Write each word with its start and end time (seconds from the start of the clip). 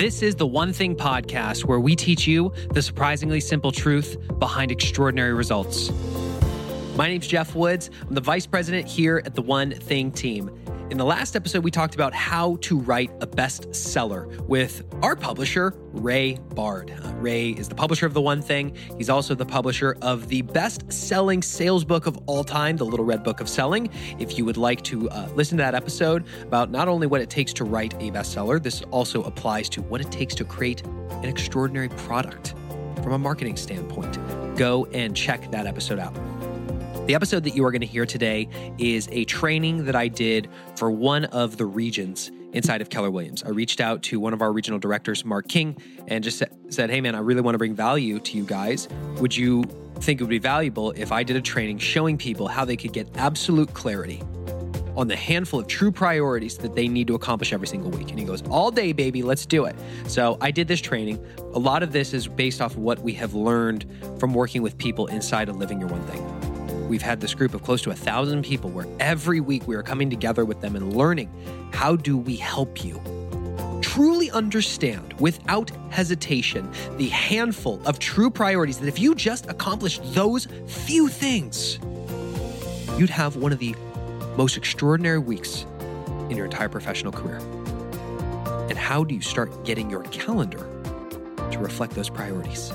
This 0.00 0.22
is 0.22 0.34
the 0.34 0.46
One 0.46 0.72
Thing 0.72 0.96
podcast 0.96 1.66
where 1.66 1.78
we 1.78 1.94
teach 1.94 2.26
you 2.26 2.54
the 2.72 2.80
surprisingly 2.80 3.38
simple 3.38 3.70
truth 3.70 4.16
behind 4.38 4.72
extraordinary 4.72 5.34
results. 5.34 5.90
My 6.96 7.06
name's 7.06 7.26
Geoff 7.26 7.54
Woods. 7.54 7.90
I'm 8.08 8.14
the 8.14 8.22
vice 8.22 8.46
president 8.46 8.88
here 8.88 9.20
at 9.26 9.34
the 9.34 9.42
One 9.42 9.72
Thing 9.72 10.10
team. 10.10 10.48
In 10.90 10.98
the 10.98 11.04
last 11.04 11.36
episode, 11.36 11.62
we 11.62 11.70
talked 11.70 11.94
about 11.94 12.12
how 12.12 12.56
to 12.62 12.76
write 12.76 13.12
a 13.20 13.26
bestseller 13.26 14.26
with 14.48 14.82
our 15.02 15.14
publisher, 15.14 15.72
Ray 15.92 16.34
Bard. 16.56 16.90
Uh, 16.90 17.14
Ray 17.14 17.50
is 17.50 17.68
the 17.68 17.76
publisher 17.76 18.06
of 18.06 18.12
The 18.12 18.20
One 18.20 18.42
Thing. 18.42 18.74
He's 18.98 19.08
also 19.08 19.36
the 19.36 19.46
publisher 19.46 19.96
of 20.02 20.26
the 20.26 20.42
best 20.42 20.92
selling 20.92 21.42
sales 21.42 21.84
book 21.84 22.06
of 22.06 22.18
all 22.26 22.42
time, 22.42 22.76
The 22.76 22.84
Little 22.84 23.04
Red 23.04 23.22
Book 23.22 23.40
of 23.40 23.48
Selling. 23.48 23.88
If 24.18 24.36
you 24.36 24.44
would 24.44 24.56
like 24.56 24.82
to 24.82 25.08
uh, 25.10 25.28
listen 25.36 25.58
to 25.58 25.62
that 25.62 25.76
episode 25.76 26.24
about 26.42 26.72
not 26.72 26.88
only 26.88 27.06
what 27.06 27.20
it 27.20 27.30
takes 27.30 27.52
to 27.52 27.64
write 27.64 27.94
a 27.94 28.10
bestseller, 28.10 28.60
this 28.60 28.82
also 28.90 29.22
applies 29.22 29.68
to 29.68 29.82
what 29.82 30.00
it 30.00 30.10
takes 30.10 30.34
to 30.34 30.44
create 30.44 30.84
an 30.84 31.26
extraordinary 31.26 31.90
product 31.90 32.54
from 32.96 33.12
a 33.12 33.18
marketing 33.18 33.56
standpoint. 33.56 34.18
Go 34.56 34.86
and 34.86 35.16
check 35.16 35.52
that 35.52 35.68
episode 35.68 36.00
out. 36.00 36.16
The 37.10 37.16
episode 37.16 37.42
that 37.42 37.56
you 37.56 37.64
are 37.64 37.72
going 37.72 37.80
to 37.80 37.88
hear 37.88 38.06
today 38.06 38.48
is 38.78 39.08
a 39.10 39.24
training 39.24 39.86
that 39.86 39.96
I 39.96 40.06
did 40.06 40.48
for 40.76 40.92
one 40.92 41.24
of 41.24 41.56
the 41.56 41.66
regions 41.66 42.30
inside 42.52 42.80
of 42.80 42.88
Keller 42.88 43.10
Williams. 43.10 43.42
I 43.42 43.48
reached 43.48 43.80
out 43.80 44.04
to 44.04 44.20
one 44.20 44.32
of 44.32 44.40
our 44.42 44.52
regional 44.52 44.78
directors, 44.78 45.24
Marc 45.24 45.48
King, 45.48 45.76
and 46.06 46.22
just 46.22 46.40
said, 46.68 46.88
Hey, 46.88 47.00
man, 47.00 47.16
I 47.16 47.18
really 47.18 47.40
want 47.40 47.54
to 47.54 47.58
bring 47.58 47.74
value 47.74 48.20
to 48.20 48.36
you 48.36 48.44
guys. 48.44 48.86
Would 49.16 49.36
you 49.36 49.64
think 49.96 50.20
it 50.20 50.22
would 50.22 50.30
be 50.30 50.38
valuable 50.38 50.92
if 50.92 51.10
I 51.10 51.24
did 51.24 51.34
a 51.34 51.40
training 51.40 51.78
showing 51.78 52.16
people 52.16 52.46
how 52.46 52.64
they 52.64 52.76
could 52.76 52.92
get 52.92 53.08
absolute 53.16 53.74
clarity 53.74 54.22
on 54.96 55.08
the 55.08 55.16
handful 55.16 55.58
of 55.58 55.66
true 55.66 55.90
priorities 55.90 56.58
that 56.58 56.76
they 56.76 56.86
need 56.86 57.08
to 57.08 57.16
accomplish 57.16 57.52
every 57.52 57.66
single 57.66 57.90
week. 57.90 58.10
And 58.10 58.20
he 58.20 58.24
goes, 58.24 58.42
All 58.42 58.70
day, 58.70 58.92
baby, 58.92 59.24
let's 59.24 59.46
do 59.46 59.64
it. 59.64 59.74
So 60.06 60.38
I 60.40 60.52
did 60.52 60.68
this 60.68 60.80
training. 60.80 61.26
A 61.54 61.58
lot 61.58 61.82
of 61.82 61.90
this 61.90 62.14
is 62.14 62.28
based 62.28 62.60
off 62.60 62.74
of 62.74 62.78
what 62.78 63.00
we 63.00 63.14
have 63.14 63.34
learned 63.34 63.84
from 64.20 64.32
working 64.32 64.62
with 64.62 64.78
people 64.78 65.08
inside 65.08 65.48
of 65.48 65.56
Living 65.56 65.80
Your 65.80 65.88
One 65.88 66.06
Thing. 66.06 66.49
We've 66.90 67.00
had 67.00 67.20
this 67.20 67.34
group 67.34 67.54
of 67.54 67.62
close 67.62 67.82
to 67.82 67.90
a 67.92 67.94
thousand 67.94 68.42
people 68.42 68.68
where 68.68 68.84
every 68.98 69.38
week 69.38 69.68
we 69.68 69.76
are 69.76 69.82
coming 69.84 70.10
together 70.10 70.44
with 70.44 70.60
them 70.60 70.74
and 70.74 70.96
learning 70.96 71.30
how 71.72 71.94
do 71.94 72.18
we 72.18 72.34
help 72.34 72.84
you 72.84 73.00
truly 73.80 74.28
understand 74.32 75.12
without 75.20 75.70
hesitation 75.90 76.68
the 76.96 77.06
handful 77.06 77.80
of 77.86 78.00
true 78.00 78.28
priorities 78.28 78.80
that 78.80 78.88
if 78.88 78.98
you 78.98 79.14
just 79.14 79.48
accomplished 79.48 80.02
those 80.14 80.48
few 80.66 81.06
things, 81.06 81.78
you'd 82.98 83.08
have 83.08 83.36
one 83.36 83.52
of 83.52 83.60
the 83.60 83.72
most 84.36 84.56
extraordinary 84.56 85.20
weeks 85.20 85.66
in 86.28 86.36
your 86.36 86.46
entire 86.46 86.68
professional 86.68 87.12
career. 87.12 87.38
And 88.68 88.76
how 88.76 89.04
do 89.04 89.14
you 89.14 89.20
start 89.20 89.64
getting 89.64 89.90
your 89.90 90.02
calendar 90.04 90.68
to 91.52 91.58
reflect 91.60 91.94
those 91.94 92.10
priorities? 92.10 92.72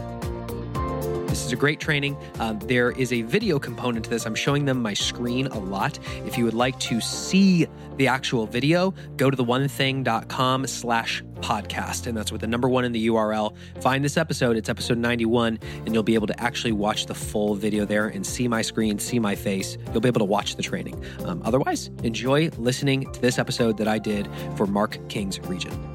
This 1.35 1.45
is 1.47 1.51
a 1.51 1.57
great 1.57 1.81
training. 1.81 2.15
Um, 2.39 2.59
there 2.59 2.91
is 2.91 3.11
a 3.11 3.21
video 3.23 3.59
component 3.59 4.05
to 4.05 4.09
this. 4.09 4.25
I'm 4.25 4.35
showing 4.35 4.63
them 4.63 4.81
my 4.81 4.93
screen 4.93 5.47
a 5.47 5.59
lot. 5.59 5.99
If 6.25 6.37
you 6.37 6.45
would 6.45 6.53
like 6.53 6.79
to 6.79 7.01
see 7.01 7.67
the 7.97 8.07
actual 8.07 8.47
video, 8.47 8.93
go 9.17 9.29
to 9.29 9.35
the1thing.com 9.35 10.65
slash 10.65 11.21
podcast. 11.41 12.07
And 12.07 12.17
that's 12.17 12.31
with 12.31 12.39
the 12.39 12.47
number 12.47 12.69
one 12.69 12.85
in 12.85 12.93
the 12.93 13.07
URL. 13.07 13.53
Find 13.81 14.03
this 14.03 14.15
episode. 14.15 14.55
It's 14.55 14.69
episode 14.69 14.97
91, 14.97 15.59
and 15.85 15.93
you'll 15.93 16.03
be 16.03 16.15
able 16.15 16.27
to 16.27 16.41
actually 16.41 16.71
watch 16.71 17.05
the 17.05 17.15
full 17.15 17.53
video 17.53 17.83
there 17.83 18.07
and 18.07 18.25
see 18.25 18.47
my 18.47 18.61
screen, 18.61 18.97
see 18.97 19.19
my 19.19 19.35
face. 19.35 19.77
You'll 19.91 19.99
be 20.01 20.07
able 20.07 20.19
to 20.19 20.25
watch 20.25 20.55
the 20.55 20.63
training. 20.63 21.03
Um, 21.25 21.41
otherwise, 21.43 21.89
enjoy 22.03 22.49
listening 22.57 23.11
to 23.11 23.21
this 23.21 23.37
episode 23.37 23.77
that 23.77 23.89
I 23.89 23.99
did 23.99 24.29
for 24.55 24.65
Marc 24.65 25.05
King's 25.09 25.39
region. 25.41 25.94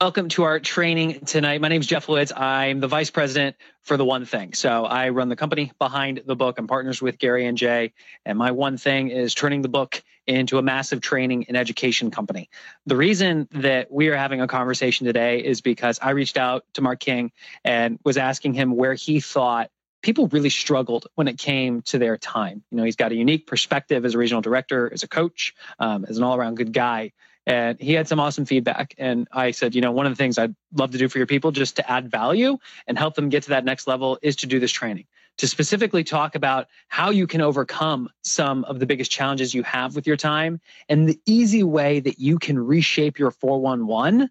Welcome 0.00 0.28
to 0.28 0.44
our 0.44 0.60
training 0.60 1.24
tonight. 1.24 1.60
My 1.60 1.66
name 1.66 1.80
is 1.80 1.88
Geoff 1.88 2.06
Woods. 2.06 2.30
I'm 2.30 2.78
the 2.78 2.86
vice 2.86 3.10
president 3.10 3.56
for 3.82 3.96
The 3.96 4.04
One 4.04 4.26
Thing. 4.26 4.52
So 4.52 4.84
I 4.84 5.08
run 5.08 5.28
the 5.28 5.34
company 5.34 5.72
behind 5.80 6.22
the 6.24 6.36
book. 6.36 6.56
I'm 6.60 6.68
partners 6.68 7.02
with 7.02 7.18
Gary 7.18 7.46
and 7.46 7.58
Jay. 7.58 7.92
And 8.24 8.38
my 8.38 8.52
one 8.52 8.76
thing 8.76 9.08
is 9.08 9.34
turning 9.34 9.60
the 9.60 9.68
book 9.68 10.00
into 10.24 10.56
a 10.58 10.62
massive 10.62 11.00
training 11.00 11.46
and 11.48 11.56
education 11.56 12.12
company. 12.12 12.48
The 12.86 12.94
reason 12.94 13.48
that 13.50 13.90
we 13.90 14.06
are 14.06 14.16
having 14.16 14.40
a 14.40 14.46
conversation 14.46 15.04
today 15.04 15.44
is 15.44 15.62
because 15.62 15.98
I 16.00 16.10
reached 16.10 16.36
out 16.36 16.64
to 16.74 16.80
Marc 16.80 17.00
King 17.00 17.32
and 17.64 17.98
was 18.04 18.16
asking 18.16 18.54
him 18.54 18.76
where 18.76 18.94
he 18.94 19.18
thought 19.18 19.68
people 20.00 20.28
really 20.28 20.50
struggled 20.50 21.08
when 21.16 21.26
it 21.26 21.38
came 21.38 21.82
to 21.82 21.98
their 21.98 22.16
time. 22.16 22.62
You 22.70 22.76
know, 22.76 22.84
he's 22.84 22.94
got 22.94 23.10
a 23.10 23.16
unique 23.16 23.48
perspective 23.48 24.04
as 24.04 24.14
a 24.14 24.18
regional 24.18 24.42
director, 24.42 24.88
as 24.92 25.02
a 25.02 25.08
coach, 25.08 25.56
um, 25.80 26.04
as 26.08 26.18
an 26.18 26.22
all 26.22 26.36
around 26.36 26.54
good 26.54 26.72
guy 26.72 27.10
and 27.48 27.80
he 27.80 27.94
had 27.94 28.06
some 28.06 28.20
awesome 28.20 28.44
feedback. 28.44 28.94
And 28.98 29.26
i 29.32 29.50
said 29.50 29.74
you 29.74 29.80
know 29.80 29.90
one 29.90 30.06
of 30.06 30.12
the 30.12 30.16
things 30.16 30.38
i'd 30.38 30.54
love 30.74 30.90
to 30.92 30.98
do 30.98 31.08
for 31.08 31.18
your 31.18 31.26
people 31.26 31.50
just 31.50 31.76
to 31.76 31.90
add 31.90 32.10
value 32.10 32.58
and 32.86 32.98
help 32.98 33.14
them 33.14 33.28
get 33.28 33.42
to 33.44 33.48
that 33.50 33.64
next 33.64 33.86
level 33.86 34.18
is 34.22 34.36
to 34.36 34.46
do 34.46 34.60
this 34.60 34.70
training 34.70 35.06
to 35.38 35.48
specifically 35.48 36.04
talk 36.04 36.34
about 36.34 36.66
how 36.88 37.10
you 37.10 37.26
can 37.26 37.40
overcome 37.40 38.10
some 38.22 38.64
of 38.64 38.78
the 38.78 38.86
biggest 38.86 39.10
challenges 39.10 39.54
you 39.54 39.62
have 39.62 39.96
with 39.96 40.06
your 40.06 40.16
time 40.16 40.60
and 40.88 41.08
the 41.08 41.18
easy 41.26 41.62
way 41.62 42.00
that 42.00 42.18
you 42.18 42.38
can 42.38 42.58
reshape 42.58 43.18
your 43.18 43.30
411 43.30 44.28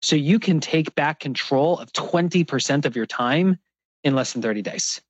so 0.00 0.16
you 0.16 0.38
can 0.38 0.58
take 0.60 0.94
back 0.96 1.20
control 1.20 1.78
of 1.78 1.92
20% 1.92 2.84
of 2.86 2.96
your 2.96 3.06
time 3.06 3.58
in 4.02 4.16
less 4.16 4.32
than 4.32 4.42
30 4.42 4.62
days 4.62 5.00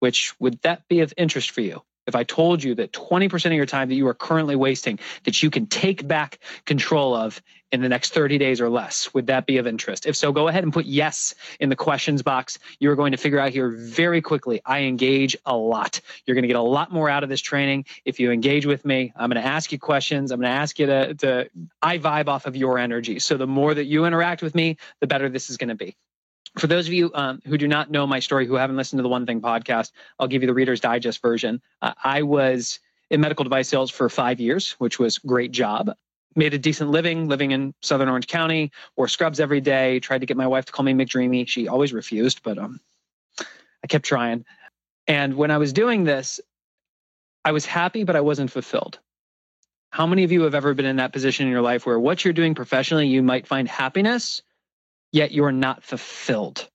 which 0.00 0.34
would 0.38 0.60
that 0.62 0.86
be 0.88 1.00
of 1.00 1.12
interest 1.16 1.50
for 1.50 1.62
you 1.62 1.82
if 2.06 2.14
I 2.14 2.24
told 2.24 2.62
you 2.62 2.74
that 2.76 2.92
20% 2.92 3.46
of 3.46 3.52
your 3.52 3.66
time 3.66 3.88
that 3.88 3.94
you 3.94 4.06
are 4.08 4.14
currently 4.14 4.56
wasting 4.56 4.98
that 5.24 5.42
you 5.42 5.50
can 5.50 5.66
take 5.66 6.06
back 6.06 6.38
control 6.64 7.14
of 7.14 7.42
in 7.72 7.82
the 7.82 7.88
next 7.88 8.14
30 8.14 8.38
days 8.38 8.60
or 8.60 8.70
less, 8.70 9.12
would 9.12 9.26
that 9.26 9.44
be 9.44 9.58
of 9.58 9.66
interest? 9.66 10.06
If 10.06 10.14
so, 10.14 10.32
go 10.32 10.46
ahead 10.46 10.62
and 10.62 10.72
put 10.72 10.86
yes 10.86 11.34
in 11.58 11.68
the 11.68 11.76
questions 11.76 12.22
box. 12.22 12.58
You're 12.78 12.94
going 12.94 13.10
to 13.10 13.18
figure 13.18 13.40
out 13.40 13.50
here 13.50 13.70
very 13.70 14.22
quickly. 14.22 14.60
I 14.64 14.82
engage 14.82 15.36
a 15.44 15.56
lot. 15.56 16.00
You're 16.24 16.36
going 16.36 16.42
to 16.42 16.48
get 16.48 16.56
a 16.56 16.62
lot 16.62 16.92
more 16.92 17.08
out 17.08 17.24
of 17.24 17.28
this 17.28 17.40
training 17.40 17.86
if 18.04 18.20
you 18.20 18.30
engage 18.30 18.66
with 18.66 18.84
me. 18.84 19.12
I'm 19.16 19.30
going 19.30 19.42
to 19.42 19.48
ask 19.48 19.72
you 19.72 19.78
questions. 19.78 20.30
I'm 20.30 20.40
going 20.40 20.52
to 20.52 20.56
ask 20.56 20.78
you 20.78 20.86
to, 20.86 21.14
to 21.14 21.50
I 21.82 21.98
vibe 21.98 22.28
off 22.28 22.46
of 22.46 22.54
your 22.54 22.78
energy. 22.78 23.18
So 23.18 23.36
the 23.36 23.46
more 23.48 23.74
that 23.74 23.84
you 23.84 24.04
interact 24.04 24.42
with 24.42 24.54
me, 24.54 24.76
the 25.00 25.06
better 25.08 25.28
this 25.28 25.50
is 25.50 25.56
going 25.56 25.70
to 25.70 25.74
be 25.74 25.96
for 26.58 26.66
those 26.66 26.86
of 26.86 26.92
you 26.92 27.10
um, 27.14 27.40
who 27.46 27.58
do 27.58 27.68
not 27.68 27.90
know 27.90 28.06
my 28.06 28.20
story, 28.20 28.46
who 28.46 28.54
haven't 28.54 28.76
listened 28.76 28.98
to 28.98 29.02
the 29.02 29.08
One 29.08 29.26
Thing 29.26 29.40
podcast, 29.40 29.92
I'll 30.18 30.28
give 30.28 30.42
you 30.42 30.46
the 30.46 30.54
Reader's 30.54 30.80
Digest 30.80 31.20
version. 31.20 31.60
Uh, 31.82 31.92
I 32.02 32.22
was 32.22 32.80
in 33.10 33.20
medical 33.20 33.44
device 33.44 33.68
sales 33.68 33.90
for 33.90 34.08
five 34.08 34.40
years, 34.40 34.72
which 34.72 34.98
was 34.98 35.18
great 35.18 35.52
job. 35.52 35.94
Made 36.34 36.54
a 36.54 36.58
decent 36.58 36.90
living 36.90 37.28
living 37.28 37.52
in 37.52 37.74
Southern 37.82 38.08
Orange 38.08 38.26
County, 38.26 38.72
wore 38.96 39.08
scrubs 39.08 39.40
every 39.40 39.60
day. 39.60 40.00
Tried 40.00 40.20
to 40.20 40.26
get 40.26 40.36
my 40.36 40.46
wife 40.46 40.66
to 40.66 40.72
call 40.72 40.84
me 40.84 40.92
McDreamy. 40.92 41.48
She 41.48 41.68
always 41.68 41.92
refused, 41.92 42.42
but 42.42 42.58
um, 42.58 42.80
I 43.40 43.86
kept 43.88 44.04
trying. 44.04 44.44
And 45.06 45.34
when 45.34 45.50
I 45.50 45.58
was 45.58 45.72
doing 45.72 46.04
this, 46.04 46.40
I 47.44 47.52
was 47.52 47.64
happy, 47.64 48.04
but 48.04 48.16
I 48.16 48.20
wasn't 48.20 48.50
fulfilled. 48.50 48.98
How 49.90 50.06
many 50.06 50.24
of 50.24 50.32
you 50.32 50.42
have 50.42 50.54
ever 50.54 50.74
been 50.74 50.84
in 50.84 50.96
that 50.96 51.12
position 51.12 51.46
in 51.46 51.52
your 51.52 51.62
life 51.62 51.86
where 51.86 51.98
what 51.98 52.24
you're 52.24 52.34
doing 52.34 52.54
professionally, 52.54 53.06
you 53.06 53.22
might 53.22 53.46
find 53.46 53.68
happiness, 53.68 54.42
yet 55.12 55.32
you're 55.32 55.52
not 55.52 55.82
fulfilled. 55.82 56.68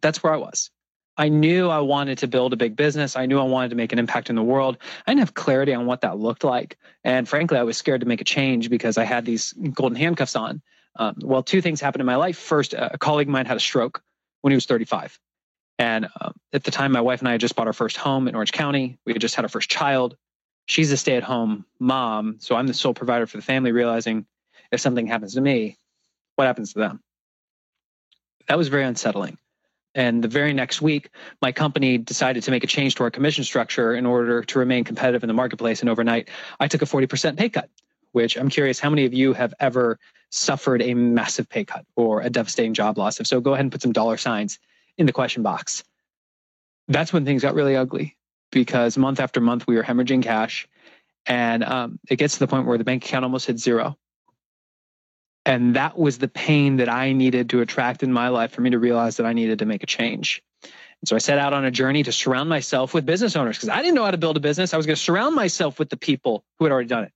That's 0.00 0.22
where 0.22 0.34
I 0.34 0.36
was. 0.36 0.70
I 1.16 1.28
knew 1.28 1.68
I 1.68 1.78
wanted 1.78 2.18
to 2.18 2.26
build 2.26 2.52
a 2.52 2.56
big 2.56 2.74
business. 2.74 3.16
I 3.16 3.26
knew 3.26 3.38
I 3.38 3.44
wanted 3.44 3.70
to 3.70 3.76
make 3.76 3.92
an 3.92 3.98
impact 3.98 4.30
in 4.30 4.36
the 4.36 4.42
world. 4.42 4.78
I 5.06 5.12
didn't 5.12 5.20
have 5.20 5.34
clarity 5.34 5.72
on 5.72 5.86
what 5.86 6.00
that 6.00 6.18
looked 6.18 6.42
like. 6.42 6.76
And 7.04 7.28
frankly, 7.28 7.56
I 7.56 7.62
was 7.62 7.76
scared 7.76 8.00
to 8.00 8.06
make 8.06 8.20
a 8.20 8.24
change 8.24 8.68
because 8.68 8.98
I 8.98 9.04
had 9.04 9.24
these 9.24 9.52
golden 9.52 9.96
handcuffs 9.96 10.34
on. 10.34 10.60
Um, 10.96 11.16
well, 11.22 11.42
two 11.42 11.60
things 11.60 11.80
happened 11.80 12.00
in 12.00 12.06
my 12.06 12.16
life. 12.16 12.36
First, 12.36 12.74
a 12.74 12.98
colleague 12.98 13.28
of 13.28 13.32
mine 13.32 13.46
had 13.46 13.56
a 13.56 13.60
stroke 13.60 14.02
when 14.40 14.50
he 14.50 14.56
was 14.56 14.66
35. 14.66 15.18
And 15.78 16.08
uh, 16.20 16.30
at 16.52 16.64
the 16.64 16.70
time, 16.70 16.92
my 16.92 17.00
wife 17.00 17.20
and 17.20 17.28
I 17.28 17.32
had 17.32 17.40
just 17.40 17.56
bought 17.56 17.66
our 17.66 17.72
first 17.72 17.96
home 17.96 18.28
in 18.28 18.34
Orange 18.34 18.52
County. 18.52 18.98
We 19.06 19.12
had 19.12 19.20
just 19.20 19.34
had 19.34 19.44
our 19.44 19.48
first 19.48 19.70
child. 19.70 20.16
She's 20.66 20.90
a 20.92 20.96
stay 20.96 21.16
at 21.16 21.22
home 21.22 21.64
mom. 21.78 22.36
So 22.40 22.56
I'm 22.56 22.66
the 22.66 22.74
sole 22.74 22.94
provider 22.94 23.26
for 23.26 23.36
the 23.36 23.42
family, 23.42 23.72
realizing 23.72 24.26
if 24.70 24.80
something 24.80 25.06
happens 25.06 25.34
to 25.34 25.40
me, 25.40 25.78
what 26.36 26.46
happens 26.46 26.72
to 26.72 26.78
them? 26.78 27.00
That 28.48 28.58
was 28.58 28.68
very 28.68 28.84
unsettling. 28.84 29.38
And 29.94 30.24
the 30.24 30.28
very 30.28 30.52
next 30.52 30.82
week, 30.82 31.10
my 31.40 31.52
company 31.52 31.98
decided 31.98 32.42
to 32.42 32.50
make 32.50 32.64
a 32.64 32.66
change 32.66 32.96
to 32.96 33.04
our 33.04 33.10
commission 33.10 33.44
structure 33.44 33.94
in 33.94 34.06
order 34.06 34.42
to 34.42 34.58
remain 34.58 34.82
competitive 34.82 35.22
in 35.22 35.28
the 35.28 35.34
marketplace. 35.34 35.80
And 35.80 35.88
overnight, 35.88 36.30
I 36.58 36.66
took 36.66 36.82
a 36.82 36.86
40% 36.86 37.38
pay 37.38 37.48
cut, 37.48 37.70
which 38.10 38.36
I'm 38.36 38.48
curious 38.48 38.80
how 38.80 38.90
many 38.90 39.04
of 39.04 39.14
you 39.14 39.34
have 39.34 39.54
ever 39.60 39.98
suffered 40.30 40.82
a 40.82 40.94
massive 40.94 41.48
pay 41.48 41.64
cut 41.64 41.86
or 41.94 42.20
a 42.20 42.28
devastating 42.28 42.74
job 42.74 42.98
loss? 42.98 43.20
If 43.20 43.28
so, 43.28 43.40
go 43.40 43.54
ahead 43.54 43.64
and 43.64 43.72
put 43.72 43.82
some 43.82 43.92
dollar 43.92 44.16
signs 44.16 44.58
in 44.98 45.06
the 45.06 45.12
question 45.12 45.42
box. 45.44 45.84
That's 46.88 47.12
when 47.12 47.24
things 47.24 47.42
got 47.42 47.54
really 47.54 47.76
ugly 47.76 48.16
because 48.50 48.98
month 48.98 49.20
after 49.20 49.40
month 49.40 49.66
we 49.66 49.76
were 49.76 49.82
hemorrhaging 49.82 50.22
cash. 50.22 50.68
And 51.26 51.64
um, 51.64 51.98
it 52.10 52.16
gets 52.16 52.34
to 52.34 52.40
the 52.40 52.48
point 52.48 52.66
where 52.66 52.76
the 52.76 52.84
bank 52.84 53.04
account 53.04 53.24
almost 53.24 53.46
hit 53.46 53.58
zero. 53.58 53.96
And 55.46 55.76
that 55.76 55.98
was 55.98 56.18
the 56.18 56.28
pain 56.28 56.76
that 56.76 56.88
I 56.88 57.12
needed 57.12 57.50
to 57.50 57.60
attract 57.60 58.02
in 58.02 58.12
my 58.12 58.28
life 58.28 58.52
for 58.52 58.62
me 58.62 58.70
to 58.70 58.78
realize 58.78 59.18
that 59.18 59.26
I 59.26 59.32
needed 59.32 59.58
to 59.58 59.66
make 59.66 59.82
a 59.82 59.86
change. 59.86 60.42
And 60.62 61.08
so 61.08 61.16
I 61.16 61.18
set 61.18 61.38
out 61.38 61.52
on 61.52 61.66
a 61.66 61.70
journey 61.70 62.02
to 62.04 62.12
surround 62.12 62.48
myself 62.48 62.94
with 62.94 63.04
business 63.04 63.36
owners 63.36 63.58
because 63.58 63.68
I 63.68 63.82
didn't 63.82 63.94
know 63.94 64.04
how 64.04 64.10
to 64.10 64.16
build 64.16 64.38
a 64.38 64.40
business. 64.40 64.72
I 64.72 64.78
was 64.78 64.86
going 64.86 64.96
to 64.96 65.02
surround 65.02 65.34
myself 65.34 65.78
with 65.78 65.90
the 65.90 65.98
people 65.98 66.44
who 66.58 66.64
had 66.64 66.72
already 66.72 66.88
done 66.88 67.04
it 67.04 67.12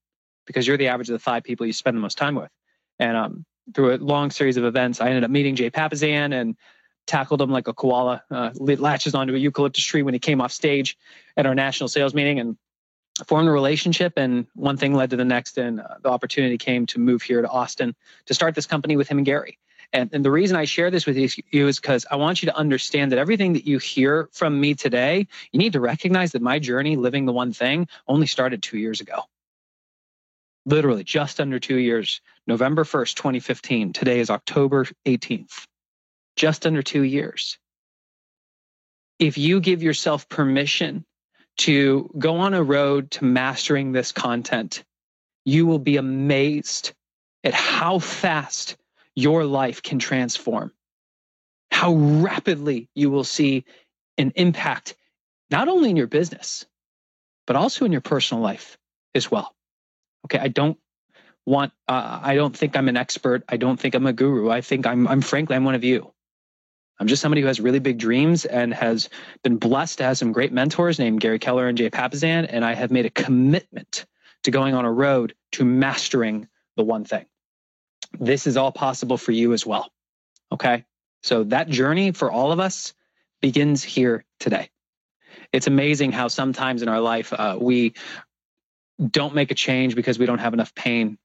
because 0.46 0.66
you're 0.66 0.76
the 0.76 0.88
average 0.88 1.08
of 1.08 1.14
the 1.14 1.18
five 1.18 1.42
people 1.42 1.64
you 1.64 1.72
spend 1.72 1.96
the 1.96 2.00
most 2.00 2.18
time 2.18 2.34
with. 2.34 2.50
And 2.98 3.16
um, 3.16 3.46
through 3.74 3.94
a 3.94 3.96
long 3.96 4.30
series 4.30 4.58
of 4.58 4.64
events, 4.64 5.00
I 5.00 5.08
ended 5.08 5.24
up 5.24 5.30
meeting 5.30 5.56
Jay 5.56 5.70
Papasan 5.70 6.38
and 6.38 6.56
tackled 7.06 7.40
him 7.40 7.50
like 7.50 7.68
a 7.68 7.72
koala, 7.72 8.22
uh, 8.30 8.50
latches 8.58 9.14
onto 9.14 9.34
a 9.34 9.38
eucalyptus 9.38 9.84
tree 9.84 10.02
when 10.02 10.14
he 10.14 10.20
came 10.20 10.42
off 10.42 10.52
stage 10.52 10.96
at 11.36 11.46
our 11.46 11.54
national 11.54 11.88
sales 11.88 12.12
meeting. 12.12 12.38
And 12.40 12.58
formed 13.26 13.48
a 13.48 13.52
relationship 13.52 14.14
and 14.16 14.46
one 14.54 14.76
thing 14.76 14.94
led 14.94 15.10
to 15.10 15.16
the 15.16 15.24
next 15.24 15.58
and 15.58 15.80
uh, 15.80 15.96
the 16.02 16.10
opportunity 16.10 16.58
came 16.58 16.86
to 16.86 16.98
move 16.98 17.22
here 17.22 17.42
to 17.42 17.48
austin 17.48 17.94
to 18.26 18.34
start 18.34 18.54
this 18.54 18.66
company 18.66 18.96
with 18.96 19.08
him 19.08 19.18
and 19.18 19.26
gary. 19.26 19.58
And, 19.92 20.10
and 20.12 20.24
the 20.24 20.30
reason 20.30 20.56
i 20.56 20.64
share 20.64 20.90
this 20.90 21.06
with 21.06 21.16
you 21.16 21.66
is 21.66 21.80
because 21.80 22.06
i 22.10 22.16
want 22.16 22.42
you 22.42 22.46
to 22.46 22.56
understand 22.56 23.12
that 23.12 23.18
everything 23.18 23.54
that 23.54 23.66
you 23.66 23.78
hear 23.78 24.28
from 24.32 24.60
me 24.60 24.74
today 24.74 25.26
you 25.52 25.58
need 25.58 25.72
to 25.72 25.80
recognize 25.80 26.32
that 26.32 26.42
my 26.42 26.58
journey 26.58 26.96
living 26.96 27.26
the 27.26 27.32
one 27.32 27.52
thing 27.52 27.88
only 28.06 28.26
started 28.26 28.62
two 28.62 28.78
years 28.78 29.00
ago. 29.00 29.22
Literally 30.66 31.04
just 31.04 31.40
under 31.40 31.58
two 31.58 31.78
years 31.78 32.20
november 32.46 32.84
1st 32.84 33.14
2015 33.14 33.92
today 33.92 34.20
is 34.20 34.30
october 34.30 34.86
18th 35.06 35.66
just 36.38 36.66
under 36.66 36.82
two 36.82 37.02
years. 37.02 37.58
If 39.18 39.36
you 39.36 39.60
give 39.60 39.82
yourself 39.82 40.28
permission 40.28 41.04
to 41.58 42.10
go 42.18 42.36
on 42.36 42.54
a 42.54 42.62
road 42.62 43.10
to 43.12 43.24
mastering 43.24 43.92
this 43.92 44.12
content, 44.12 44.84
you 45.44 45.66
will 45.66 45.78
be 45.78 45.96
amazed 45.96 46.92
at 47.44 47.54
how 47.54 47.98
fast 47.98 48.76
your 49.14 49.44
life 49.44 49.82
can 49.82 49.98
transform, 49.98 50.72
how 51.70 51.94
rapidly 51.94 52.88
you 52.94 53.10
will 53.10 53.24
see 53.24 53.64
an 54.16 54.32
impact, 54.36 54.94
not 55.50 55.68
only 55.68 55.90
in 55.90 55.96
your 55.96 56.06
business, 56.06 56.66
but 57.46 57.56
also 57.56 57.84
in 57.84 57.92
your 57.92 58.00
personal 58.00 58.42
life 58.42 58.78
as 59.14 59.30
well. 59.30 59.54
Okay, 60.26 60.38
I 60.38 60.48
don't 60.48 60.78
want, 61.46 61.72
uh, 61.88 62.20
I 62.22 62.34
don't 62.34 62.56
think 62.56 62.76
I'm 62.76 62.88
an 62.88 62.96
expert. 62.96 63.42
I 63.48 63.56
don't 63.56 63.78
think 63.78 63.94
I'm 63.94 64.06
a 64.06 64.12
guru. 64.12 64.50
I 64.50 64.60
think 64.60 64.86
I'm, 64.86 65.08
I'm 65.08 65.22
frankly, 65.22 65.56
I'm 65.56 65.64
one 65.64 65.74
of 65.74 65.84
you. 65.84 66.12
I'm 67.00 67.06
just 67.06 67.22
somebody 67.22 67.40
who 67.40 67.46
has 67.46 67.60
really 67.60 67.78
big 67.78 67.98
dreams 67.98 68.44
and 68.44 68.74
has 68.74 69.08
been 69.42 69.56
blessed 69.56 69.98
to 69.98 70.04
have 70.04 70.18
some 70.18 70.32
great 70.32 70.52
mentors 70.52 70.98
named 70.98 71.20
Gary 71.20 71.38
Keller 71.38 71.68
and 71.68 71.78
Jay 71.78 71.90
Papasan. 71.90 72.46
And 72.48 72.64
I 72.64 72.74
have 72.74 72.90
made 72.90 73.06
a 73.06 73.10
commitment 73.10 74.06
to 74.44 74.50
going 74.50 74.74
on 74.74 74.84
a 74.84 74.92
road 74.92 75.34
to 75.52 75.64
mastering 75.64 76.48
the 76.76 76.82
one 76.82 77.04
thing. 77.04 77.26
This 78.18 78.46
is 78.46 78.56
all 78.56 78.72
possible 78.72 79.16
for 79.16 79.32
you 79.32 79.52
as 79.52 79.64
well. 79.64 79.90
Okay. 80.50 80.84
So 81.22 81.44
that 81.44 81.68
journey 81.68 82.12
for 82.12 82.30
all 82.30 82.52
of 82.52 82.60
us 82.60 82.94
begins 83.40 83.82
here 83.82 84.24
today. 84.40 84.70
It's 85.52 85.66
amazing 85.66 86.12
how 86.12 86.28
sometimes 86.28 86.82
in 86.82 86.88
our 86.88 87.00
life 87.00 87.32
uh, 87.32 87.58
we 87.60 87.94
don't 89.04 89.34
make 89.34 89.50
a 89.50 89.54
change 89.54 89.94
because 89.94 90.18
we 90.18 90.26
don't 90.26 90.38
have 90.38 90.54
enough 90.54 90.74
pain 90.74 91.18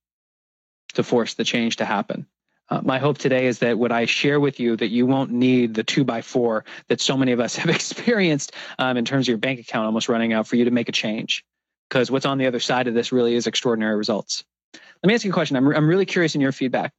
to 0.93 1.03
force 1.03 1.33
the 1.33 1.43
change 1.43 1.77
to 1.77 1.85
happen. 1.85 2.27
Uh, 2.69 2.81
my 2.83 2.97
hope 2.97 3.17
today 3.17 3.47
is 3.47 3.59
that 3.59 3.77
what 3.77 3.91
I 3.91 4.05
share 4.05 4.39
with 4.39 4.59
you, 4.59 4.75
that 4.77 4.87
you 4.87 5.05
won't 5.05 5.31
need 5.31 5.73
the 5.73 5.83
two 5.83 6.03
by 6.03 6.21
four 6.21 6.65
that 6.87 7.01
so 7.01 7.17
many 7.17 7.31
of 7.31 7.39
us 7.39 7.55
have 7.57 7.69
experienced 7.69 8.53
um, 8.79 8.97
in 8.97 9.05
terms 9.05 9.25
of 9.25 9.29
your 9.29 9.37
bank 9.37 9.59
account 9.59 9.85
almost 9.85 10.09
running 10.09 10.33
out 10.33 10.47
for 10.47 10.55
you 10.55 10.65
to 10.65 10.71
make 10.71 10.89
a 10.89 10.93
change. 10.93 11.43
Because 11.89 12.09
what's 12.09 12.25
on 12.25 12.37
the 12.37 12.47
other 12.47 12.59
side 12.59 12.87
of 12.87 12.93
this 12.93 13.11
really 13.11 13.35
is 13.35 13.45
extraordinary 13.45 13.95
results. 13.95 14.43
Let 14.73 15.07
me 15.07 15.13
ask 15.13 15.25
you 15.25 15.31
a 15.31 15.33
question. 15.33 15.57
I'm, 15.57 15.67
I'm 15.75 15.87
really 15.87 16.05
curious 16.05 16.33
in 16.33 16.41
your 16.41 16.51
feedback. 16.51 16.93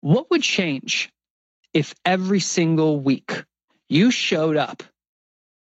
What 0.00 0.30
would 0.30 0.42
change 0.42 1.10
if 1.72 1.94
every 2.04 2.40
single 2.40 3.00
week 3.00 3.44
you 3.88 4.10
showed 4.10 4.56
up 4.56 4.82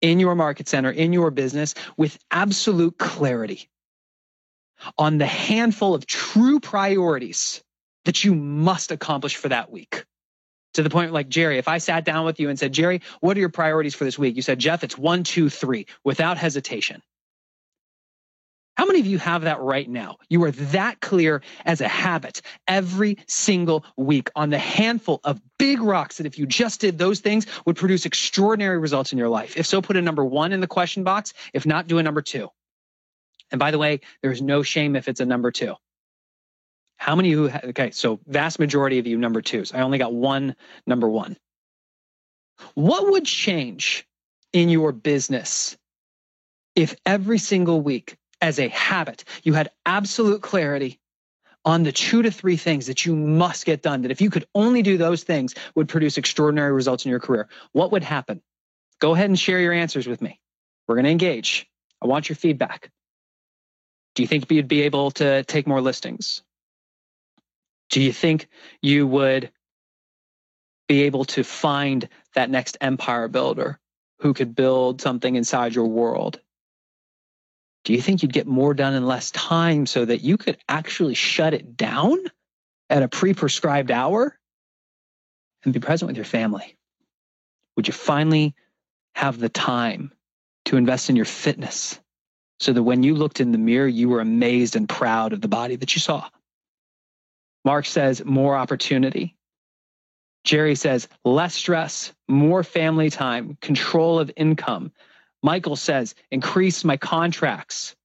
in 0.00 0.18
your 0.18 0.34
market 0.34 0.68
center, 0.68 0.90
in 0.90 1.12
your 1.12 1.30
business 1.30 1.74
with 1.96 2.18
absolute 2.30 2.98
clarity 2.98 3.68
on 4.98 5.18
the 5.18 5.26
handful 5.26 5.94
of 5.94 6.06
true 6.06 6.60
priorities 6.60 7.62
that 8.06 8.24
you 8.24 8.34
must 8.34 8.90
accomplish 8.90 9.36
for 9.36 9.50
that 9.50 9.70
week. 9.70 10.04
To 10.74 10.82
the 10.82 10.90
point 10.90 11.12
like, 11.12 11.28
Jerry, 11.28 11.58
if 11.58 11.68
I 11.68 11.78
sat 11.78 12.04
down 12.04 12.24
with 12.24 12.40
you 12.40 12.48
and 12.48 12.58
said, 12.58 12.72
Jerry, 12.72 13.02
what 13.20 13.36
are 13.36 13.40
your 13.40 13.48
priorities 13.48 13.94
for 13.94 14.04
this 14.04 14.18
week? 14.18 14.36
You 14.36 14.42
said, 14.42 14.58
Geoff, 14.58 14.84
it's 14.84 14.98
one, 14.98 15.22
two, 15.22 15.48
three, 15.48 15.86
without 16.04 16.38
hesitation. 16.38 17.02
How 18.76 18.84
many 18.84 19.00
of 19.00 19.06
you 19.06 19.16
have 19.18 19.42
that 19.42 19.60
right 19.60 19.88
now? 19.88 20.16
You 20.28 20.44
are 20.44 20.50
that 20.50 21.00
clear 21.00 21.42
as 21.64 21.80
a 21.80 21.88
habit 21.88 22.42
every 22.68 23.16
single 23.26 23.86
week 23.96 24.30
on 24.36 24.50
the 24.50 24.58
handful 24.58 25.20
of 25.24 25.40
big 25.58 25.80
rocks 25.80 26.18
that 26.18 26.26
if 26.26 26.38
you 26.38 26.44
just 26.44 26.82
did 26.82 26.98
those 26.98 27.20
things 27.20 27.46
would 27.64 27.76
produce 27.76 28.04
extraordinary 28.04 28.78
results 28.78 29.12
in 29.12 29.18
your 29.18 29.30
life. 29.30 29.56
If 29.56 29.64
so, 29.64 29.80
put 29.80 29.96
a 29.96 30.02
number 30.02 30.24
one 30.24 30.52
in 30.52 30.60
the 30.60 30.66
question 30.66 31.04
box. 31.04 31.32
If 31.54 31.64
not, 31.64 31.86
do 31.86 31.96
a 31.96 32.02
number 32.02 32.20
two. 32.20 32.50
And 33.50 33.58
by 33.58 33.70
the 33.70 33.78
way, 33.78 34.00
there's 34.22 34.42
no 34.42 34.62
shame 34.62 34.94
if 34.94 35.08
it's 35.08 35.20
a 35.20 35.26
number 35.26 35.50
two. 35.50 35.76
How 36.96 37.14
many 37.14 37.30
who 37.30 37.50
okay, 37.50 37.90
so 37.90 38.20
vast 38.26 38.58
majority 38.58 38.98
of 38.98 39.06
you 39.06 39.18
number 39.18 39.42
twos. 39.42 39.72
I 39.72 39.80
only 39.80 39.98
got 39.98 40.12
one 40.14 40.56
number 40.86 41.08
one. 41.08 41.36
What 42.74 43.10
would 43.10 43.24
change 43.24 44.06
in 44.52 44.68
your 44.68 44.92
business 44.92 45.76
if 46.74 46.94
every 47.04 47.38
single 47.38 47.80
week, 47.80 48.16
as 48.40 48.58
a 48.58 48.68
habit, 48.68 49.24
you 49.42 49.54
had 49.54 49.70
absolute 49.86 50.42
clarity 50.42 51.00
on 51.64 51.82
the 51.82 51.92
two 51.92 52.22
to 52.22 52.30
three 52.30 52.56
things 52.56 52.86
that 52.86 53.04
you 53.04 53.16
must 53.16 53.66
get 53.66 53.82
done, 53.82 54.02
that 54.02 54.10
if 54.10 54.20
you 54.20 54.30
could 54.30 54.46
only 54.54 54.82
do 54.82 54.96
those 54.96 55.24
things 55.24 55.54
would 55.74 55.88
produce 55.88 56.16
extraordinary 56.16 56.72
results 56.72 57.04
in 57.04 57.10
your 57.10 57.18
career? 57.18 57.48
What 57.72 57.92
would 57.92 58.04
happen? 58.04 58.40
Go 59.00 59.14
ahead 59.14 59.28
and 59.28 59.38
share 59.38 59.58
your 59.58 59.72
answers 59.72 60.06
with 60.06 60.22
me. 60.22 60.38
We're 60.86 60.94
going 60.94 61.06
to 61.06 61.10
engage. 61.10 61.68
I 62.00 62.06
want 62.06 62.28
your 62.28 62.36
feedback. 62.36 62.90
Do 64.14 64.22
you 64.22 64.28
think 64.28 64.50
you'd 64.50 64.68
be 64.68 64.82
able 64.82 65.10
to 65.12 65.42
take 65.44 65.66
more 65.66 65.80
listings? 65.80 66.42
Do 67.90 68.02
you 68.02 68.12
think 68.12 68.48
you 68.82 69.06
would 69.06 69.50
be 70.88 71.02
able 71.02 71.24
to 71.24 71.42
find 71.42 72.08
that 72.34 72.50
next 72.50 72.76
empire 72.80 73.28
builder 73.28 73.78
who 74.20 74.34
could 74.34 74.54
build 74.54 75.00
something 75.00 75.34
inside 75.36 75.74
your 75.74 75.86
world? 75.86 76.40
Do 77.84 77.92
you 77.92 78.02
think 78.02 78.22
you'd 78.22 78.32
get 78.32 78.46
more 78.46 78.74
done 78.74 78.94
in 78.94 79.06
less 79.06 79.30
time 79.30 79.86
so 79.86 80.04
that 80.04 80.22
you 80.22 80.36
could 80.36 80.58
actually 80.68 81.14
shut 81.14 81.54
it 81.54 81.76
down 81.76 82.18
at 82.90 83.02
a 83.02 83.08
pre 83.08 83.34
prescribed 83.34 83.90
hour 83.90 84.36
and 85.64 85.72
be 85.72 85.80
present 85.80 86.08
with 86.08 86.16
your 86.16 86.24
family? 86.24 86.76
Would 87.76 87.86
you 87.86 87.92
finally 87.92 88.54
have 89.14 89.38
the 89.38 89.48
time 89.48 90.12
to 90.66 90.76
invest 90.76 91.10
in 91.10 91.16
your 91.16 91.24
fitness 91.24 92.00
so 92.58 92.72
that 92.72 92.82
when 92.82 93.02
you 93.02 93.14
looked 93.14 93.40
in 93.40 93.52
the 93.52 93.58
mirror, 93.58 93.86
you 93.86 94.08
were 94.08 94.20
amazed 94.20 94.76
and 94.76 94.88
proud 94.88 95.32
of 95.32 95.40
the 95.40 95.48
body 95.48 95.76
that 95.76 95.94
you 95.94 96.00
saw? 96.00 96.28
Mark 97.66 97.84
says 97.84 98.24
more 98.24 98.56
opportunity. 98.56 99.34
Jerry 100.44 100.76
says 100.76 101.08
less 101.24 101.52
stress, 101.52 102.12
more 102.28 102.62
family 102.62 103.10
time, 103.10 103.58
control 103.60 104.20
of 104.20 104.30
income. 104.36 104.92
Michael 105.42 105.74
says 105.74 106.14
increase 106.30 106.84
my 106.84 106.96
contracts. 106.96 107.96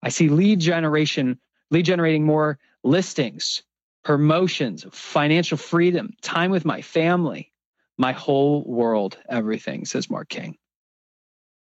I 0.00 0.10
see 0.10 0.28
lead 0.28 0.60
generation, 0.60 1.40
lead 1.72 1.86
generating 1.86 2.24
more 2.24 2.60
listings, 2.84 3.64
promotions, 4.04 4.86
financial 4.92 5.58
freedom, 5.58 6.14
time 6.22 6.52
with 6.52 6.64
my 6.64 6.80
family. 6.80 7.50
My 7.98 8.12
whole 8.12 8.62
world, 8.62 9.18
everything, 9.28 9.86
says 9.86 10.08
Marc 10.08 10.28
King. 10.28 10.56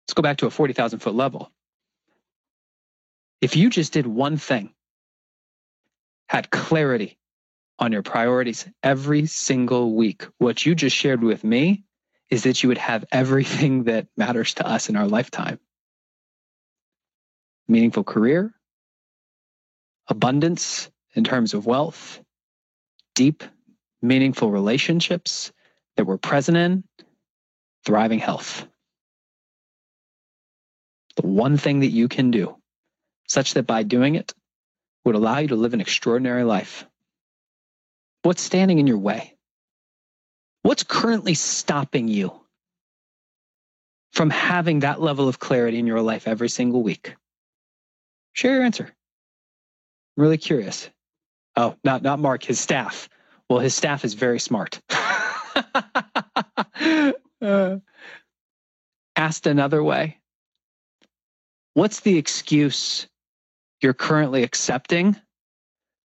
Let's 0.05 0.13
go 0.13 0.21
back 0.21 0.37
to 0.37 0.45
a 0.45 0.51
40,000 0.51 0.99
foot 0.99 1.15
level. 1.15 1.51
If 3.41 3.55
you 3.55 3.71
just 3.71 3.91
did 3.91 4.05
one 4.05 4.37
thing, 4.37 4.71
had 6.29 6.51
clarity 6.51 7.17
on 7.83 7.91
your 7.91 8.01
priorities 8.01 8.65
every 8.81 9.25
single 9.25 9.93
week, 9.93 10.25
what 10.37 10.65
you 10.65 10.73
just 10.73 10.95
shared 10.95 11.21
with 11.21 11.43
me 11.43 11.83
is 12.29 12.43
that 12.43 12.63
you 12.63 12.69
would 12.69 12.77
have 12.77 13.03
everything 13.11 13.83
that 13.89 14.07
matters 14.15 14.53
to 14.55 14.65
us 14.67 14.89
in 14.89 14.95
our 14.95 15.07
lifetime 15.07 15.59
meaningful 17.65 18.03
career, 18.03 18.53
abundance 20.09 20.89
in 21.15 21.23
terms 21.23 21.53
of 21.53 21.65
wealth, 21.65 22.19
deep, 23.15 23.41
meaningful 24.01 24.51
relationships 24.51 25.53
that 25.95 26.05
we're 26.05 26.17
present 26.17 26.57
in, 26.57 26.83
thriving 27.85 28.19
health. 28.19 28.67
The 31.15 31.25
one 31.25 31.55
thing 31.55 31.79
that 31.79 31.87
you 31.87 32.09
can 32.09 32.31
do, 32.31 32.57
such 33.29 33.53
that 33.53 33.65
by 33.65 33.83
doing 33.83 34.15
it, 34.15 34.33
would 35.05 35.15
allow 35.15 35.37
you 35.37 35.47
to 35.47 35.55
live 35.55 35.73
an 35.73 35.81
extraordinary 35.81 36.43
life. 36.43 36.85
What's 38.23 38.41
standing 38.41 38.79
in 38.79 38.87
your 38.87 38.97
way? 38.97 39.35
What's 40.63 40.83
currently 40.83 41.33
stopping 41.33 42.07
you 42.07 42.31
from 44.13 44.29
having 44.29 44.79
that 44.79 45.01
level 45.01 45.27
of 45.27 45.39
clarity 45.39 45.77
in 45.77 45.87
your 45.87 46.01
life 46.01 46.27
every 46.27 46.49
single 46.49 46.81
week? 46.81 47.15
Share 48.31 48.53
your 48.55 48.63
answer. 48.63 48.85
I'm 48.85 50.23
really 50.23 50.37
curious. 50.37 50.89
Oh, 51.55 51.75
not 51.83 52.01
not 52.01 52.19
Marc, 52.19 52.43
his 52.43 52.59
staff. 52.59 53.09
Well, 53.49 53.59
his 53.59 53.75
staff 53.75 54.05
is 54.05 54.13
very 54.13 54.39
smart. 54.39 54.79
uh, 57.41 57.77
asked 59.15 59.47
another 59.47 59.83
way. 59.83 60.17
What's 61.73 61.99
the 61.99 62.17
excuse 62.17 63.07
you're 63.81 63.93
currently 63.93 64.43
accepting 64.43 65.15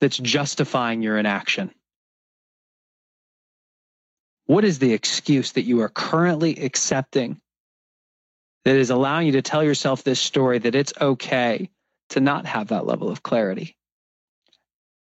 that's 0.01 0.17
justifying 0.17 1.03
your 1.03 1.19
inaction? 1.19 1.71
What 4.49 4.65
is 4.65 4.79
the 4.79 4.95
excuse 4.95 5.53
that 5.53 5.65
you 5.65 5.83
are 5.83 5.91
currently 5.91 6.65
accepting 6.65 7.39
that 8.65 8.77
is 8.77 8.89
allowing 8.89 9.27
you 9.27 9.33
to 9.33 9.43
tell 9.43 9.63
yourself 9.63 10.03
this 10.03 10.19
story 10.19 10.59
that 10.59 10.75
it's 10.75 10.95
okay 10.99 11.69
to 12.09 12.21
not 12.21 12.47
have 12.47 12.69
that 12.69 12.87
level 12.87 13.11
of 13.11 13.23
clarity? 13.23 13.77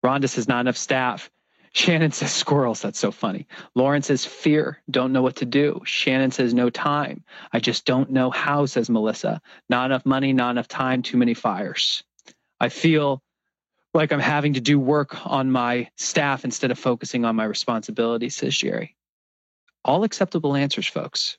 Rhonda 0.04 0.28
says, 0.28 0.48
not 0.48 0.62
enough 0.62 0.76
staff. 0.76 1.30
Shannon 1.72 2.10
says, 2.10 2.32
squirrels. 2.32 2.82
That's 2.82 2.98
so 2.98 3.12
funny. 3.12 3.46
Lauren 3.76 4.02
says, 4.02 4.24
fear. 4.24 4.82
Don't 4.90 5.12
know 5.12 5.22
what 5.22 5.36
to 5.36 5.44
do. 5.44 5.80
Shannon 5.84 6.32
says, 6.32 6.52
no 6.52 6.68
time. 6.68 7.22
I 7.52 7.60
just 7.60 7.84
don't 7.84 8.10
know 8.10 8.30
how, 8.30 8.66
says 8.66 8.90
Melissa. 8.90 9.40
Not 9.70 9.86
enough 9.86 10.04
money, 10.04 10.32
not 10.32 10.50
enough 10.50 10.66
time, 10.66 11.02
too 11.02 11.18
many 11.18 11.34
fires. 11.34 12.02
I 12.58 12.68
feel 12.68 13.22
like 13.94 14.10
I'm 14.10 14.18
having 14.18 14.54
to 14.54 14.60
do 14.60 14.80
work 14.80 15.24
on 15.24 15.52
my 15.52 15.88
staff 15.96 16.44
instead 16.44 16.72
of 16.72 16.80
focusing 16.80 17.24
on 17.24 17.36
my 17.36 17.44
responsibilities, 17.44 18.34
says 18.34 18.56
Jerry 18.56 18.95
all 19.86 20.04
acceptable 20.04 20.54
answers, 20.54 20.86
folks. 20.86 21.38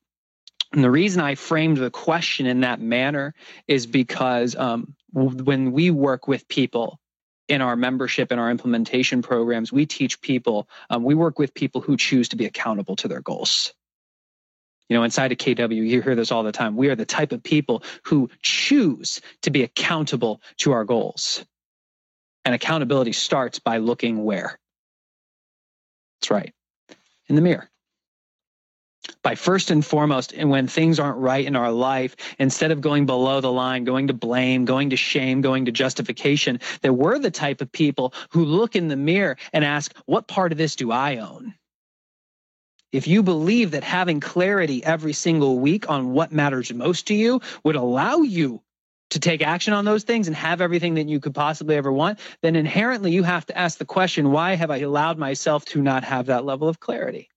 And 0.73 0.83
the 0.83 0.91
reason 0.91 1.21
I 1.21 1.35
framed 1.35 1.77
the 1.77 1.91
question 1.91 2.45
in 2.45 2.61
that 2.61 2.81
manner 2.81 3.33
is 3.67 3.85
because 3.85 4.55
um, 4.55 4.95
when 5.13 5.71
we 5.71 5.91
work 5.91 6.27
with 6.27 6.47
people 6.47 6.99
in 7.47 7.61
our 7.61 7.75
membership 7.75 8.31
and 8.31 8.39
our 8.39 8.51
implementation 8.51 9.21
programs, 9.21 9.71
we 9.71 9.85
teach 9.85 10.19
people, 10.19 10.67
um, 10.89 11.03
we 11.03 11.15
work 11.15 11.39
with 11.39 11.53
people 11.53 11.81
who 11.81 11.95
choose 11.95 12.29
to 12.29 12.35
be 12.35 12.45
accountable 12.45 12.95
to 12.97 13.07
their 13.07 13.21
goals. 13.21 13.73
You 14.89 14.97
know, 14.97 15.03
inside 15.03 15.31
of 15.31 15.37
KW, 15.37 15.75
you 15.75 16.01
hear 16.01 16.15
this 16.15 16.31
all 16.31 16.43
the 16.43 16.51
time. 16.51 16.75
We 16.75 16.89
are 16.89 16.95
the 16.95 17.05
type 17.05 17.31
of 17.31 17.43
people 17.43 17.83
who 18.03 18.29
choose 18.41 19.21
to 19.43 19.49
be 19.49 19.63
accountable 19.63 20.41
to 20.57 20.71
our 20.71 20.85
goals. 20.85 21.45
And 22.45 22.55
accountability 22.55 23.11
starts 23.11 23.59
by 23.59 23.77
looking 23.77 24.23
where? 24.23 24.59
That's 26.19 26.31
right, 26.31 26.53
in 27.27 27.35
the 27.35 27.41
mirror 27.41 27.69
by 29.23 29.35
first 29.35 29.71
and 29.71 29.85
foremost, 29.85 30.33
and 30.33 30.49
when 30.49 30.67
things 30.67 30.99
aren't 30.99 31.17
right 31.17 31.45
in 31.45 31.55
our 31.55 31.71
life, 31.71 32.15
instead 32.39 32.71
of 32.71 32.81
going 32.81 33.05
below 33.05 33.41
the 33.41 33.51
line, 33.51 33.83
going 33.83 34.07
to 34.07 34.13
blame, 34.13 34.65
going 34.65 34.89
to 34.89 34.97
shame, 34.97 35.41
going 35.41 35.65
to 35.65 35.71
justification, 35.71 36.59
that 36.81 36.93
we're 36.93 37.19
the 37.19 37.31
type 37.31 37.61
of 37.61 37.71
people 37.71 38.13
who 38.29 38.45
look 38.45 38.75
in 38.75 38.87
the 38.87 38.95
mirror 38.95 39.37
and 39.53 39.63
ask, 39.65 39.95
what 40.05 40.27
part 40.27 40.51
of 40.51 40.57
this 40.57 40.75
do 40.75 40.91
I 40.91 41.17
own? 41.17 41.53
If 42.91 43.07
you 43.07 43.21
believe 43.21 43.71
that 43.71 43.83
having 43.83 44.21
clarity 44.21 44.83
every 44.83 45.13
single 45.13 45.59
week 45.59 45.89
on 45.89 46.13
what 46.13 46.31
matters 46.31 46.73
most 46.73 47.07
to 47.07 47.13
you 47.13 47.41
would 47.63 47.75
allow 47.75 48.21
you 48.21 48.61
to 49.09 49.19
take 49.19 49.41
action 49.41 49.73
on 49.73 49.85
those 49.85 50.03
things 50.03 50.27
and 50.27 50.35
have 50.35 50.61
everything 50.61 50.95
that 50.95 51.07
you 51.07 51.19
could 51.19 51.35
possibly 51.35 51.75
ever 51.75 51.91
want, 51.91 52.19
then 52.41 52.55
inherently 52.55 53.11
you 53.11 53.23
have 53.23 53.45
to 53.45 53.57
ask 53.57 53.77
the 53.77 53.85
question, 53.85 54.31
why 54.31 54.55
have 54.55 54.71
I 54.71 54.77
allowed 54.77 55.17
myself 55.17 55.65
to 55.65 55.81
not 55.81 56.03
have 56.03 56.27
that 56.27 56.45
level 56.45 56.67
of 56.67 56.79
clarity? 56.79 57.29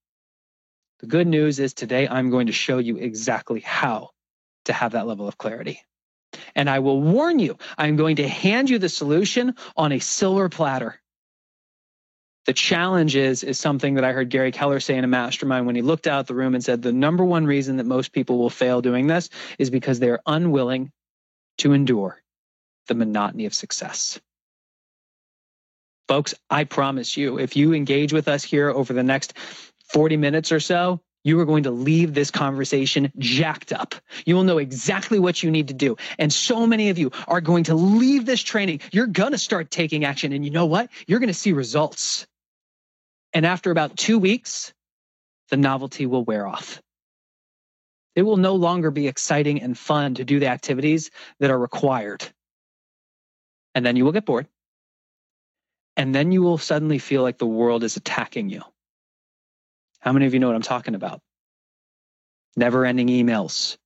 The 1.00 1.06
good 1.06 1.26
news 1.26 1.58
is 1.58 1.72
today 1.72 2.06
I'm 2.06 2.30
going 2.30 2.46
to 2.46 2.52
show 2.52 2.78
you 2.78 2.96
exactly 2.96 3.60
how 3.60 4.10
to 4.66 4.72
have 4.72 4.92
that 4.92 5.06
level 5.06 5.26
of 5.26 5.38
clarity. 5.38 5.82
And 6.54 6.68
I 6.68 6.80
will 6.80 7.00
warn 7.00 7.38
you, 7.38 7.56
I'm 7.78 7.96
going 7.96 8.16
to 8.16 8.28
hand 8.28 8.70
you 8.70 8.78
the 8.78 8.88
solution 8.88 9.54
on 9.76 9.92
a 9.92 9.98
silver 9.98 10.48
platter. 10.48 11.00
The 12.46 12.52
challenge 12.52 13.16
is, 13.16 13.42
is 13.42 13.58
something 13.58 13.94
that 13.94 14.04
I 14.04 14.12
heard 14.12 14.28
Gary 14.28 14.52
Keller 14.52 14.80
say 14.80 14.96
in 14.96 15.04
a 15.04 15.08
mastermind 15.08 15.66
when 15.66 15.76
he 15.76 15.82
looked 15.82 16.06
out 16.06 16.26
the 16.26 16.34
room 16.34 16.54
and 16.54 16.64
said 16.64 16.82
the 16.82 16.92
number 16.92 17.24
one 17.24 17.46
reason 17.46 17.76
that 17.76 17.86
most 17.86 18.12
people 18.12 18.38
will 18.38 18.50
fail 18.50 18.80
doing 18.80 19.06
this 19.06 19.30
is 19.58 19.70
because 19.70 19.98
they're 20.00 20.20
unwilling 20.26 20.90
to 21.58 21.72
endure 21.72 22.22
the 22.88 22.94
monotony 22.94 23.46
of 23.46 23.54
success. 23.54 24.20
Folks, 26.08 26.34
I 26.48 26.64
promise 26.64 27.16
you, 27.16 27.38
if 27.38 27.56
you 27.56 27.72
engage 27.72 28.12
with 28.12 28.26
us 28.26 28.42
here 28.42 28.68
over 28.70 28.92
the 28.92 29.02
next 29.02 29.34
40 29.92 30.16
minutes 30.16 30.52
or 30.52 30.60
so, 30.60 31.00
you 31.22 31.38
are 31.40 31.44
going 31.44 31.64
to 31.64 31.70
leave 31.70 32.14
this 32.14 32.30
conversation 32.30 33.12
jacked 33.18 33.72
up. 33.72 33.94
You 34.24 34.34
will 34.34 34.44
know 34.44 34.58
exactly 34.58 35.18
what 35.18 35.42
you 35.42 35.50
need 35.50 35.68
to 35.68 35.74
do. 35.74 35.96
And 36.18 36.32
so 36.32 36.66
many 36.66 36.88
of 36.88 36.98
you 36.98 37.10
are 37.28 37.40
going 37.40 37.64
to 37.64 37.74
leave 37.74 38.24
this 38.24 38.40
training. 38.42 38.80
You're 38.90 39.06
going 39.06 39.32
to 39.32 39.38
start 39.38 39.70
taking 39.70 40.04
action. 40.04 40.32
And 40.32 40.44
you 40.44 40.50
know 40.50 40.66
what? 40.66 40.90
You're 41.06 41.18
going 41.18 41.28
to 41.28 41.34
see 41.34 41.52
results. 41.52 42.26
And 43.32 43.44
after 43.44 43.70
about 43.70 43.96
two 43.96 44.18
weeks, 44.18 44.72
the 45.50 45.56
novelty 45.56 46.06
will 46.06 46.24
wear 46.24 46.46
off. 46.46 46.80
It 48.16 48.22
will 48.22 48.38
no 48.38 48.54
longer 48.54 48.90
be 48.90 49.06
exciting 49.06 49.62
and 49.62 49.76
fun 49.76 50.14
to 50.14 50.24
do 50.24 50.40
the 50.40 50.48
activities 50.48 51.10
that 51.38 51.50
are 51.50 51.58
required. 51.58 52.26
And 53.74 53.84
then 53.84 53.96
you 53.96 54.04
will 54.04 54.12
get 54.12 54.24
bored. 54.24 54.48
And 55.96 56.14
then 56.14 56.32
you 56.32 56.42
will 56.42 56.58
suddenly 56.58 56.98
feel 56.98 57.22
like 57.22 57.38
the 57.38 57.46
world 57.46 57.84
is 57.84 57.96
attacking 57.96 58.48
you. 58.48 58.62
How 60.00 60.12
many 60.12 60.26
of 60.26 60.34
you 60.34 60.40
know 60.40 60.46
what 60.46 60.56
I'm 60.56 60.62
talking 60.62 60.94
about? 60.94 61.20
Never 62.56 62.84
ending 62.84 63.08
emails, 63.08 63.76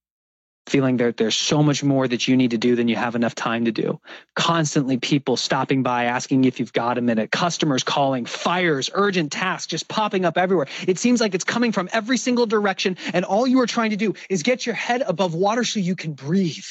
feeling 0.66 0.96
that 0.98 1.16
there's 1.16 1.36
so 1.36 1.62
much 1.62 1.82
more 1.82 2.06
that 2.06 2.26
you 2.28 2.36
need 2.36 2.52
to 2.52 2.58
do 2.58 2.76
than 2.76 2.88
you 2.88 2.96
have 2.96 3.16
enough 3.16 3.34
time 3.34 3.64
to 3.66 3.72
do. 3.72 4.00
Constantly 4.34 4.96
people 4.96 5.36
stopping 5.36 5.82
by 5.82 6.04
asking 6.04 6.44
if 6.44 6.60
you've 6.60 6.72
got 6.72 6.98
a 6.98 7.02
minute, 7.02 7.30
customers 7.30 7.82
calling, 7.82 8.26
fires, 8.26 8.90
urgent 8.94 9.32
tasks 9.32 9.66
just 9.66 9.88
popping 9.88 10.24
up 10.24 10.38
everywhere. 10.38 10.66
It 10.86 10.98
seems 10.98 11.20
like 11.20 11.34
it's 11.34 11.44
coming 11.44 11.72
from 11.72 11.88
every 11.92 12.16
single 12.16 12.46
direction. 12.46 12.96
And 13.12 13.24
all 13.24 13.46
you 13.46 13.60
are 13.60 13.66
trying 13.66 13.90
to 13.90 13.96
do 13.96 14.14
is 14.30 14.42
get 14.42 14.64
your 14.64 14.74
head 14.74 15.02
above 15.02 15.34
water 15.34 15.64
so 15.64 15.80
you 15.80 15.96
can 15.96 16.12
breathe. 16.12 16.64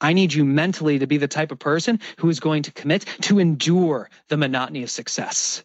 I 0.00 0.12
need 0.12 0.32
you 0.32 0.44
mentally 0.44 1.00
to 1.00 1.06
be 1.08 1.16
the 1.16 1.26
type 1.26 1.50
of 1.50 1.58
person 1.58 2.00
who 2.18 2.28
is 2.28 2.38
going 2.38 2.64
to 2.64 2.72
commit 2.72 3.04
to 3.22 3.40
endure 3.40 4.10
the 4.28 4.36
monotony 4.36 4.84
of 4.84 4.90
success. 4.90 5.64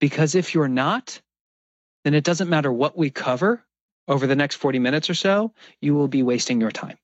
Because 0.00 0.34
if 0.34 0.54
you're 0.54 0.68
not, 0.68 1.20
then 2.04 2.14
it 2.14 2.24
doesn't 2.24 2.48
matter 2.48 2.72
what 2.72 2.96
we 2.96 3.10
cover 3.10 3.64
over 4.06 4.26
the 4.26 4.36
next 4.36 4.56
40 4.56 4.78
minutes 4.78 5.10
or 5.10 5.14
so, 5.14 5.52
you 5.80 5.94
will 5.94 6.08
be 6.08 6.22
wasting 6.22 6.60
your 6.60 6.70
time. 6.70 6.96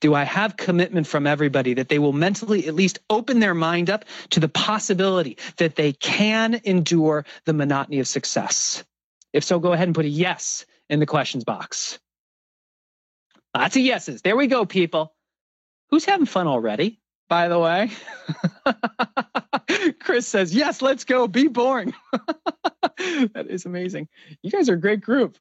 Do 0.00 0.14
I 0.14 0.24
have 0.24 0.56
commitment 0.56 1.06
from 1.06 1.26
everybody 1.26 1.74
that 1.74 1.88
they 1.88 1.98
will 1.98 2.12
mentally 2.12 2.66
at 2.68 2.74
least 2.74 2.98
open 3.08 3.38
their 3.40 3.54
mind 3.54 3.88
up 3.88 4.04
to 4.30 4.40
the 4.40 4.48
possibility 4.48 5.38
that 5.56 5.76
they 5.76 5.92
can 5.92 6.60
endure 6.64 7.24
the 7.46 7.54
monotony 7.54 8.00
of 8.00 8.08
success? 8.08 8.84
If 9.32 9.44
so, 9.44 9.58
go 9.58 9.72
ahead 9.72 9.88
and 9.88 9.94
put 9.94 10.04
a 10.04 10.08
yes 10.08 10.66
in 10.90 11.00
the 11.00 11.06
questions 11.06 11.44
box. 11.44 11.98
Lots 13.56 13.76
of 13.76 13.82
yeses. 13.82 14.20
There 14.20 14.36
we 14.36 14.46
go, 14.46 14.66
people. 14.66 15.14
Who's 15.90 16.04
having 16.04 16.26
fun 16.26 16.48
already, 16.48 17.00
by 17.28 17.48
the 17.48 17.58
way? 17.58 17.90
Chris 20.00 20.26
says, 20.26 20.54
Yes, 20.54 20.82
let's 20.82 21.04
go. 21.04 21.26
Be 21.26 21.48
boring. 21.48 21.94
that 22.12 23.46
is 23.48 23.66
amazing. 23.66 24.08
You 24.42 24.50
guys 24.50 24.68
are 24.68 24.74
a 24.74 24.80
great 24.80 25.00
group. 25.00 25.38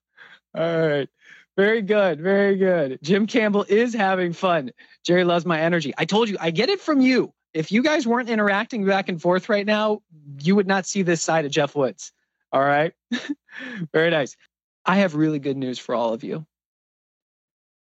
All 0.56 0.88
right. 0.88 1.10
Very 1.56 1.82
good. 1.82 2.20
Very 2.20 2.58
good. 2.58 3.00
Jim 3.04 3.28
Campbell 3.28 3.66
is 3.68 3.94
having 3.94 4.34
fun. 4.34 4.72
Jerry 5.06 5.24
loves 5.24 5.46
my 5.46 5.60
energy. 5.60 5.94
I 5.98 6.06
told 6.06 6.30
you, 6.30 6.38
I 6.40 6.52
get 6.52 6.70
it 6.70 6.82
from 6.82 7.02
you. 7.02 7.34
If 7.54 7.72
you 7.72 7.84
guys 7.84 8.08
weren't 8.08 8.30
interacting 8.30 8.86
back 8.86 9.10
and 9.10 9.22
forth 9.22 9.50
right 9.50 9.66
now, 9.66 10.02
you 10.40 10.56
would 10.56 10.68
not 10.68 10.88
see 10.88 11.04
this 11.04 11.22
side 11.22 11.46
of 11.46 11.52
Geoff 11.52 11.76
Woods. 11.76 12.12
All 12.52 12.62
right. 12.62 12.94
Very 13.94 14.10
nice. 14.10 14.36
I 14.86 14.98
have 14.98 15.16
really 15.16 15.40
good 15.40 15.58
news 15.58 15.78
for 15.78 15.94
all 15.94 16.14
of 16.14 16.24
you. 16.24 16.46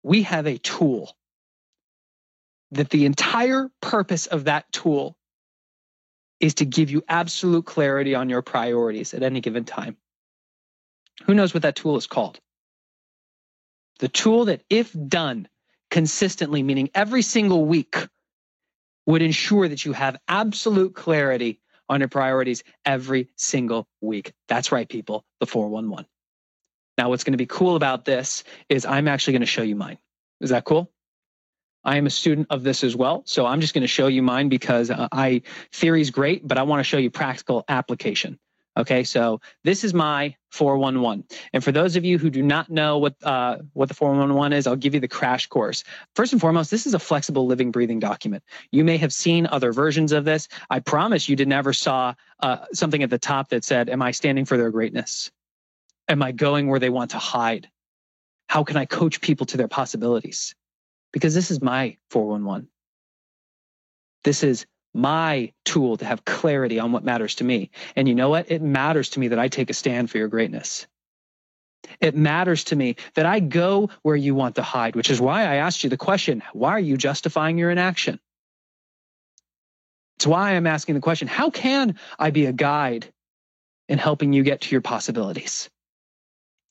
We 0.01 0.23
have 0.23 0.47
a 0.47 0.57
tool 0.57 1.15
that 2.71 2.89
the 2.89 3.05
entire 3.05 3.69
purpose 3.81 4.27
of 4.27 4.45
that 4.45 4.71
tool 4.71 5.15
is 6.39 6.55
to 6.55 6.65
give 6.65 6.89
you 6.89 7.03
absolute 7.07 7.65
clarity 7.65 8.15
on 8.15 8.29
your 8.29 8.41
priorities 8.41 9.13
at 9.13 9.23
any 9.23 9.41
given 9.41 9.65
time. 9.65 9.97
Who 11.25 11.33
knows 11.33 11.53
what 11.53 11.63
that 11.63 11.75
tool 11.75 11.97
is 11.97 12.07
called? 12.07 12.39
The 13.99 14.07
tool 14.07 14.45
that, 14.45 14.63
if 14.69 14.95
done 15.07 15.47
consistently, 15.89 16.63
meaning 16.63 16.89
every 16.95 17.21
single 17.21 17.65
week, 17.65 18.07
would 19.05 19.21
ensure 19.21 19.67
that 19.67 19.83
you 19.83 19.91
have 19.93 20.17
absolute 20.27 20.95
clarity 20.95 21.59
on 21.89 21.99
your 21.99 22.07
priorities 22.07 22.63
every 22.85 23.29
single 23.35 23.87
week. 23.99 24.33
That's 24.47 24.71
right, 24.71 24.87
people, 24.87 25.25
the 25.39 25.47
411. 25.47 26.05
Now, 26.97 27.09
what's 27.09 27.23
going 27.23 27.33
to 27.33 27.37
be 27.37 27.47
cool 27.47 27.75
about 27.75 28.05
this 28.05 28.43
is 28.69 28.85
I'm 28.85 29.07
actually 29.07 29.33
going 29.33 29.41
to 29.41 29.47
show 29.47 29.63
you 29.63 29.75
mine. 29.75 29.97
Is 30.39 30.51
that 30.51 30.63
cool? 30.63 30.91
I 31.83 31.97
am 31.97 32.05
a 32.05 32.09
student 32.09 32.47
of 32.49 32.63
this 32.63 32.83
as 32.83 32.95
well. 32.95 33.23
So 33.25 33.45
I'm 33.45 33.61
just 33.61 33.73
going 33.73 33.81
to 33.81 33.87
show 33.87 34.07
you 34.07 34.21
mine 34.21 34.49
because 34.49 34.89
uh, 34.89 35.07
I 35.11 35.41
theory 35.71 36.01
is 36.01 36.11
great, 36.11 36.47
but 36.47 36.57
I 36.57 36.63
want 36.63 36.79
to 36.79 36.83
show 36.83 36.97
you 36.97 37.09
practical 37.09 37.63
application. 37.69 38.37
Okay, 38.77 39.03
so 39.03 39.41
this 39.65 39.83
is 39.83 39.93
my 39.93 40.35
411. 40.51 41.25
And 41.51 41.61
for 41.61 41.71
those 41.71 41.97
of 41.97 42.05
you 42.05 42.17
who 42.17 42.29
do 42.29 42.41
not 42.41 42.69
know 42.69 42.97
what 42.97 43.15
uh, 43.23 43.57
what 43.73 43.89
the 43.89 43.93
411 43.93 44.53
is, 44.53 44.67
I'll 44.67 44.77
give 44.77 44.93
you 44.93 44.99
the 44.99 45.07
crash 45.07 45.47
course. 45.47 45.83
First 46.15 46.31
and 46.31 46.39
foremost, 46.39 46.71
this 46.71 46.85
is 46.85 46.93
a 46.93 46.99
flexible 46.99 47.45
living, 47.45 47.71
breathing 47.71 47.99
document. 47.99 48.43
You 48.71 48.85
may 48.85 48.97
have 48.97 49.11
seen 49.11 49.47
other 49.47 49.73
versions 49.73 50.11
of 50.11 50.23
this. 50.23 50.47
I 50.69 50.79
promise 50.79 51.27
you 51.27 51.35
did 51.35 51.49
never 51.49 51.73
saw 51.73 52.13
uh, 52.39 52.65
something 52.71 53.03
at 53.03 53.09
the 53.09 53.19
top 53.19 53.49
that 53.49 53.65
said, 53.65 53.89
Am 53.89 54.01
I 54.01 54.11
standing 54.11 54.45
for 54.45 54.55
their 54.55 54.71
greatness? 54.71 55.29
Am 56.07 56.23
I 56.23 56.31
going 56.31 56.67
where 56.67 56.79
they 56.79 56.89
want 56.89 57.11
to 57.11 57.19
hide? 57.19 57.69
How 58.47 58.63
can 58.63 58.77
I 58.77 58.85
coach 58.85 59.19
people 59.19 59.45
to 59.47 59.57
their 59.57 59.67
possibilities? 59.67 60.55
Because 61.11 61.33
this 61.33 61.51
is 61.51 61.61
my 61.61 61.97
411. 62.11 62.67
This 64.23 64.43
is 64.43 64.65
my 64.93 65.53
tool 65.65 65.97
to 65.97 66.05
have 66.05 66.25
clarity 66.25 66.79
on 66.79 66.91
what 66.91 67.03
matters 67.03 67.35
to 67.35 67.43
me. 67.43 67.71
And 67.95 68.07
you 68.07 68.15
know 68.15 68.29
what? 68.29 68.51
It 68.51 68.61
matters 68.61 69.09
to 69.09 69.19
me 69.19 69.29
that 69.29 69.39
I 69.39 69.47
take 69.47 69.69
a 69.69 69.73
stand 69.73 70.09
for 70.09 70.17
your 70.17 70.27
greatness. 70.27 70.87
It 72.01 72.15
matters 72.15 72.65
to 72.65 72.75
me 72.75 72.95
that 73.15 73.25
I 73.25 73.39
go 73.39 73.89
where 74.01 74.15
you 74.15 74.35
want 74.35 74.55
to 74.55 74.63
hide, 74.63 74.95
which 74.95 75.09
is 75.09 75.21
why 75.21 75.43
I 75.43 75.55
asked 75.55 75.83
you 75.83 75.89
the 75.89 75.97
question 75.97 76.43
why 76.53 76.71
are 76.71 76.79
you 76.79 76.97
justifying 76.97 77.57
your 77.57 77.71
inaction? 77.71 78.19
It's 80.17 80.27
why 80.27 80.51
I'm 80.51 80.67
asking 80.67 80.95
the 80.95 81.01
question 81.01 81.27
how 81.27 81.49
can 81.49 81.97
I 82.17 82.31
be 82.31 82.45
a 82.45 82.53
guide 82.53 83.11
in 83.87 83.97
helping 83.97 84.33
you 84.33 84.43
get 84.43 84.61
to 84.61 84.71
your 84.71 84.81
possibilities? 84.81 85.69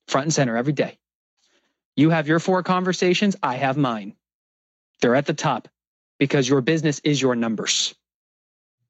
Front 0.09 0.26
and 0.26 0.35
center 0.35 0.57
every 0.57 0.73
day. 0.73 0.99
You 1.97 2.11
have 2.11 2.28
your 2.28 2.38
four 2.38 2.62
conversations, 2.62 3.37
I 3.42 3.57
have 3.57 3.76
mine. 3.76 4.14
They're 5.00 5.14
at 5.14 5.26
the 5.26 5.35
top 5.35 5.69
because 6.19 6.49
your 6.49 6.61
business 6.61 7.00
is 7.05 7.21
your 7.21 7.37
numbers 7.37 7.95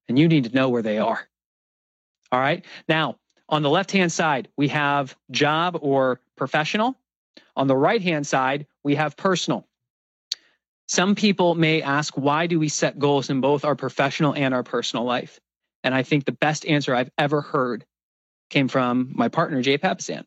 and 0.08 0.18
you 0.18 0.28
need 0.28 0.44
to 0.44 0.54
know 0.54 0.68
where 0.68 0.82
they 0.82 0.98
are. 0.98 1.28
All 2.32 2.40
right. 2.40 2.64
Now, 2.88 3.16
on 3.48 3.62
the 3.62 3.70
left 3.70 3.92
hand 3.92 4.12
side, 4.12 4.48
we 4.56 4.68
have 4.68 5.16
job 5.30 5.78
or 5.80 6.20
professional. 6.36 6.96
On 7.56 7.66
the 7.66 7.76
right 7.76 8.02
hand 8.02 8.26
side, 8.26 8.66
we 8.84 8.94
have 8.96 9.16
personal. 9.16 9.66
Some 10.86 11.14
people 11.14 11.54
may 11.54 11.82
ask, 11.82 12.16
why 12.16 12.46
do 12.46 12.58
we 12.58 12.68
set 12.68 12.98
goals 12.98 13.28
in 13.28 13.40
both 13.40 13.64
our 13.64 13.74
professional 13.74 14.34
and 14.34 14.54
our 14.54 14.62
personal 14.62 15.04
life? 15.04 15.38
And 15.84 15.94
I 15.94 16.02
think 16.02 16.24
the 16.24 16.32
best 16.32 16.66
answer 16.66 16.94
I've 16.94 17.10
ever 17.18 17.40
heard 17.40 17.84
came 18.50 18.68
from 18.68 19.12
my 19.14 19.28
partner, 19.28 19.60
Jay 19.62 19.76
Papasan. 19.78 20.24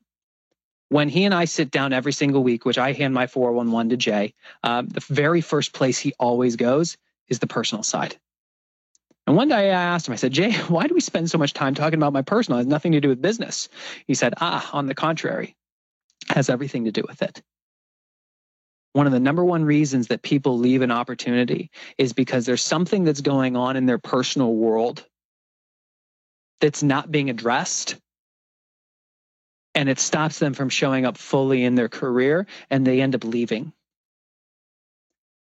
When 0.92 1.08
he 1.08 1.24
and 1.24 1.34
I 1.34 1.46
sit 1.46 1.72
down 1.72 1.94
every 1.94 2.12
single 2.12 2.44
week, 2.44 2.66
which 2.66 2.78
I 2.78 2.92
hand 2.92 3.14
my 3.14 3.26
411 3.26 3.92
to 3.92 3.96
Jay, 3.96 4.34
um, 4.62 4.90
the 4.90 5.00
very 5.00 5.40
first 5.40 5.72
place 5.72 5.98
he 5.98 6.12
always 6.20 6.58
goes 6.58 6.98
is 7.30 7.40
the 7.40 7.48
personal 7.48 7.82
side. 7.82 8.18
And 9.26 9.38
one 9.38 9.48
day 9.48 9.72
I 9.72 9.84
asked 9.84 10.10
him, 10.10 10.12
I 10.12 10.18
said, 10.18 10.34
Jay, 10.34 10.52
why 10.68 10.88
do 10.88 10.94
we 10.94 11.00
spend 11.00 11.32
so 11.32 11.38
much 11.38 11.54
time 11.54 11.76
talking 11.76 11.98
about 11.98 12.12
my 12.12 12.24
personal? 12.24 12.60
It 12.60 12.64
has 12.64 12.68
nothing 12.68 12.92
to 12.92 13.00
do 13.00 13.08
with 13.08 13.22
business. 13.22 13.70
He 14.06 14.16
said, 14.16 14.34
ah, 14.42 14.70
on 14.74 14.88
the 14.88 14.94
contrary, 14.94 15.56
has 16.28 16.50
everything 16.50 16.84
to 16.84 16.92
do 16.92 17.06
with 17.08 17.22
it. 17.22 17.42
One 18.92 19.08
of 19.08 19.14
the 19.14 19.22
number 19.22 19.46
one 19.46 19.64
reasons 19.64 20.08
that 20.08 20.24
people 20.24 20.60
leave 20.60 20.82
an 20.82 20.92
opportunity 20.92 21.72
is 21.98 22.12
because 22.12 22.46
there's 22.46 22.62
something 22.62 23.06
that's 23.06 23.22
going 23.22 23.56
on 23.56 23.78
in 23.78 23.86
their 23.86 23.98
personal 23.98 24.54
world 24.54 25.06
that's 26.60 26.84
not 26.84 27.10
being 27.10 27.30
addressed. 27.30 27.96
And 29.74 29.88
it 29.90 30.00
stops 30.00 30.40
them 30.40 30.54
from 30.54 30.70
showing 30.70 31.06
up 31.06 31.18
fully 31.18 31.64
in 31.64 31.76
their 31.76 31.90
career 31.90 32.48
and 32.70 32.86
they 32.86 33.02
end 33.02 33.16
up 33.16 33.24
leaving. 33.24 33.72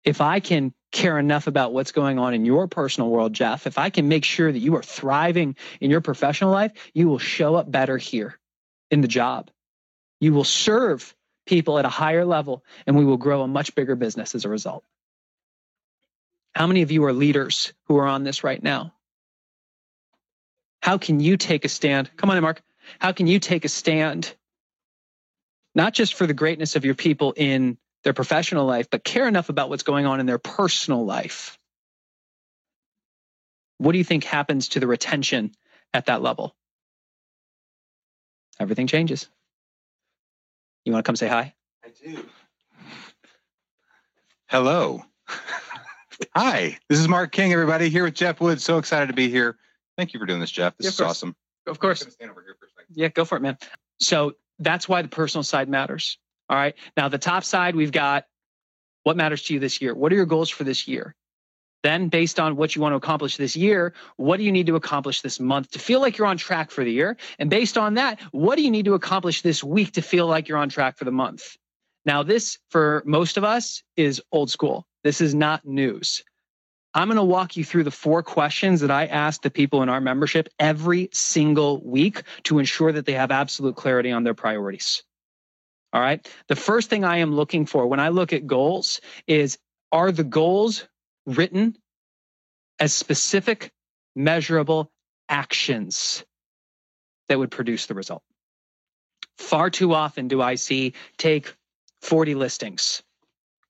If 0.04 0.20
I 0.20 0.40
can 0.40 0.72
care 0.92 1.18
enough 1.18 1.46
about 1.46 1.72
what's 1.72 1.92
going 1.92 2.18
on 2.18 2.32
in 2.32 2.44
your 2.44 2.68
personal 2.68 3.10
world, 3.10 3.32
Geoff, 3.32 3.66
if 3.66 3.76
I 3.76 3.90
can 3.90 4.08
make 4.08 4.24
sure 4.24 4.50
that 4.50 4.58
you 4.58 4.76
are 4.76 4.82
thriving 4.82 5.56
in 5.80 5.90
your 5.90 6.00
professional 6.00 6.50
life, 6.50 6.72
you 6.94 7.08
will 7.08 7.18
show 7.18 7.56
up 7.56 7.70
better 7.70 7.98
here 7.98 8.38
in 8.90 9.00
the 9.00 9.08
job. 9.08 9.50
You 10.20 10.32
will 10.32 10.44
serve 10.44 11.14
people 11.44 11.78
at 11.78 11.84
a 11.84 11.90
higher 11.90 12.24
level, 12.24 12.64
and 12.86 12.96
we 12.96 13.04
will 13.04 13.16
grow 13.16 13.42
a 13.42 13.48
much 13.48 13.74
bigger 13.74 13.96
business 13.96 14.34
as 14.34 14.44
a 14.44 14.48
result. 14.48 14.84
How 16.54 16.66
many 16.66 16.82
of 16.82 16.90
you 16.90 17.04
are 17.04 17.12
leaders 17.12 17.72
who 17.84 17.98
are 17.98 18.06
on 18.06 18.24
this 18.24 18.42
right 18.42 18.62
now? 18.62 18.94
How 20.82 20.98
can 20.98 21.20
you 21.20 21.36
take 21.36 21.64
a 21.64 21.68
stand? 21.68 22.10
Come 22.16 22.30
on 22.30 22.36
in, 22.36 22.42
Marc. 22.42 22.62
How 22.98 23.12
can 23.12 23.26
you 23.26 23.38
take 23.38 23.64
a 23.64 23.68
stand, 23.68 24.34
not 25.74 25.92
just 25.92 26.14
for 26.14 26.26
the 26.26 26.34
greatness 26.34 26.76
of 26.76 26.84
your 26.84 26.94
people 26.94 27.32
in 27.36 27.78
their 28.04 28.12
professional 28.12 28.66
life, 28.66 28.88
but 28.90 29.04
care 29.04 29.26
enough 29.26 29.48
about 29.48 29.68
what's 29.68 29.82
going 29.82 30.06
on 30.06 30.20
in 30.20 30.26
their 30.26 30.38
personal 30.38 31.04
life, 31.04 31.58
what 33.78 33.92
do 33.92 33.98
you 33.98 34.04
think 34.04 34.24
happens 34.24 34.68
to 34.68 34.80
the 34.80 34.86
retention 34.86 35.52
at 35.92 36.06
that 36.06 36.22
level? 36.22 36.54
Everything 38.58 38.86
changes. 38.86 39.28
You 40.84 40.92
want 40.92 41.04
to 41.04 41.08
come 41.08 41.16
say 41.16 41.28
hi? 41.28 41.52
I 41.84 41.88
do. 41.88 42.24
Hello. 44.46 45.02
hi, 46.34 46.78
this 46.88 47.00
is 47.00 47.08
Marc 47.08 47.32
King, 47.32 47.52
everybody, 47.52 47.88
here 47.88 48.04
with 48.04 48.14
Geoff 48.14 48.40
Woods. 48.40 48.62
So 48.62 48.78
excited 48.78 49.08
to 49.08 49.12
be 49.12 49.28
here. 49.28 49.56
Thank 49.96 50.14
you 50.14 50.20
for 50.20 50.26
doing 50.26 50.40
this, 50.40 50.50
Geoff. 50.50 50.76
This 50.78 50.84
yeah, 50.84 50.90
is 50.90 51.00
awesome. 51.00 51.36
Of 51.66 51.80
course. 51.80 52.06
Yeah, 52.92 53.08
go 53.08 53.24
for 53.24 53.36
it, 53.36 53.42
man. 53.42 53.58
So 54.00 54.32
that's 54.58 54.88
why 54.88 55.02
the 55.02 55.08
personal 55.08 55.42
side 55.42 55.68
matters. 55.68 56.18
All 56.48 56.56
right. 56.56 56.74
Now, 56.96 57.08
the 57.08 57.18
top 57.18 57.44
side, 57.44 57.74
we've 57.74 57.92
got 57.92 58.24
what 59.02 59.16
matters 59.16 59.42
to 59.44 59.54
you 59.54 59.60
this 59.60 59.80
year? 59.80 59.94
What 59.94 60.12
are 60.12 60.16
your 60.16 60.26
goals 60.26 60.50
for 60.50 60.64
this 60.64 60.88
year? 60.88 61.14
Then, 61.82 62.08
based 62.08 62.40
on 62.40 62.56
what 62.56 62.74
you 62.74 62.82
want 62.82 62.92
to 62.92 62.96
accomplish 62.96 63.36
this 63.36 63.54
year, 63.54 63.94
what 64.16 64.38
do 64.38 64.42
you 64.42 64.50
need 64.50 64.66
to 64.66 64.74
accomplish 64.74 65.20
this 65.20 65.38
month 65.38 65.70
to 65.72 65.78
feel 65.78 66.00
like 66.00 66.18
you're 66.18 66.26
on 66.26 66.36
track 66.36 66.72
for 66.72 66.82
the 66.82 66.90
year? 66.90 67.16
And 67.38 67.48
based 67.48 67.78
on 67.78 67.94
that, 67.94 68.20
what 68.32 68.56
do 68.56 68.62
you 68.62 68.70
need 68.70 68.86
to 68.86 68.94
accomplish 68.94 69.42
this 69.42 69.62
week 69.62 69.92
to 69.92 70.02
feel 70.02 70.26
like 70.26 70.48
you're 70.48 70.58
on 70.58 70.68
track 70.68 70.98
for 70.98 71.04
the 71.04 71.12
month? 71.12 71.56
Now, 72.04 72.24
this 72.24 72.58
for 72.70 73.02
most 73.06 73.36
of 73.36 73.44
us 73.44 73.82
is 73.96 74.20
old 74.32 74.50
school. 74.50 74.86
This 75.04 75.20
is 75.20 75.34
not 75.34 75.64
news. 75.64 76.24
I'm 76.96 77.08
going 77.08 77.16
to 77.16 77.24
walk 77.24 77.58
you 77.58 77.64
through 77.64 77.84
the 77.84 77.90
four 77.90 78.22
questions 78.22 78.80
that 78.80 78.90
I 78.90 79.04
ask 79.04 79.42
the 79.42 79.50
people 79.50 79.82
in 79.82 79.90
our 79.90 80.00
membership 80.00 80.48
every 80.58 81.10
single 81.12 81.78
week 81.84 82.22
to 82.44 82.58
ensure 82.58 82.90
that 82.90 83.04
they 83.04 83.12
have 83.12 83.30
absolute 83.30 83.76
clarity 83.76 84.12
on 84.12 84.24
their 84.24 84.32
priorities. 84.32 85.02
All 85.92 86.00
right. 86.00 86.26
The 86.48 86.56
first 86.56 86.88
thing 86.88 87.04
I 87.04 87.18
am 87.18 87.34
looking 87.34 87.66
for 87.66 87.86
when 87.86 88.00
I 88.00 88.08
look 88.08 88.32
at 88.32 88.46
goals 88.46 89.02
is 89.26 89.58
are 89.92 90.10
the 90.10 90.24
goals 90.24 90.88
written 91.26 91.76
as 92.80 92.94
specific, 92.94 93.72
measurable 94.14 94.90
actions 95.28 96.24
that 97.28 97.38
would 97.38 97.50
produce 97.50 97.84
the 97.84 97.94
result? 97.94 98.22
Far 99.36 99.68
too 99.68 99.92
often 99.92 100.28
do 100.28 100.40
I 100.40 100.54
see 100.54 100.94
take 101.18 101.54
40 102.00 102.36
listings. 102.36 103.02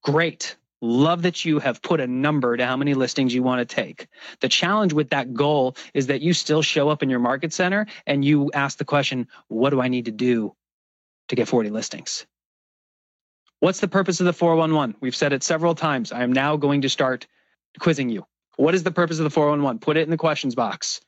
Great. 0.04 0.54
Love 0.82 1.22
that 1.22 1.44
you 1.44 1.58
have 1.58 1.80
put 1.82 2.00
a 2.00 2.06
number 2.06 2.56
to 2.56 2.66
how 2.66 2.76
many 2.76 2.94
listings 2.94 3.34
you 3.34 3.42
want 3.42 3.66
to 3.66 3.74
take. 3.74 4.08
The 4.40 4.48
challenge 4.48 4.92
with 4.92 5.10
that 5.10 5.32
goal 5.32 5.76
is 5.94 6.08
that 6.08 6.20
you 6.20 6.34
still 6.34 6.62
show 6.62 6.88
up 6.90 7.02
in 7.02 7.10
your 7.10 7.18
market 7.18 7.52
center 7.52 7.86
and 8.06 8.24
you 8.24 8.50
ask 8.52 8.76
the 8.76 8.84
question, 8.84 9.26
what 9.48 9.70
do 9.70 9.80
I 9.80 9.88
need 9.88 10.04
to 10.04 10.10
do 10.10 10.54
to 11.28 11.36
get 11.36 11.48
40 11.48 11.70
listings. 11.70 12.26
What's 13.60 13.80
the 13.80 13.88
purpose 13.88 14.20
of 14.20 14.26
the 14.26 14.32
411? 14.32 14.96
We've 15.00 15.16
said 15.16 15.32
it 15.32 15.42
several 15.42 15.74
times. 15.74 16.12
I 16.12 16.22
am 16.22 16.32
now 16.32 16.56
going 16.56 16.82
to 16.82 16.88
start 16.88 17.26
quizzing 17.78 18.10
you. 18.10 18.26
What 18.56 18.74
is 18.74 18.82
the 18.82 18.90
purpose 18.90 19.18
of 19.18 19.24
the 19.24 19.30
411? 19.30 19.80
Put 19.80 19.96
it 19.96 20.02
in 20.02 20.10
the 20.10 20.16
questions 20.16 20.54
box. 20.54 21.00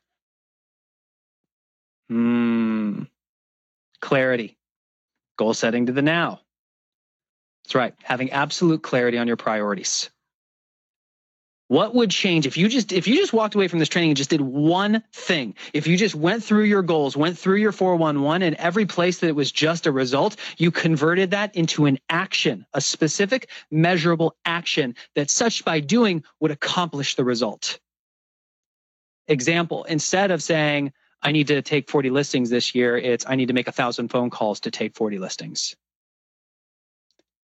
Hmm. 2.09 3.03
Clarity. 4.01 4.57
Goal 5.37 5.55
setting 5.55 5.87
to 5.87 5.93
the 5.93 6.03
now. 6.03 6.41
That's 7.69 7.75
right. 7.75 7.95
Having 8.03 8.31
absolute 8.31 8.83
clarity 8.83 9.19
on 9.19 9.27
your 9.27 9.37
priorities. 9.37 10.09
What 11.67 11.95
would 11.95 12.11
change 12.11 12.47
if 12.47 12.57
you 12.57 12.67
just 12.71 12.93
if 12.93 13.07
you 13.07 13.17
just 13.17 13.35
walked 13.35 13.57
away 13.57 13.69
from 13.69 13.79
this 13.79 13.91
training 13.91 14.09
and 14.09 14.17
just 14.17 14.31
did 14.31 14.41
one 14.41 15.03
thing? 15.13 15.55
If 15.75 15.87
you 15.87 15.99
just 15.99 16.15
went 16.15 16.43
through 16.43 16.65
your 16.65 16.81
goals, 16.81 17.15
went 17.15 17.37
through 17.37 17.57
your 17.57 17.73
411 17.73 18.43
and 18.43 18.57
every 18.57 18.87
place 18.87 19.19
that 19.19 19.29
it 19.29 19.37
was 19.37 19.53
just 19.53 19.87
a 19.87 19.93
result, 19.93 20.37
you 20.57 20.71
converted 20.71 21.33
that 21.33 21.57
into 21.57 21.85
an 21.85 21.99
action, 22.09 22.65
a 22.73 22.81
specific 22.81 23.51
measurable 23.71 24.35
action 24.47 24.95
that 25.15 25.29
such 25.29 25.63
by 25.63 25.81
doing 25.81 26.25
would 26.41 26.51
accomplish 26.51 27.17
the 27.17 27.25
result. 27.25 27.81
Example, 29.27 29.85
instead 29.85 30.31
of 30.31 30.43
saying 30.43 30.95
I 31.21 31.33
need 31.33 31.49
to 31.49 31.61
take 31.61 31.91
40 31.91 32.09
listings 32.09 32.49
this 32.49 32.75
year, 32.75 32.97
it's 32.97 33.27
I 33.29 33.35
need 33.35 33.49
to 33.49 33.53
make 33.53 33.69
a 33.69 33.73
thousand 33.73 34.09
phone 34.09 34.31
calls 34.31 34.61
to 34.61 34.71
take 34.71 34.95
40 34.95 35.19
listings. 35.19 35.77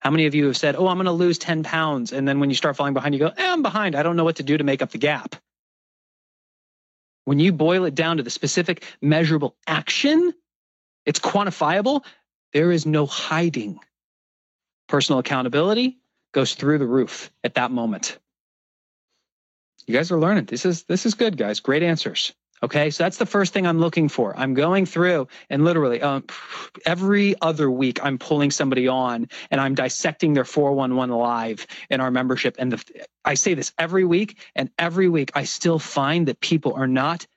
How 0.03 0.11
many 0.11 0.25
of 0.25 0.35
you 0.35 0.47
have 0.47 0.57
said, 0.57 0.75
Oh, 0.75 0.87
I'm 0.87 0.97
going 0.97 1.05
to 1.05 1.13
lose 1.13 1.37
10 1.37 1.63
pounds? 1.63 2.11
And 2.11 2.27
then 2.27 2.41
when 2.41 2.49
you 2.49 2.57
start 2.57 2.75
falling 2.75 2.93
behind, 2.93 3.15
you 3.15 3.19
go, 3.19 3.27
eh, 3.27 3.51
I'm 3.51 3.61
behind. 3.61 3.95
I 3.95 4.03
don't 4.03 4.17
know 4.17 4.25
what 4.25 4.35
to 4.35 4.43
do 4.43 4.57
to 4.57 4.63
make 4.63 4.81
up 4.81 4.91
the 4.91 4.97
gap. 4.97 5.37
When 7.23 7.39
you 7.39 7.53
boil 7.53 7.85
it 7.85 7.95
down 7.95 8.17
to 8.17 8.23
the 8.23 8.29
specific 8.29 8.83
measurable 9.01 9.55
action, 9.65 10.33
it's 11.05 11.19
quantifiable. 11.19 12.03
There 12.51 12.69
is 12.71 12.85
no 12.85 13.05
hiding. 13.05 13.79
Personal 14.89 15.19
accountability 15.19 15.99
goes 16.33 16.53
through 16.53 16.79
the 16.79 16.85
roof 16.85 17.31
at 17.45 17.55
that 17.55 17.71
moment. 17.71 18.19
You 19.87 19.93
guys 19.93 20.11
are 20.11 20.19
learning. 20.19 20.45
This 20.45 20.65
is 20.65 20.83
this 20.83 21.05
is 21.05 21.13
good, 21.13 21.37
guys. 21.37 21.61
Great 21.61 21.83
answers. 21.83 22.33
Okay, 22.63 22.91
so 22.91 23.03
that's 23.03 23.17
the 23.17 23.25
first 23.25 23.51
thing 23.51 23.67
I'm 23.67 23.79
looking 23.79 24.07
for. 24.07 24.33
I'm 24.39 24.53
going 24.53 24.85
through 24.85 25.27
and 25.49 25.65
literally 25.65 26.01
um, 26.01 26.23
every 26.85 27.35
other 27.41 27.69
week 27.69 27.99
I'm 28.01 28.17
pulling 28.17 28.51
somebody 28.51 28.87
on 28.87 29.27
and 29.51 29.59
I'm 29.59 29.75
dissecting 29.75 30.33
their 30.33 30.45
411 30.45 31.13
live 31.13 31.67
in 31.89 31.99
our 31.99 32.09
membership. 32.09 32.55
And 32.57 32.71
the, 32.71 33.05
I 33.25 33.33
say 33.33 33.53
this 33.53 33.73
every 33.77 34.05
week, 34.05 34.39
and 34.55 34.69
every 34.79 35.09
week 35.09 35.31
I 35.35 35.43
still 35.43 35.77
find 35.77 36.29
that 36.29 36.39
people 36.39 36.73
are 36.73 36.87
not 36.87 37.27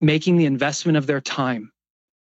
making 0.00 0.36
the 0.36 0.46
investment 0.46 0.96
of 0.98 1.08
their 1.08 1.20
time 1.20 1.72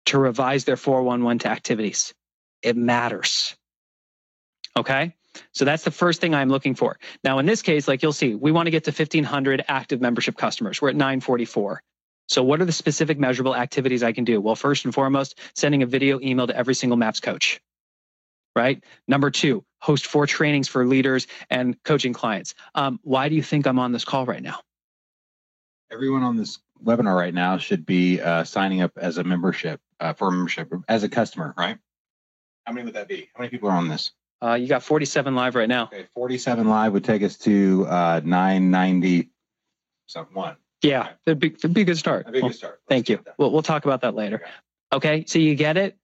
to 0.05 0.19
revise 0.19 0.65
their 0.65 0.77
411 0.77 1.39
to 1.39 1.47
activities. 1.47 2.13
It 2.61 2.77
matters. 2.77 3.55
Okay. 4.77 5.15
So 5.51 5.65
that's 5.65 5.83
the 5.83 5.91
first 5.91 6.21
thing 6.21 6.35
I'm 6.35 6.49
looking 6.49 6.75
for. 6.75 6.99
Now, 7.23 7.39
in 7.39 7.47
this 7.47 7.63
case, 7.63 7.87
like 7.87 8.03
you'll 8.03 8.13
see, 8.13 8.35
we 8.35 8.51
want 8.51 8.67
to 8.67 8.71
get 8.71 8.83
to 8.83 8.91
1,500 8.91 9.65
active 9.67 9.99
membership 9.99 10.37
customers. 10.37 10.79
We're 10.79 10.89
at 10.89 10.95
944. 10.95 11.81
So, 12.29 12.43
what 12.43 12.61
are 12.61 12.65
the 12.65 12.71
specific 12.71 13.17
measurable 13.17 13.55
activities 13.55 14.03
I 14.03 14.11
can 14.11 14.23
do? 14.23 14.39
Well, 14.39 14.55
first 14.55 14.85
and 14.85 14.93
foremost, 14.93 15.39
sending 15.55 15.81
a 15.81 15.87
video 15.87 16.19
email 16.21 16.45
to 16.45 16.55
every 16.55 16.75
single 16.75 16.95
MAPS 16.95 17.19
coach, 17.19 17.59
right? 18.55 18.83
Number 19.07 19.31
two, 19.31 19.65
host 19.79 20.05
four 20.05 20.27
trainings 20.27 20.67
for 20.67 20.85
leaders 20.85 21.25
and 21.49 21.81
coaching 21.83 22.13
clients. 22.13 22.53
Um, 22.75 22.99
why 23.01 23.29
do 23.29 23.35
you 23.35 23.41
think 23.41 23.65
I'm 23.65 23.79
on 23.79 23.91
this 23.91 24.05
call 24.05 24.27
right 24.27 24.43
now? 24.43 24.59
Everyone 25.91 26.21
on 26.21 26.37
this 26.37 26.59
webinar 26.83 27.17
right 27.17 27.33
now 27.33 27.57
should 27.57 27.83
be 27.83 28.21
uh, 28.21 28.43
signing 28.43 28.81
up 28.81 28.91
as 28.95 29.17
a 29.17 29.23
membership 29.23 29.81
uh, 29.99 30.13
for 30.13 30.27
a 30.27 30.31
membership 30.31 30.71
as 30.87 31.01
a 31.01 31.09
customer, 31.09 31.55
right? 31.57 31.79
How 32.65 32.73
many 32.73 32.85
would 32.85 32.93
that 32.93 33.07
be? 33.07 33.27
How 33.33 33.39
many 33.39 33.49
people 33.49 33.69
are 33.69 33.75
on 33.75 33.87
this? 33.87 34.11
Uh, 34.41 34.53
you 34.53 34.67
got 34.67 34.83
47 34.83 35.33
live 35.33 35.55
right 35.55 35.67
now. 35.67 35.85
Okay, 35.85 36.07
47 36.13 36.69
live 36.69 36.93
would 36.93 37.03
take 37.03 37.23
us 37.23 37.37
to 37.39 37.87
uh, 37.89 38.21
990 38.23 39.31
something 40.05 40.35
one. 40.35 40.55
Yeah, 40.81 41.09
that'd, 41.25 41.39
be, 41.39 41.49
that'd 41.49 41.73
be 41.73 41.81
a 41.81 41.85
good 41.85 41.97
start. 41.97 42.25
That'd 42.25 42.41
be 42.41 42.45
a 42.45 42.49
good 42.49 42.57
start. 42.57 42.79
Let's 42.81 42.87
thank 42.87 43.09
you. 43.09 43.19
We'll, 43.37 43.51
we'll 43.51 43.61
talk 43.61 43.85
about 43.85 44.01
that 44.01 44.15
later. 44.15 44.41
Okay. 44.93 45.17
okay, 45.17 45.25
so 45.27 45.39
you 45.39 45.55
get 45.55 45.77
it? 45.77 45.97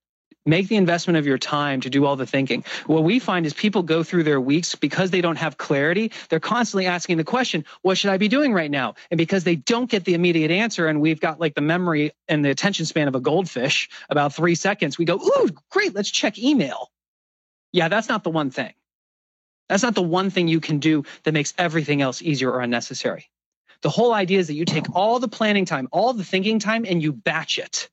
Make 0.47 0.67
the 0.67 0.75
investment 0.75 1.17
of 1.17 1.25
your 1.25 1.39
time 1.39 1.81
to 1.81 1.89
do 1.89 2.05
all 2.05 2.15
the 2.15 2.27
thinking. 2.27 2.63
What 2.85 3.03
we 3.03 3.17
find 3.17 3.47
is 3.47 3.53
people 3.53 3.81
go 3.81 4.03
through 4.03 4.23
their 4.23 4.39
weeks 4.39 4.75
because 4.75 5.09
they 5.09 5.21
don't 5.21 5.37
have 5.37 5.57
clarity. 5.57 6.11
They're 6.29 6.39
constantly 6.39 6.85
asking 6.85 7.17
the 7.17 7.23
question, 7.23 7.65
what 7.81 7.97
should 7.97 8.11
I 8.11 8.17
be 8.17 8.27
doing 8.27 8.53
right 8.53 8.69
now? 8.69 8.93
And 9.09 9.17
because 9.17 9.43
they 9.43 9.55
don't 9.55 9.89
get 9.89 10.05
the 10.05 10.13
immediate 10.13 10.51
answer, 10.51 10.85
and 10.87 11.01
we've 11.01 11.19
got 11.19 11.39
like 11.39 11.55
the 11.55 11.61
memory 11.61 12.11
and 12.27 12.45
the 12.45 12.51
attention 12.51 12.85
span 12.85 13.07
of 13.07 13.15
a 13.15 13.19
goldfish, 13.19 13.89
about 14.07 14.35
three 14.35 14.53
seconds, 14.53 14.99
we 14.99 15.05
go, 15.05 15.15
ooh, 15.15 15.49
great, 15.71 15.95
let's 15.95 16.11
check 16.11 16.37
email. 16.37 16.91
Yeah, 17.71 17.87
that's 17.87 18.07
not 18.07 18.23
the 18.23 18.29
one 18.29 18.51
thing. 18.51 18.73
That's 19.67 19.81
not 19.81 19.95
the 19.95 20.03
one 20.03 20.29
thing 20.29 20.47
you 20.47 20.59
can 20.59 20.77
do 20.77 21.05
that 21.23 21.33
makes 21.33 21.55
everything 21.57 22.03
else 22.03 22.21
easier 22.21 22.51
or 22.51 22.61
unnecessary. 22.61 23.31
The 23.81 23.89
whole 23.89 24.13
idea 24.13 24.39
is 24.39 24.47
that 24.47 24.55
you 24.55 24.65
take 24.65 24.95
all 24.95 25.19
the 25.19 25.27
planning 25.27 25.65
time, 25.65 25.87
all 25.91 26.13
the 26.13 26.23
thinking 26.23 26.59
time, 26.59 26.85
and 26.87 27.01
you 27.01 27.13
batch 27.13 27.59
it. 27.59 27.89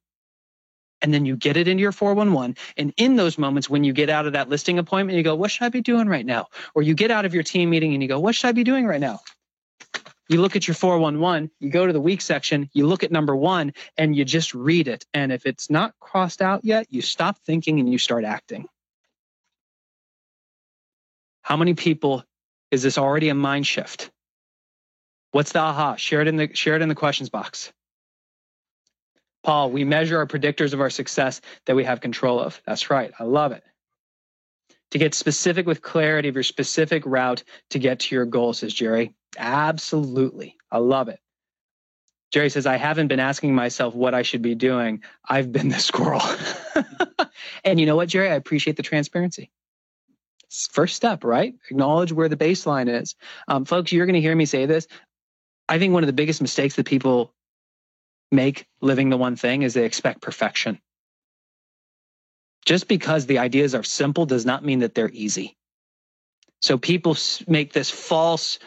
And 1.01 1.12
then 1.12 1.27
you 1.27 1.37
get 1.37 1.57
it 1.57 1.66
into 1.66 1.83
your 1.83 1.92
411. 1.92 2.57
And 2.77 2.95
in 2.97 3.16
those 3.16 3.37
moments, 3.37 3.68
when 3.68 3.83
you 3.83 3.92
get 3.92 4.09
out 4.09 4.27
of 4.27 4.35
that 4.35 4.49
listing 4.49 4.79
appointment, 4.79 5.16
you 5.16 5.25
go, 5.25 5.35
What 5.35 5.51
should 5.51 5.64
I 5.64 5.68
be 5.68 5.81
doing 5.81 6.09
right 6.09 6.25
now? 6.25 6.47
Or 6.75 6.83
you 6.83 6.95
get 6.95 7.11
out 7.11 7.25
of 7.25 7.35
your 7.35 7.42
team 7.42 7.71
meeting 7.71 7.92
and 7.92 8.03
you 8.03 8.09
go, 8.09 8.21
What 8.21 8.35
should 8.35 8.49
I 8.49 8.53
be 8.53 8.64
doing 8.64 8.87
right 8.87 9.01
now? 9.01 9.21
You 10.29 10.40
look 10.40 10.57
at 10.57 10.66
your 10.66 10.75
411, 10.77 11.51
you 11.59 11.68
go 11.68 11.87
to 11.87 11.92
the 11.92 12.01
week 12.01 12.21
section, 12.21 12.71
you 12.73 12.87
look 12.87 13.03
at 13.03 13.11
number 13.11 13.37
one, 13.37 13.75
and 13.99 14.16
you 14.16 14.25
just 14.25 14.55
read 14.55 14.88
it. 14.88 15.05
And 15.12 15.33
if 15.33 15.45
it's 15.45 15.68
not 15.68 15.95
crossed 16.01 16.40
out 16.40 16.64
yet, 16.64 16.87
you 16.90 17.03
stop 17.03 17.38
thinking 17.45 17.81
and 17.81 17.90
you 17.90 17.99
start 17.99 18.25
acting. 18.25 18.66
How 21.42 21.57
many 21.57 21.75
people 21.75 22.25
is 22.71 22.83
this 22.83 22.97
already 22.97 23.29
a 23.29 23.35
mind 23.35 23.66
shift? 23.66 24.11
What's 25.33 25.53
the 25.53 25.61
aha? 25.61 25.97
Share 25.97 26.21
it 26.21 26.29
in 26.29 26.37
the 26.37 26.55
share 26.55 26.77
it 26.77 26.83
in 26.83 26.88
the 26.88 26.95
questions 26.95 27.31
box. 27.31 27.73
Paul, 29.42 29.73
we 29.73 29.83
measure 29.83 30.18
our 30.18 30.27
predictors 30.27 30.73
of 30.73 30.81
our 30.81 30.90
success 30.90 31.40
that 31.66 31.75
we 31.75 31.85
have 31.85 32.01
control 32.01 32.38
of. 32.38 32.61
That's 32.64 32.90
right. 32.90 33.12
I 33.18 33.25
love 33.25 33.53
it. 33.53 33.64
To 34.92 34.99
get 34.99 35.14
specific 35.14 35.66
with 35.66 35.83
clarity 35.83 36.29
of 36.29 36.37
your 36.37 36.45
specific 36.45 37.03
route 37.07 37.42
to 37.71 37.79
get 37.79 38.01
to 38.01 38.14
your 38.14 38.27
goal, 38.27 38.53
says 38.53 38.73
Jerry. 38.73 39.14
Absolutely. 39.37 40.57
I 40.71 40.79
love 40.79 41.09
it. 41.09 41.18
Jerry 42.31 42.51
says, 42.51 42.66
I 42.66 42.77
haven't 42.77 43.09
been 43.09 43.21
asking 43.21 43.55
myself 43.55 43.95
what 43.95 44.14
I 44.14 44.23
should 44.23 44.42
be 44.42 44.55
doing. 44.55 45.03
I've 45.29 45.51
been 45.51 45.68
the 45.71 45.79
squirrel. 45.79 46.23
and 47.64 47.81
you 47.81 47.87
know 47.87 47.97
what, 47.97 48.09
Jerry? 48.09 48.31
I 48.31 48.35
appreciate 48.35 48.77
the 48.77 48.83
transparency 48.83 49.51
first 50.71 50.97
step, 50.97 51.25
right? 51.25 51.55
Acknowledge 51.71 52.12
where 52.12 52.29
the 52.29 52.37
baseline 52.37 52.88
is. 52.88 53.14
Um, 53.49 53.64
folks, 53.64 53.92
you're 53.92 54.07
going 54.07 54.14
to 54.14 54.21
hear 54.21 54.37
me 54.37 54.45
say 54.45 54.66
this. 54.66 54.87
I 55.73 55.79
think 55.79 55.95
one 55.95 56.03
of 56.03 56.07
the 56.07 56.13
biggest 56.13 56.43
mistakes 56.43 56.77
that 56.77 56.85
people 56.85 57.33
make 58.31 58.67
living 58.83 59.09
the 59.09 59.17
one 59.17 59.37
thing 59.37 59.63
is 59.63 59.73
they 59.73 59.87
expect 59.87 60.21
perfection. 60.21 60.79
Just 62.67 62.89
because 62.89 63.25
the 63.25 63.39
ideas 63.39 63.75
are 63.75 63.83
simple 63.83 64.27
does 64.27 64.45
not 64.45 64.63
mean 64.63 64.81
that 64.81 64.95
they're 64.95 65.09
easy. 65.09 65.57
So 66.61 66.77
people 66.77 67.17
make 67.47 67.73
this 67.73 67.89
false 67.89 68.59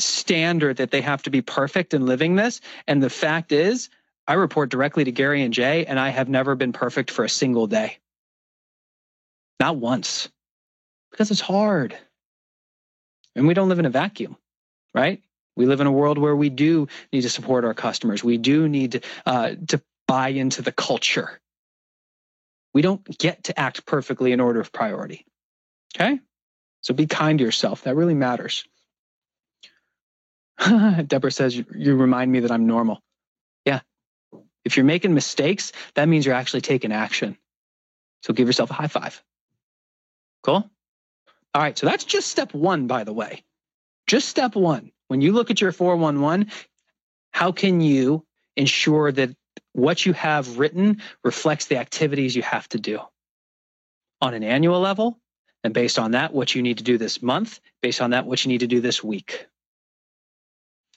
standard 0.00 0.78
that 0.78 0.90
they 0.90 1.00
have 1.00 1.22
to 1.22 1.30
be 1.30 1.42
perfect 1.42 1.94
in 1.94 2.06
living 2.06 2.34
this. 2.34 2.60
And 2.88 3.00
the 3.00 3.08
fact 3.08 3.52
is, 3.52 3.88
I 4.26 4.32
report 4.32 4.68
directly 4.68 5.04
to 5.04 5.12
Gary 5.12 5.44
and 5.44 5.54
Jay, 5.54 5.86
and 5.86 5.96
I 5.96 6.08
have 6.08 6.28
never 6.28 6.56
been 6.56 6.72
perfect 6.72 7.12
for 7.12 7.24
a 7.24 7.28
single 7.28 7.68
day. 7.68 7.98
Not 9.60 9.76
once, 9.76 10.28
because 11.12 11.30
it's 11.30 11.40
hard. 11.40 11.96
And 13.36 13.46
we 13.46 13.54
don't 13.54 13.68
live 13.68 13.78
in 13.78 13.86
a 13.86 13.90
vacuum, 13.90 14.36
right? 14.92 15.22
We 15.58 15.66
live 15.66 15.80
in 15.80 15.88
a 15.88 15.92
world 15.92 16.18
where 16.18 16.36
we 16.36 16.50
do 16.50 16.86
need 17.12 17.22
to 17.22 17.28
support 17.30 17.64
our 17.64 17.74
customers. 17.74 18.22
We 18.22 18.38
do 18.38 18.68
need 18.68 18.92
to, 18.92 19.00
uh, 19.26 19.54
to 19.68 19.82
buy 20.06 20.28
into 20.28 20.62
the 20.62 20.70
culture. 20.70 21.40
We 22.72 22.80
don't 22.80 23.04
get 23.18 23.44
to 23.44 23.58
act 23.58 23.84
perfectly 23.84 24.30
in 24.30 24.40
order 24.40 24.60
of 24.60 24.72
priority. 24.72 25.26
Okay? 25.96 26.20
So 26.82 26.94
be 26.94 27.06
kind 27.06 27.40
to 27.40 27.44
yourself. 27.44 27.82
That 27.82 27.96
really 27.96 28.14
matters. 28.14 28.64
Deborah 31.06 31.32
says, 31.32 31.56
You 31.56 31.96
remind 31.96 32.30
me 32.30 32.40
that 32.40 32.52
I'm 32.52 32.66
normal. 32.66 33.02
Yeah. 33.64 33.80
If 34.64 34.76
you're 34.76 34.86
making 34.86 35.12
mistakes, 35.12 35.72
that 35.94 36.08
means 36.08 36.24
you're 36.24 36.36
actually 36.36 36.60
taking 36.60 36.92
action. 36.92 37.36
So 38.22 38.32
give 38.32 38.46
yourself 38.46 38.70
a 38.70 38.74
high 38.74 38.86
five. 38.86 39.20
Cool? 40.44 40.70
All 41.52 41.62
right. 41.62 41.76
So 41.76 41.86
that's 41.86 42.04
just 42.04 42.28
step 42.28 42.54
one, 42.54 42.86
by 42.86 43.02
the 43.02 43.12
way. 43.12 43.42
Just 44.06 44.28
step 44.28 44.54
one. 44.54 44.92
When 45.08 45.20
you 45.20 45.32
look 45.32 45.50
at 45.50 45.60
your 45.60 45.72
411, 45.72 46.50
how 47.32 47.52
can 47.52 47.80
you 47.80 48.24
ensure 48.56 49.10
that 49.12 49.30
what 49.72 50.06
you 50.06 50.12
have 50.12 50.58
written 50.58 51.02
reflects 51.24 51.66
the 51.66 51.78
activities 51.78 52.36
you 52.36 52.42
have 52.42 52.68
to 52.70 52.78
do 52.78 53.00
on 54.20 54.34
an 54.34 54.42
annual 54.42 54.80
level? 54.80 55.18
And 55.64 55.74
based 55.74 55.98
on 55.98 56.12
that, 56.12 56.32
what 56.32 56.54
you 56.54 56.62
need 56.62 56.78
to 56.78 56.84
do 56.84 56.98
this 56.98 57.20
month, 57.20 57.60
based 57.82 58.00
on 58.00 58.10
that, 58.10 58.26
what 58.26 58.44
you 58.44 58.50
need 58.50 58.60
to 58.60 58.66
do 58.66 58.80
this 58.80 59.02
week. 59.02 59.46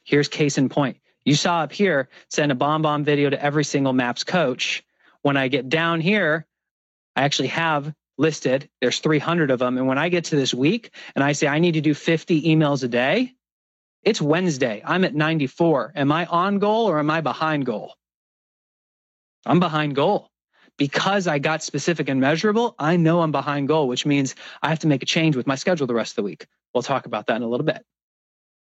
Here's 0.03 0.27
case 0.27 0.57
in 0.57 0.69
point. 0.69 0.97
You 1.25 1.35
saw 1.35 1.61
up 1.61 1.71
here, 1.71 2.09
send 2.29 2.51
a 2.51 2.55
BombBomb 2.55 3.03
video 3.03 3.29
to 3.29 3.43
every 3.43 3.63
single 3.63 3.93
MAPS 3.93 4.23
coach. 4.23 4.83
When 5.21 5.37
I 5.37 5.47
get 5.47 5.69
down 5.69 6.01
here, 6.01 6.45
I 7.15 7.23
actually 7.23 7.49
have 7.49 7.93
listed, 8.17 8.69
there's 8.81 8.99
300 8.99 9.51
of 9.51 9.59
them. 9.59 9.77
And 9.77 9.87
when 9.87 9.97
I 9.97 10.09
get 10.09 10.25
to 10.25 10.35
this 10.35 10.53
week 10.53 10.91
and 11.15 11.23
I 11.23 11.31
say 11.31 11.47
I 11.47 11.59
need 11.59 11.73
to 11.73 11.81
do 11.81 11.93
50 11.93 12.43
emails 12.43 12.83
a 12.83 12.87
day, 12.87 13.35
it's 14.03 14.21
Wednesday. 14.21 14.81
I'm 14.85 15.05
at 15.05 15.15
94. 15.15 15.93
Am 15.95 16.11
I 16.11 16.25
on 16.27 16.59
goal 16.59 16.89
or 16.89 16.99
am 16.99 17.11
I 17.11 17.21
behind 17.21 17.65
goal? 17.65 17.95
I'm 19.45 19.59
behind 19.59 19.95
goal. 19.95 20.29
Because 20.77 21.27
I 21.27 21.39
got 21.39 21.63
specific 21.63 22.09
and 22.09 22.21
measurable, 22.21 22.75
I 22.79 22.97
know 22.97 23.21
I'm 23.21 23.31
behind 23.31 23.67
goal, 23.67 23.87
which 23.87 24.05
means 24.05 24.35
I 24.63 24.69
have 24.69 24.79
to 24.79 24.87
make 24.87 25.03
a 25.03 25.07
change 25.07 25.35
with 25.35 25.47
my 25.47 25.55
schedule 25.55 25.87
the 25.87 25.93
rest 25.95 26.13
of 26.13 26.17
the 26.17 26.23
week. 26.23 26.47
We'll 26.73 26.83
talk 26.83 27.05
about 27.05 27.27
that 27.27 27.37
in 27.37 27.43
a 27.43 27.47
little 27.47 27.65
bit. 27.65 27.83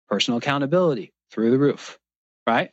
personal 0.09 0.37
accountability 0.39 1.13
through 1.31 1.51
the 1.51 1.59
roof, 1.59 1.99
right? 2.47 2.71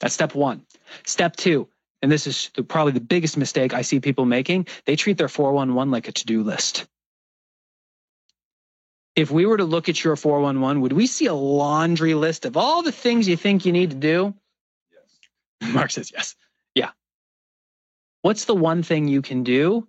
That's 0.00 0.14
step 0.14 0.34
one. 0.34 0.66
Step 1.06 1.36
two, 1.36 1.68
and 2.02 2.12
this 2.12 2.26
is 2.26 2.50
the, 2.56 2.64
probably 2.64 2.92
the 2.92 3.00
biggest 3.00 3.36
mistake 3.36 3.74
I 3.74 3.82
see 3.82 4.00
people 4.00 4.26
making, 4.26 4.68
they 4.86 4.96
treat 4.96 5.18
their 5.18 5.28
411 5.28 5.90
like 5.92 6.08
a 6.08 6.12
to 6.12 6.26
do 6.26 6.42
list. 6.42 6.86
If 9.18 9.32
we 9.32 9.46
were 9.46 9.56
to 9.56 9.64
look 9.64 9.88
at 9.88 10.04
your 10.04 10.14
411, 10.14 10.80
would 10.80 10.92
we 10.92 11.08
see 11.08 11.26
a 11.26 11.34
laundry 11.34 12.14
list 12.14 12.44
of 12.44 12.56
all 12.56 12.82
the 12.82 12.92
things 12.92 13.26
you 13.26 13.36
think 13.36 13.66
you 13.66 13.72
need 13.72 13.90
to 13.90 13.96
do? 13.96 14.32
Yes. 15.60 15.72
Mark 15.74 15.90
says 15.90 16.12
yes. 16.14 16.36
Yeah. 16.72 16.90
What's 18.22 18.44
the 18.44 18.54
one 18.54 18.84
thing 18.84 19.08
you 19.08 19.20
can 19.20 19.42
do 19.42 19.88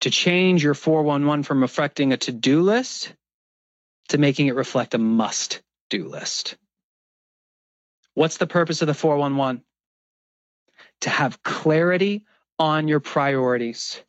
to 0.00 0.08
change 0.08 0.64
your 0.64 0.72
411 0.72 1.42
from 1.42 1.60
reflecting 1.60 2.14
a 2.14 2.16
to 2.16 2.32
do 2.32 2.62
list 2.62 3.12
to 4.08 4.16
making 4.16 4.46
it 4.46 4.54
reflect 4.54 4.94
a 4.94 4.98
must 4.98 5.60
do 5.90 6.08
list? 6.08 6.56
What's 8.14 8.38
the 8.38 8.46
purpose 8.46 8.80
of 8.80 8.86
the 8.86 8.94
411? 8.94 9.62
To 11.02 11.10
have 11.10 11.42
clarity 11.42 12.24
on 12.58 12.88
your 12.88 13.00
priorities. 13.00 14.02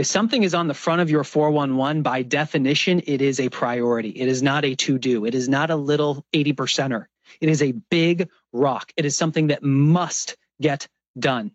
If 0.00 0.06
something 0.06 0.44
is 0.44 0.54
on 0.54 0.66
the 0.66 0.72
front 0.72 1.02
of 1.02 1.10
your 1.10 1.24
411, 1.24 2.00
by 2.00 2.22
definition, 2.22 3.02
it 3.06 3.20
is 3.20 3.38
a 3.38 3.50
priority. 3.50 4.08
It 4.08 4.28
is 4.28 4.42
not 4.42 4.64
a 4.64 4.74
to 4.76 4.98
do. 4.98 5.26
It 5.26 5.34
is 5.34 5.46
not 5.46 5.68
a 5.68 5.76
little 5.76 6.24
80 6.32 6.54
percenter. 6.54 7.04
It 7.42 7.50
is 7.50 7.60
a 7.60 7.72
big 7.72 8.30
rock. 8.50 8.94
It 8.96 9.04
is 9.04 9.14
something 9.14 9.48
that 9.48 9.62
must 9.62 10.38
get 10.58 10.88
done. 11.18 11.50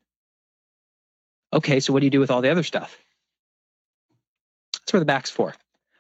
Okay, 1.54 1.80
so 1.80 1.92
what 1.92 2.02
do 2.02 2.06
you 2.06 2.12
do 2.12 2.20
with 2.20 2.30
all 2.30 2.42
the 2.42 2.52
other 2.52 2.62
stuff? 2.62 2.96
That's 4.74 4.94
where 4.94 5.00
the 5.00 5.08
back's 5.08 5.32
for. 5.32 5.56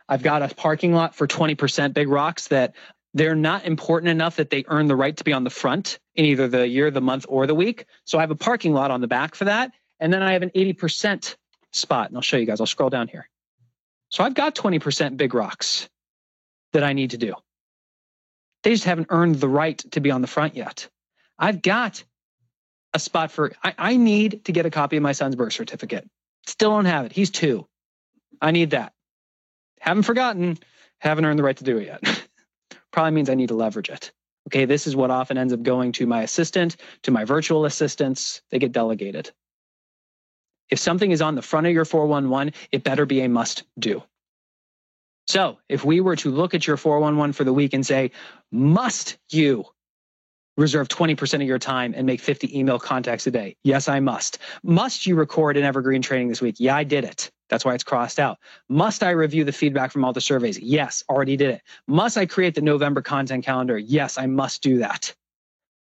I've 0.08 0.22
got 0.22 0.44
a 0.44 0.54
parking 0.54 0.94
lot 0.94 1.16
for 1.16 1.26
20% 1.26 1.96
big 1.96 2.10
rocks 2.10 2.50
that 2.50 2.76
they're 3.16 3.34
not 3.34 3.66
important 3.66 4.12
enough 4.12 4.36
that 4.36 4.52
they 4.52 4.66
earn 4.68 4.86
the 4.86 4.96
right 4.96 5.18
to 5.18 5.24
be 5.24 5.34
on 5.34 5.46
the 5.46 5.50
front 5.50 5.98
in 6.14 6.26
either 6.26 6.48
the 6.48 6.68
year, 6.68 6.92
the 6.92 7.02
month, 7.02 7.26
or 7.28 7.48
the 7.48 7.56
week. 7.56 7.88
So 8.04 8.20
I 8.20 8.22
have 8.22 8.30
a 8.30 8.36
parking 8.36 8.76
lot 8.76 8.92
on 8.92 9.02
the 9.02 9.08
back 9.08 9.34
for 9.34 9.46
that. 9.46 9.72
And 10.00 10.14
then 10.14 10.22
I 10.22 10.34
have 10.34 10.44
an 10.44 10.52
80% 10.52 11.38
spot. 11.76 12.08
And 12.08 12.18
I'll 12.18 12.22
show 12.22 12.38
you 12.38 12.46
guys. 12.46 12.60
I'll 12.60 12.68
scroll 12.68 12.90
down 12.90 13.08
here. 13.08 13.30
So 14.10 14.24
I've 14.24 14.34
got 14.34 14.56
20% 14.56 15.18
big 15.18 15.34
rocks 15.34 15.90
that 16.74 16.84
I 16.84 16.94
need 16.94 17.12
to 17.12 17.18
do. 17.18 17.34
They 18.64 18.72
just 18.72 18.86
haven't 18.86 19.08
earned 19.10 19.36
the 19.36 19.50
right 19.50 19.78
to 19.92 20.00
be 20.00 20.12
on 20.12 20.22
the 20.22 20.28
front 20.28 20.56
yet. 20.56 20.90
I've 21.38 21.62
got 21.62 22.04
a 22.94 23.00
spot 23.00 23.32
for, 23.32 23.52
I, 23.64 23.74
I 23.78 23.98
need 23.98 24.46
to 24.46 24.52
get 24.52 24.66
a 24.66 24.72
copy 24.72 24.98
of 24.98 25.04
my 25.04 25.12
son's 25.12 25.36
birth 25.36 25.54
certificate. 25.54 26.10
Still 26.48 26.72
don't 26.72 26.86
have 26.86 27.06
it. 27.06 27.12
He's 27.12 27.30
two. 27.30 27.68
I 28.42 28.52
need 28.52 28.72
that. 28.72 28.94
Haven't 29.80 30.04
forgotten, 30.04 30.58
haven't 31.00 31.26
earned 31.26 31.38
the 31.38 31.44
right 31.44 31.58
to 31.58 31.64
do 31.64 31.78
it 31.78 31.86
yet. 31.88 32.28
probably 32.92 33.12
means 33.12 33.30
I 33.30 33.36
need 33.36 33.50
to 33.50 33.56
leverage 33.56 33.90
it. 33.90 34.12
Okay, 34.48 34.66
this 34.66 34.88
is 34.88 34.96
what 34.96 35.12
often 35.12 35.38
ends 35.38 35.54
up 35.54 35.64
going 35.64 35.92
to 35.94 36.06
my 36.06 36.22
assistant, 36.22 36.78
to 37.04 37.12
my 37.12 37.26
virtual 37.26 37.66
assistants. 37.66 38.42
They 38.52 38.60
get 38.60 38.72
delegated. 38.72 39.32
If 40.70 40.80
something 40.80 41.12
is 41.12 41.22
on 41.22 41.36
the 41.36 41.42
front 41.42 41.68
of 41.68 41.74
your 41.74 41.86
411, 41.86 42.54
it 42.72 42.84
better 42.84 43.06
be 43.06 43.22
a 43.22 43.30
must 43.30 43.64
do. 43.78 44.04
So 45.28 45.58
if 45.70 45.84
we 45.84 46.02
were 46.02 46.16
to 46.18 46.30
look 46.30 46.54
at 46.54 46.68
your 46.68 46.78
411 46.78 47.34
for 47.34 47.44
the 47.44 47.54
week 47.54 47.74
and 47.74 47.86
say, 47.86 48.12
must 48.52 49.18
you 49.30 49.66
reserve 50.58 50.88
20% 50.88 51.34
of 51.36 51.42
your 51.42 51.60
time 51.60 51.94
and 51.96 52.06
make 52.06 52.22
50 52.22 52.58
email 52.58 52.80
contacts 52.80 53.28
a 53.28 53.32
day? 53.32 53.56
Yes, 53.64 53.90
I 53.90 54.00
must. 54.00 54.38
Must 54.64 55.06
you 55.06 55.16
record 55.16 55.58
an 55.58 55.64
evergreen 55.64 56.02
training 56.02 56.30
this 56.30 56.42
week? 56.42 56.56
Yeah, 56.60 56.76
I 56.76 56.84
did 56.84 57.04
it. 57.04 57.32
That's 57.50 57.66
why 57.66 57.74
it's 57.74 57.84
crossed 57.84 58.20
out. 58.20 58.38
Must 58.70 59.04
I 59.04 59.12
review 59.12 59.44
the 59.44 59.52
feedback 59.52 59.92
from 59.92 60.06
all 60.06 60.14
the 60.14 60.22
surveys? 60.22 60.60
Yes, 60.60 61.04
already 61.10 61.38
did 61.38 61.52
it. 61.52 61.62
Must 61.88 62.18
I 62.18 62.26
create 62.26 62.56
the 62.56 62.62
November 62.62 63.02
content 63.02 63.46
calendar? 63.46 63.78
Yes, 63.78 64.18
I 64.18 64.26
must 64.26 64.62
do 64.62 64.80
that. 64.80 65.14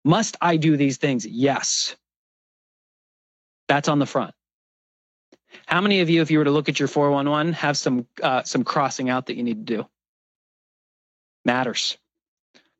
Must 0.04 0.36
I 0.40 0.56
do 0.56 0.76
these 0.76 0.96
things? 0.96 1.26
Yes. 1.26 1.96
That's 3.68 3.88
on 3.88 3.98
the 3.98 4.06
front. 4.06 4.34
How 5.64 5.80
many 5.80 6.00
of 6.00 6.10
you, 6.10 6.22
if 6.22 6.30
you 6.30 6.38
were 6.38 6.44
to 6.44 6.50
look 6.50 6.68
at 6.68 6.78
your 6.78 6.88
411, 6.88 7.54
have 7.54 7.76
some 7.76 8.06
uh, 8.22 8.42
some 8.42 8.64
crossing 8.64 9.08
out 9.08 9.26
that 9.26 9.36
you 9.36 9.42
need 9.42 9.66
to 9.66 9.76
do? 9.76 9.86
Matters. 11.44 11.96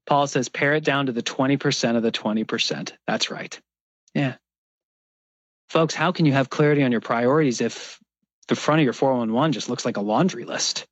Paul 0.07 0.27
says, 0.27 0.49
pare 0.49 0.75
it 0.75 0.85
down 0.85 1.07
to 1.07 1.13
the 1.13 1.23
20% 1.23 1.97
of 1.97 2.03
the 2.03 2.13
20%. 2.13 2.93
That's 3.09 3.31
right. 3.31 3.61
Yeah. 4.15 4.37
Folks, 5.69 5.95
how 5.95 6.13
can 6.13 6.27
you 6.27 6.33
have 6.33 6.49
clarity 6.49 6.85
on 6.85 6.93
your 6.93 7.01
priorities 7.01 7.61
if 7.61 7.99
the 8.49 8.57
front 8.57 8.81
of 8.81 8.85
your 8.85 8.93
411 8.93 9.53
just 9.53 9.69
looks 9.69 9.85
like 9.85 9.97
a 9.97 10.03
laundry 10.03 10.45
list. 10.45 10.87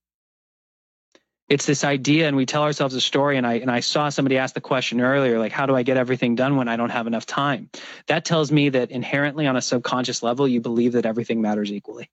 It's 1.48 1.66
this 1.66 1.84
idea, 1.84 2.26
and 2.26 2.36
we 2.36 2.46
tell 2.46 2.62
ourselves 2.62 2.94
a 2.94 3.00
story. 3.00 3.36
And 3.36 3.46
I 3.46 3.54
and 3.54 3.70
I 3.70 3.80
saw 3.80 4.08
somebody 4.08 4.38
ask 4.38 4.54
the 4.54 4.60
question 4.60 5.00
earlier, 5.00 5.38
like, 5.38 5.52
how 5.52 5.66
do 5.66 5.76
I 5.76 5.82
get 5.82 5.96
everything 5.96 6.34
done 6.34 6.56
when 6.56 6.68
I 6.68 6.76
don't 6.76 6.90
have 6.90 7.06
enough 7.06 7.26
time? 7.26 7.68
That 8.06 8.24
tells 8.24 8.50
me 8.50 8.70
that 8.70 8.90
inherently 8.90 9.46
on 9.46 9.56
a 9.56 9.62
subconscious 9.62 10.22
level, 10.22 10.48
you 10.48 10.60
believe 10.60 10.92
that 10.92 11.06
everything 11.06 11.42
matters 11.42 11.70
equally. 11.70 12.10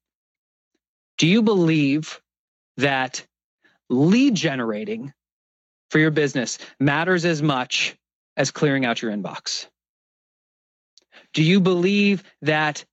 Do 1.17 1.28
you 1.28 1.41
believe 1.41 2.22
that 2.78 3.26
lead 3.89 4.36
generating 4.36 5.13
for 5.89 6.00
your 6.00 6.12
business 6.12 6.58
matters 6.80 7.26
as 7.26 7.41
much 7.41 7.96
as 8.36 8.52
clearing 8.52 8.86
out 8.86 9.02
your 9.02 9.12
inbox? 9.12 9.67
Do 11.34 11.44
you 11.44 11.62
believe 11.62 12.24
that 12.41 12.84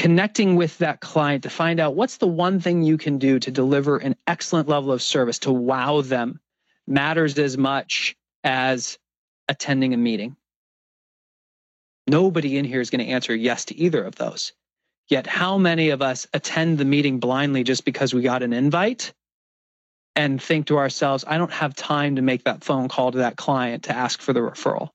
connecting 0.00 0.56
with 0.56 0.78
that 0.78 0.98
client 0.98 1.42
to 1.42 1.50
find 1.50 1.78
out 1.78 1.94
what's 1.94 2.16
the 2.16 2.26
one 2.26 2.58
thing 2.58 2.82
you 2.82 2.96
can 2.96 3.18
do 3.18 3.38
to 3.38 3.50
deliver 3.50 3.98
an 3.98 4.16
excellent 4.26 4.66
level 4.66 4.92
of 4.92 5.02
service 5.02 5.40
to 5.40 5.52
wow 5.52 6.00
them 6.00 6.40
matters 6.86 7.38
as 7.38 7.58
much 7.58 8.16
as 8.42 8.98
attending 9.46 9.92
a 9.92 9.98
meeting. 9.98 10.36
Nobody 12.06 12.56
in 12.56 12.64
here 12.64 12.80
is 12.80 12.88
going 12.88 13.04
to 13.04 13.12
answer 13.12 13.34
yes 13.34 13.66
to 13.66 13.76
either 13.76 14.02
of 14.02 14.16
those. 14.16 14.54
Yet, 15.10 15.26
how 15.26 15.58
many 15.58 15.90
of 15.90 16.00
us 16.00 16.26
attend 16.32 16.78
the 16.78 16.86
meeting 16.86 17.20
blindly 17.20 17.62
just 17.62 17.84
because 17.84 18.14
we 18.14 18.22
got 18.22 18.42
an 18.42 18.54
invite 18.54 19.12
and 20.16 20.40
think 20.40 20.68
to 20.68 20.78
ourselves, 20.78 21.26
I 21.26 21.36
don't 21.36 21.52
have 21.52 21.74
time 21.74 22.16
to 22.16 22.22
make 22.22 22.44
that 22.44 22.64
phone 22.64 22.88
call 22.88 23.12
to 23.12 23.18
that 23.18 23.36
client 23.36 23.82
to 23.82 23.94
ask 23.94 24.22
for 24.22 24.32
the 24.32 24.40
referral? 24.40 24.88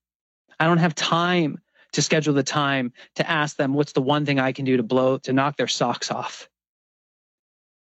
I 0.60 0.66
don't 0.66 0.80
have 0.80 0.96
time 0.96 1.60
to 1.96 2.02
schedule 2.02 2.34
the 2.34 2.44
time 2.44 2.94
to 3.16 3.30
ask 3.30 3.58
them 3.58 3.74
what's 3.74 3.94
the 3.94 4.02
one 4.02 4.26
thing 4.26 4.40
I 4.40 4.52
can 4.52 4.66
do 4.66 4.78
to 4.78 4.84
blow 4.84 5.18
to 5.20 5.34
knock 5.34 5.58
their 5.58 5.68
socks 5.68 6.12
off. 6.12 6.50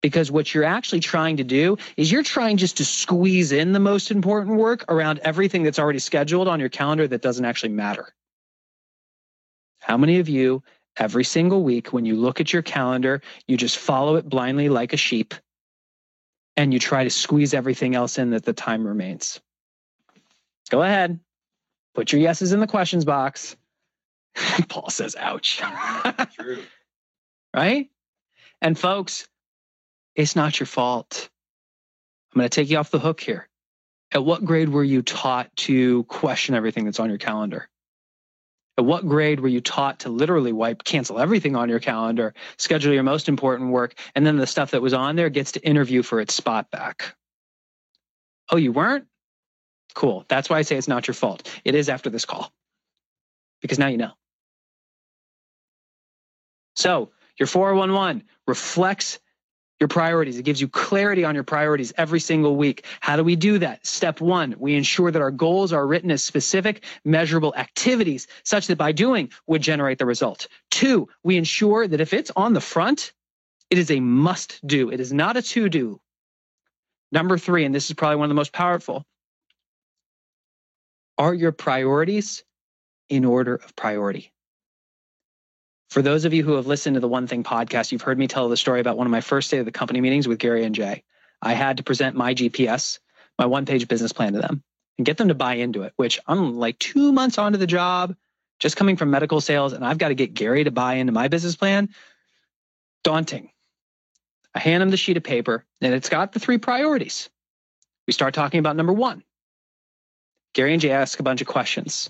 Because 0.02 0.32
what 0.32 0.54
you're 0.54 0.64
actually 0.64 1.00
trying 1.00 1.38
to 1.38 1.44
do 1.44 1.78
is 1.98 2.12
you're 2.12 2.24
trying 2.24 2.58
just 2.58 2.78
to 2.78 2.86
squeeze 2.86 3.52
in 3.52 3.72
the 3.72 3.80
most 3.80 4.12
important 4.12 4.58
work 4.58 4.86
around 4.88 5.20
everything 5.20 5.64
that's 5.64 5.80
already 5.80 6.00
scheduled 6.00 6.48
on 6.48 6.60
your 6.60 6.70
calendar 6.70 7.08
that 7.08 7.22
doesn't 7.22 7.46
actually 7.46 7.74
matter. 7.74 8.14
How 9.80 9.98
many 9.98 10.20
of 10.20 10.30
you 10.30 10.64
every 10.98 11.24
single 11.24 11.64
week 11.64 11.92
when 11.92 12.06
you 12.06 12.16
look 12.16 12.40
at 12.40 12.54
your 12.54 12.62
calendar, 12.62 13.22
you 13.48 13.58
just 13.58 13.78
follow 13.78 14.16
it 14.16 14.30
blindly 14.30 14.70
like 14.70 14.94
a 14.94 14.98
sheep 14.98 15.34
and 16.56 16.72
you 16.72 16.80
try 16.80 17.04
to 17.04 17.10
squeeze 17.10 17.54
everything 17.54 17.96
else 17.96 18.18
in 18.18 18.30
that 18.30 18.46
the 18.46 18.54
time 18.54 18.88
remains? 18.88 19.42
Go 20.70 20.84
ahead. 20.84 21.20
Put 21.94 22.12
your 22.12 22.22
yeses 22.22 22.54
in 22.54 22.60
the 22.60 22.68
questions 22.68 23.06
box. 23.06 23.56
Paul 24.70 24.90
says, 24.90 25.16
ouch. 25.16 25.62
True. 26.36 26.62
right? 27.54 27.90
And 28.62 28.78
folks, 28.78 29.28
it's 30.16 30.36
not 30.36 30.60
your 30.60 30.68
fault. 30.68 31.30
I'm 32.34 32.40
going 32.40 32.50
to 32.50 32.56
take 32.56 32.70
you 32.70 32.78
off 32.78 32.92
the 32.92 33.00
hook 33.00 33.22
here. 33.22 33.48
At 34.12 34.24
what 34.24 34.46
grade 34.46 34.70
were 34.70 34.84
you 34.84 35.02
taught 35.02 35.54
to 35.58 36.04
question 36.06 36.56
everything 36.56 36.86
that's 36.86 37.00
on 37.00 37.10
your 37.10 37.18
calendar? 37.18 37.68
At 38.78 38.86
what 38.86 39.08
grade 39.08 39.40
were 39.40 39.48
you 39.48 39.62
taught 39.62 40.00
to 40.00 40.10
literally 40.10 40.52
wipe, 40.52 40.84
cancel 40.84 41.18
everything 41.20 41.56
on 41.56 41.70
your 41.70 41.80
calendar, 41.80 42.34
schedule 42.58 42.94
your 42.94 43.04
most 43.04 43.30
important 43.30 43.72
work, 43.72 43.96
and 44.16 44.26
then 44.26 44.38
the 44.38 44.48
stuff 44.48 44.72
that 44.72 44.82
was 44.82 44.94
on 44.94 45.16
there 45.16 45.30
gets 45.30 45.54
to 45.54 45.66
interview 45.66 46.04
for 46.04 46.20
its 46.20 46.34
spot 46.34 46.70
back? 46.72 47.16
Oh, 48.50 48.58
you 48.58 48.74
weren't? 48.74 49.06
Cool. 49.94 50.26
That's 50.28 50.50
why 50.50 50.58
I 50.58 50.62
say 50.64 50.76
it's 50.76 50.90
not 50.90 51.08
your 51.08 51.16
fault. 51.16 51.50
It 51.64 51.74
is 51.74 51.88
after 51.88 52.10
this 52.10 52.26
call 52.26 52.52
because 53.62 53.80
now 53.80 53.88
you 53.88 53.98
know. 53.98 54.12
So 56.76 57.12
your 57.38 57.48
411 57.48 58.24
reflects 58.48 59.20
your 59.80 59.88
priorities. 59.90 60.38
It 60.38 60.44
gives 60.44 60.62
you 60.62 60.70
clarity 60.70 61.26
on 61.26 61.36
your 61.36 61.44
priorities 61.44 61.92
every 61.98 62.20
single 62.20 62.56
week. 62.56 62.86
How 63.02 63.18
do 63.18 63.24
we 63.24 63.36
do 63.36 63.60
that? 63.60 63.86
Step 63.86 64.22
one, 64.22 64.56
we 64.58 64.76
ensure 64.76 65.12
that 65.12 65.22
our 65.22 65.32
goals 65.32 65.74
are 65.74 65.86
written 65.86 66.12
as 66.12 66.24
specific, 66.24 66.86
measurable 67.04 67.54
activities 67.58 68.28
such 68.44 68.68
that 68.68 68.78
by 68.78 68.94
doing 68.94 69.32
would 69.48 69.62
generate 69.62 70.00
the 70.00 70.06
result. 70.06 70.48
Two, 70.72 71.10
we 71.24 71.36
ensure 71.36 71.88
that 71.88 72.00
if 72.00 72.14
it's 72.14 72.32
on 72.36 72.54
the 72.54 72.62
front, 72.62 73.12
it 73.70 73.78
is 73.78 73.92
a 73.92 74.00
must 74.00 74.66
do. 74.66 74.92
It 74.92 75.00
is 75.00 75.12
not 75.12 75.36
a 75.36 75.42
to 75.42 75.68
do. 75.68 76.00
Number 77.12 77.38
three, 77.38 77.66
and 77.66 77.76
this 77.76 77.90
is 77.90 77.96
probably 77.96 78.18
one 78.18 78.26
of 78.26 78.30
the 78.30 78.36
most 78.36 78.54
powerful, 78.54 79.06
are 81.18 81.34
your 81.34 81.52
priorities 81.52 82.44
in 83.10 83.26
order 83.26 83.56
of 83.56 83.76
priority? 83.76 84.32
For 85.96 86.02
those 86.02 86.26
of 86.26 86.34
you 86.34 86.44
who 86.44 86.56
have 86.56 86.68
listened 86.68 86.96
to 86.96 87.00
the 87.00 87.08
One 87.08 87.26
Thing 87.26 87.42
podcast, 87.42 87.94
you've 87.94 88.02
heard 88.02 88.20
me 88.20 88.28
tell 88.28 88.50
the 88.50 88.58
story 88.58 88.82
about 88.82 88.98
one 88.98 89.08
of 89.08 89.12
my 89.12 89.22
first 89.22 89.50
day 89.50 89.60
of 89.60 89.66
the 89.66 89.72
company 89.72 90.02
meetings 90.02 90.28
with 90.28 90.40
Gary 90.40 90.66
and 90.66 90.76
Jay. 90.76 91.04
I 91.42 91.54
had 91.54 91.78
to 91.78 91.84
present 91.84 92.18
my 92.18 92.34
GPS 92.34 93.00
my 93.40 93.46
one 93.46 93.66
page 93.66 93.88
business 93.88 94.12
plan 94.12 94.34
to 94.34 94.40
them 94.40 94.62
and 94.98 95.06
get 95.06 95.16
them 95.16 95.30
to 95.30 95.34
buy 95.34 95.54
into 95.54 95.84
it, 95.84 95.94
which 95.96 96.20
I'm 96.28 96.58
like 96.58 96.78
two 96.80 97.14
months 97.14 97.38
onto 97.38 97.58
the 97.58 97.66
job, 97.66 98.14
just 98.60 98.76
coming 98.76 98.98
from 98.98 99.10
medical 99.10 99.40
sales, 99.40 99.72
and 99.72 99.86
I've 99.86 99.98
got 99.98 100.10
to 100.10 100.16
get 100.16 100.34
Gary 100.34 100.66
to 100.66 100.72
buy 100.72 100.96
into 100.96 101.14
my 101.14 101.30
business 101.30 101.56
plan. 101.56 101.88
Daunting. 103.06 103.52
I 104.54 104.60
hand 104.60 104.84
him 104.84 104.90
the 104.90 104.98
sheet 104.98 105.16
of 105.16 105.24
paper 105.24 105.64
and 105.80 105.94
it's 105.94 106.10
got 106.10 106.34
the 106.34 106.42
three 106.42 106.58
priorities. 106.58 107.30
We 108.06 108.12
start 108.12 108.34
talking 108.34 108.60
about 108.60 108.76
number 108.76 108.92
one. 108.92 109.24
Gary 110.56 110.74
and 110.74 110.82
Jay 110.82 110.92
ask 110.92 111.22
a 111.22 111.24
bunch 111.24 111.40
of 111.40 111.48
questions. 111.48 112.10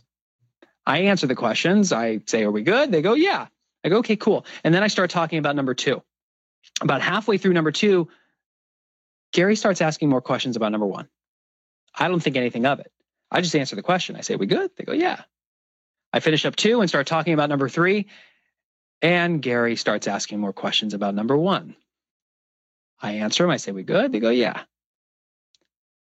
I 0.87 1.01
answer 1.01 1.27
the 1.27 1.35
questions. 1.35 1.93
I 1.93 2.21
say, 2.25 2.45
Are 2.45 2.51
we 2.51 2.63
good? 2.63 2.91
They 2.91 3.03
go, 3.03 3.13
Yeah. 3.13 3.45
I 3.85 3.89
go, 3.89 3.99
Okay, 3.99 4.15
cool. 4.17 4.45
And 4.63 4.73
then 4.73 4.83
I 4.83 4.87
start 4.87 5.11
talking 5.11 5.39
about 5.39 5.55
number 5.55 5.75
two. 5.75 6.01
About 6.81 7.01
halfway 7.01 7.37
through 7.37 7.53
number 7.53 7.71
two, 7.71 8.09
Gary 9.31 9.55
starts 9.55 9.79
asking 9.81 10.09
more 10.09 10.21
questions 10.21 10.55
about 10.55 10.71
number 10.71 10.87
one. 10.87 11.07
I 11.93 12.07
don't 12.07 12.19
think 12.19 12.35
anything 12.35 12.65
of 12.65 12.79
it. 12.79 12.91
I 13.29 13.41
just 13.41 13.55
answer 13.55 13.75
the 13.75 13.83
question. 13.83 14.15
I 14.15 14.21
say, 14.21 14.35
We 14.35 14.47
good? 14.47 14.71
They 14.75 14.83
go, 14.83 14.91
Yeah. 14.91 15.21
I 16.11 16.19
finish 16.19 16.45
up 16.45 16.55
two 16.55 16.81
and 16.81 16.89
start 16.89 17.05
talking 17.05 17.33
about 17.33 17.49
number 17.49 17.69
three. 17.69 18.07
And 19.01 19.41
Gary 19.41 19.75
starts 19.75 20.07
asking 20.07 20.39
more 20.39 20.53
questions 20.53 20.93
about 20.93 21.13
number 21.13 21.37
one. 21.37 21.75
I 22.99 23.13
answer 23.13 23.43
him. 23.43 23.51
I 23.51 23.57
say, 23.57 23.71
We 23.71 23.83
good? 23.83 24.11
They 24.11 24.19
go, 24.19 24.31
Yeah. 24.31 24.63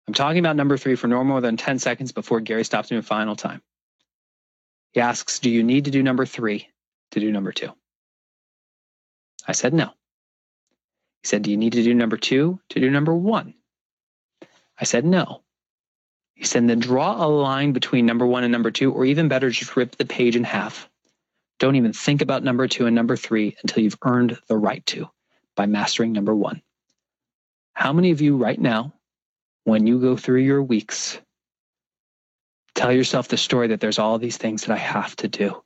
I'm 0.08 0.14
talking 0.14 0.40
about 0.40 0.56
number 0.56 0.76
three 0.76 0.96
for 0.96 1.06
no 1.06 1.22
more 1.22 1.40
than 1.40 1.56
10 1.56 1.78
seconds 1.78 2.10
before 2.10 2.40
Gary 2.40 2.64
stops 2.64 2.90
me 2.90 2.96
a 2.96 3.02
final 3.02 3.36
time. 3.36 3.62
He 4.92 5.00
asks, 5.00 5.38
Do 5.38 5.50
you 5.50 5.62
need 5.62 5.84
to 5.84 5.92
do 5.92 6.02
number 6.02 6.26
three 6.26 6.69
to 7.12 7.20
do 7.20 7.30
number 7.30 7.52
two? 7.52 7.72
I 9.46 9.52
said, 9.52 9.74
No. 9.74 9.86
He 11.22 11.28
said, 11.28 11.42
Do 11.42 11.50
you 11.50 11.56
need 11.56 11.72
to 11.74 11.82
do 11.82 11.94
number 11.94 12.16
two 12.16 12.60
to 12.70 12.80
do 12.80 12.90
number 12.90 13.14
one? 13.14 13.54
I 14.78 14.84
said, 14.84 15.04
No. 15.04 15.42
He 16.34 16.44
said, 16.44 16.68
Then 16.68 16.78
draw 16.78 17.24
a 17.24 17.28
line 17.28 17.72
between 17.72 18.06
number 18.06 18.26
one 18.26 18.44
and 18.44 18.52
number 18.52 18.70
two, 18.70 18.92
or 18.92 19.04
even 19.04 19.28
better, 19.28 19.50
just 19.50 19.76
rip 19.76 19.96
the 19.96 20.06
page 20.06 20.36
in 20.36 20.44
half. 20.44 20.88
Don't 21.58 21.76
even 21.76 21.92
think 21.92 22.22
about 22.22 22.42
number 22.42 22.66
two 22.66 22.86
and 22.86 22.96
number 22.96 23.16
three 23.16 23.56
until 23.62 23.82
you've 23.82 23.98
earned 24.02 24.38
the 24.46 24.56
right 24.56 24.84
to 24.86 25.10
by 25.56 25.66
mastering 25.66 26.12
number 26.12 26.34
one. 26.34 26.62
How 27.74 27.92
many 27.92 28.10
of 28.10 28.20
you 28.20 28.36
right 28.36 28.58
now, 28.58 28.94
when 29.64 29.86
you 29.86 30.00
go 30.00 30.16
through 30.16 30.40
your 30.40 30.62
weeks, 30.62 31.20
tell 32.74 32.92
yourself 32.92 33.28
the 33.28 33.36
story 33.36 33.68
that 33.68 33.80
there's 33.80 33.98
all 33.98 34.18
these 34.18 34.38
things 34.38 34.62
that 34.62 34.72
I 34.72 34.78
have 34.78 35.14
to 35.16 35.28
do? 35.28 35.62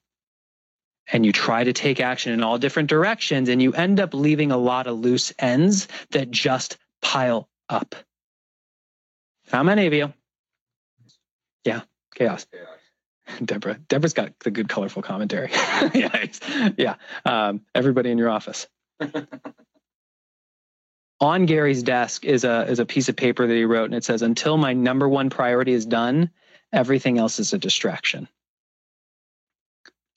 And 1.12 1.26
you 1.26 1.32
try 1.32 1.64
to 1.64 1.72
take 1.72 2.00
action 2.00 2.32
in 2.32 2.42
all 2.42 2.58
different 2.58 2.88
directions, 2.88 3.48
and 3.48 3.60
you 3.60 3.72
end 3.72 4.00
up 4.00 4.14
leaving 4.14 4.52
a 4.52 4.56
lot 4.56 4.86
of 4.86 4.98
loose 4.98 5.32
ends 5.38 5.86
that 6.10 6.30
just 6.30 6.78
pile 7.02 7.48
up. 7.68 7.94
How 9.50 9.62
many 9.62 9.86
of 9.86 9.92
you? 9.92 10.12
Yeah, 11.64 11.82
chaos. 12.14 12.46
Deborah. 13.44 13.78
Deborah's 13.88 14.12
got 14.12 14.38
the 14.40 14.50
good, 14.50 14.68
colorful 14.68 15.02
commentary. 15.02 15.50
yeah, 15.94 16.26
yeah. 16.76 16.96
Um, 17.24 17.62
everybody 17.74 18.10
in 18.10 18.18
your 18.18 18.30
office. 18.30 18.66
On 21.20 21.46
Gary's 21.46 21.82
desk 21.82 22.24
is 22.24 22.44
a 22.44 22.66
is 22.68 22.80
a 22.80 22.86
piece 22.86 23.08
of 23.08 23.16
paper 23.16 23.46
that 23.46 23.54
he 23.54 23.64
wrote, 23.64 23.86
and 23.86 23.94
it 23.94 24.04
says, 24.04 24.20
"Until 24.22 24.58
my 24.58 24.74
number 24.74 25.08
one 25.08 25.30
priority 25.30 25.72
is 25.72 25.86
done, 25.86 26.30
everything 26.72 27.18
else 27.18 27.38
is 27.38 27.52
a 27.52 27.58
distraction." 27.58 28.28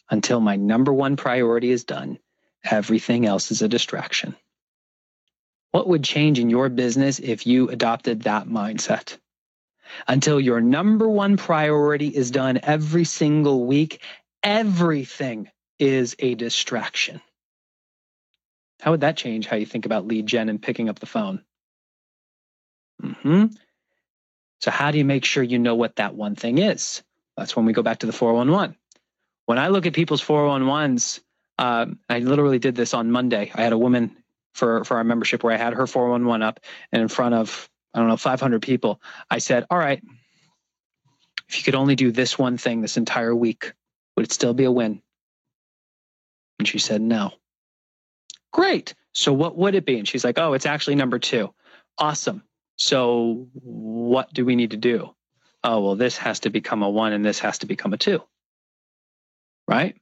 Until 0.09 0.39
my 0.39 0.55
number 0.55 0.93
one 0.93 1.17
priority 1.17 1.71
is 1.71 1.83
done, 1.83 2.19
everything 2.63 3.25
else 3.25 3.51
is 3.51 3.61
a 3.61 3.67
distraction. 3.67 4.35
What 5.71 5.87
would 5.87 6.03
change 6.03 6.39
in 6.39 6.49
your 6.49 6.69
business 6.69 7.19
if 7.19 7.45
you 7.47 7.69
adopted 7.69 8.23
that 8.23 8.47
mindset? 8.47 9.17
Until 10.07 10.39
your 10.39 10.61
number 10.61 11.07
one 11.07 11.37
priority 11.37 12.07
is 12.07 12.31
done 12.31 12.59
every 12.63 13.03
single 13.05 13.65
week, 13.65 14.01
everything 14.43 15.49
is 15.79 16.15
a 16.19 16.35
distraction. 16.35 17.21
How 18.81 18.91
would 18.91 19.01
that 19.01 19.17
change 19.17 19.47
how 19.47 19.57
you 19.57 19.65
think 19.65 19.85
about 19.85 20.07
lead 20.07 20.25
gen 20.27 20.49
and 20.49 20.61
picking 20.61 20.89
up 20.89 20.99
the 20.99 21.05
phone? 21.05 21.43
hmm 23.01 23.45
So, 24.61 24.71
how 24.71 24.91
do 24.91 24.97
you 24.97 25.05
make 25.05 25.25
sure 25.25 25.43
you 25.43 25.59
know 25.59 25.75
what 25.75 25.97
that 25.97 26.15
one 26.15 26.35
thing 26.35 26.57
is? 26.57 27.03
That's 27.35 27.55
when 27.55 27.65
we 27.65 27.73
go 27.73 27.83
back 27.83 27.99
to 27.99 28.07
the 28.07 28.13
411. 28.13 28.75
When 29.47 29.57
I 29.57 29.69
look 29.69 29.85
at 29.85 29.93
people's 29.93 30.21
411s, 30.21 31.21
um, 31.57 31.99
I 32.09 32.19
literally 32.19 32.59
did 32.59 32.75
this 32.75 32.93
on 32.93 33.09
Monday. 33.09 33.49
I 33.55 33.61
had 33.63 33.71
a 33.71 33.77
woman 33.77 34.15
for, 34.53 34.83
for 34.83 34.97
our 34.97 35.05
membership 35.05 35.41
where 35.41 35.53
I 35.53 35.57
had 35.57 35.73
her 35.73 35.87
411 35.87 36.43
up 36.43 36.59
and 36.91 37.01
in 37.01 37.07
front 37.07 37.33
of, 37.33 37.69
I 37.93 37.99
don't 37.99 38.09
know, 38.09 38.17
500 38.17 38.61
people. 38.61 39.01
I 39.31 39.37
said, 39.37 39.65
All 39.69 39.77
right, 39.77 40.03
if 41.47 41.57
you 41.57 41.63
could 41.63 41.75
only 41.75 41.95
do 41.95 42.11
this 42.11 42.37
one 42.37 42.57
thing 42.57 42.81
this 42.81 42.97
entire 42.97 43.33
week, 43.33 43.71
would 44.17 44.25
it 44.25 44.33
still 44.33 44.53
be 44.53 44.65
a 44.65 44.71
win? 44.71 45.01
And 46.59 46.67
she 46.67 46.77
said, 46.77 47.01
No. 47.01 47.31
Great. 48.51 48.95
So 49.13 49.31
what 49.31 49.57
would 49.57 49.75
it 49.75 49.85
be? 49.85 49.97
And 49.97 50.07
she's 50.07 50.25
like, 50.25 50.37
Oh, 50.37 50.53
it's 50.53 50.65
actually 50.65 50.95
number 50.95 51.19
two. 51.19 51.53
Awesome. 51.97 52.43
So 52.75 53.47
what 53.53 54.33
do 54.33 54.43
we 54.43 54.57
need 54.57 54.71
to 54.71 54.77
do? 54.77 55.15
Oh, 55.63 55.79
well, 55.79 55.95
this 55.95 56.17
has 56.17 56.41
to 56.41 56.49
become 56.49 56.83
a 56.83 56.89
one 56.89 57.13
and 57.13 57.23
this 57.23 57.39
has 57.39 57.59
to 57.59 57.65
become 57.65 57.93
a 57.93 57.97
two. 57.97 58.21
Right? 59.67 59.97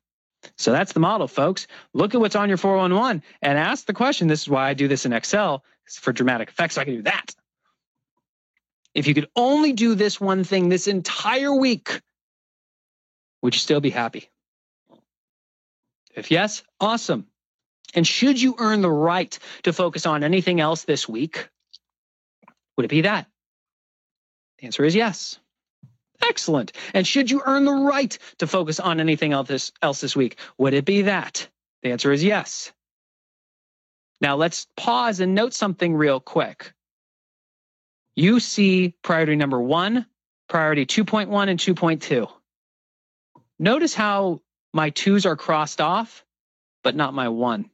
So 0.57 0.71
that's 0.71 0.93
the 0.93 0.99
model, 0.99 1.27
folks. 1.27 1.67
Look 1.93 2.13
at 2.13 2.21
what's 2.21 2.35
on 2.35 2.49
your 2.49 2.57
411 2.57 3.23
and 3.41 3.57
ask 3.57 3.85
the 3.85 3.93
question. 3.93 4.27
This 4.27 4.41
is 4.41 4.49
why 4.49 4.69
I 4.69 4.73
do 4.73 4.87
this 4.87 5.05
in 5.05 5.13
Excel 5.13 5.63
for 5.87 6.13
dramatic 6.13 6.49
effects. 6.49 6.75
So 6.75 6.81
I 6.81 6.85
can 6.85 6.97
do 6.97 7.01
that. 7.03 7.33
If 8.93 9.07
you 9.07 9.13
could 9.13 9.27
only 9.35 9.73
do 9.73 9.95
this 9.95 10.21
one 10.21 10.43
thing 10.43 10.69
this 10.69 10.87
entire 10.87 11.53
week, 11.53 12.01
would 13.41 13.53
you 13.53 13.59
still 13.59 13.81
be 13.81 13.89
happy? 13.89 14.29
If 16.15 16.31
yes, 16.31 16.63
awesome. 16.79 17.27
And 17.93 18.07
should 18.07 18.41
you 18.41 18.55
earn 18.57 18.81
the 18.81 18.91
right 18.91 19.37
to 19.63 19.73
focus 19.73 20.05
on 20.05 20.23
anything 20.23 20.59
else 20.61 20.83
this 20.83 21.07
week, 21.09 21.49
would 22.77 22.85
it 22.85 22.89
be 22.89 23.01
that? 23.01 23.27
The 24.59 24.65
answer 24.65 24.83
is 24.83 24.95
yes. 24.95 25.39
Excellent. 26.21 26.71
And 26.93 27.05
should 27.05 27.31
you 27.31 27.41
earn 27.45 27.65
the 27.65 27.73
right 27.73 28.17
to 28.39 28.47
focus 28.47 28.79
on 28.79 28.99
anything 28.99 29.33
else 29.33 29.47
this, 29.47 29.71
else 29.81 30.01
this 30.01 30.15
week, 30.15 30.37
would 30.57 30.73
it 30.73 30.85
be 30.85 31.03
that? 31.03 31.47
The 31.83 31.91
answer 31.91 32.11
is 32.11 32.23
yes. 32.23 32.71
Now 34.21 34.35
let's 34.35 34.67
pause 34.77 35.19
and 35.19 35.35
note 35.35 35.53
something 35.53 35.95
real 35.95 36.19
quick. 36.19 36.73
You 38.15 38.39
see 38.39 38.95
priority 39.01 39.35
number 39.35 39.59
one, 39.59 40.05
priority 40.47 40.85
2.1, 40.85 41.49
and 41.49 41.59
2.2. 41.59 42.29
Notice 43.59 43.93
how 43.93 44.41
my 44.73 44.89
twos 44.89 45.25
are 45.25 45.35
crossed 45.35 45.81
off, 45.81 46.25
but 46.83 46.95
not 46.95 47.13
my 47.13 47.29
one. 47.29 47.69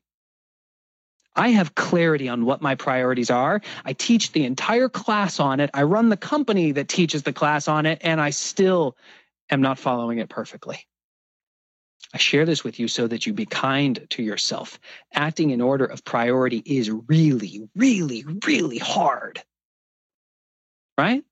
I 1.36 1.50
have 1.50 1.76
clarity 1.76 2.28
on 2.28 2.46
what 2.46 2.62
my 2.62 2.76
priorities 2.76 3.30
are. 3.30 3.62
I 3.86 3.94
teach 3.94 4.32
the 4.32 4.46
entire 4.46 4.90
class 4.90 5.40
on 5.40 5.60
it. 5.60 5.70
I 5.74 5.84
run 5.84 6.10
the 6.10 6.18
company 6.18 6.74
that 6.74 6.90
teaches 6.90 7.24
the 7.24 7.34
class 7.34 7.68
on 7.68 7.86
it, 7.86 8.00
and 8.02 8.20
I 8.20 8.32
still 8.32 8.98
am 9.50 9.62
not 9.62 9.80
following 9.80 10.20
it 10.20 10.30
perfectly. 10.30 10.86
I 12.14 12.18
share 12.18 12.46
this 12.46 12.64
with 12.64 12.80
you 12.80 12.90
so 12.90 13.08
that 13.08 13.26
you 13.26 13.34
be 13.34 13.46
kind 13.46 14.06
to 14.10 14.24
yourself. 14.24 14.80
Acting 15.14 15.52
in 15.52 15.62
order 15.62 15.86
of 15.86 16.04
priority 16.04 16.62
is 16.66 16.90
really, 16.90 17.70
really, 17.76 18.26
really 18.46 18.78
hard. 18.78 19.42
Right? 20.98 21.24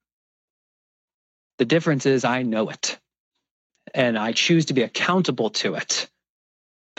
The 1.58 1.66
difference 1.66 2.06
is 2.06 2.24
I 2.24 2.44
know 2.44 2.70
it 2.70 2.98
and 3.94 4.18
I 4.18 4.32
choose 4.32 4.66
to 4.68 4.74
be 4.74 4.84
accountable 4.84 5.50
to 5.52 5.76
it. 5.76 6.10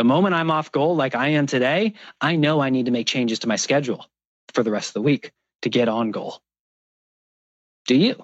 The 0.01 0.05
moment 0.05 0.35
I'm 0.35 0.51
off 0.51 0.73
goal, 0.73 0.97
like 0.97 1.15
I 1.15 1.29
am 1.29 1.45
today, 1.45 1.93
I 2.23 2.37
know 2.37 2.59
I 2.59 2.71
need 2.71 2.87
to 2.87 2.91
make 2.91 3.07
changes 3.07 3.41
to 3.41 3.49
my 3.49 3.57
schedule 3.57 4.07
for 4.55 4.63
the 4.63 4.71
rest 4.71 4.89
of 4.89 4.95
the 4.95 5.03
week 5.03 5.31
to 5.61 5.69
get 5.69 5.91
on 5.91 6.11
goal. 6.11 6.41
Do 7.87 7.95
you? 7.95 8.15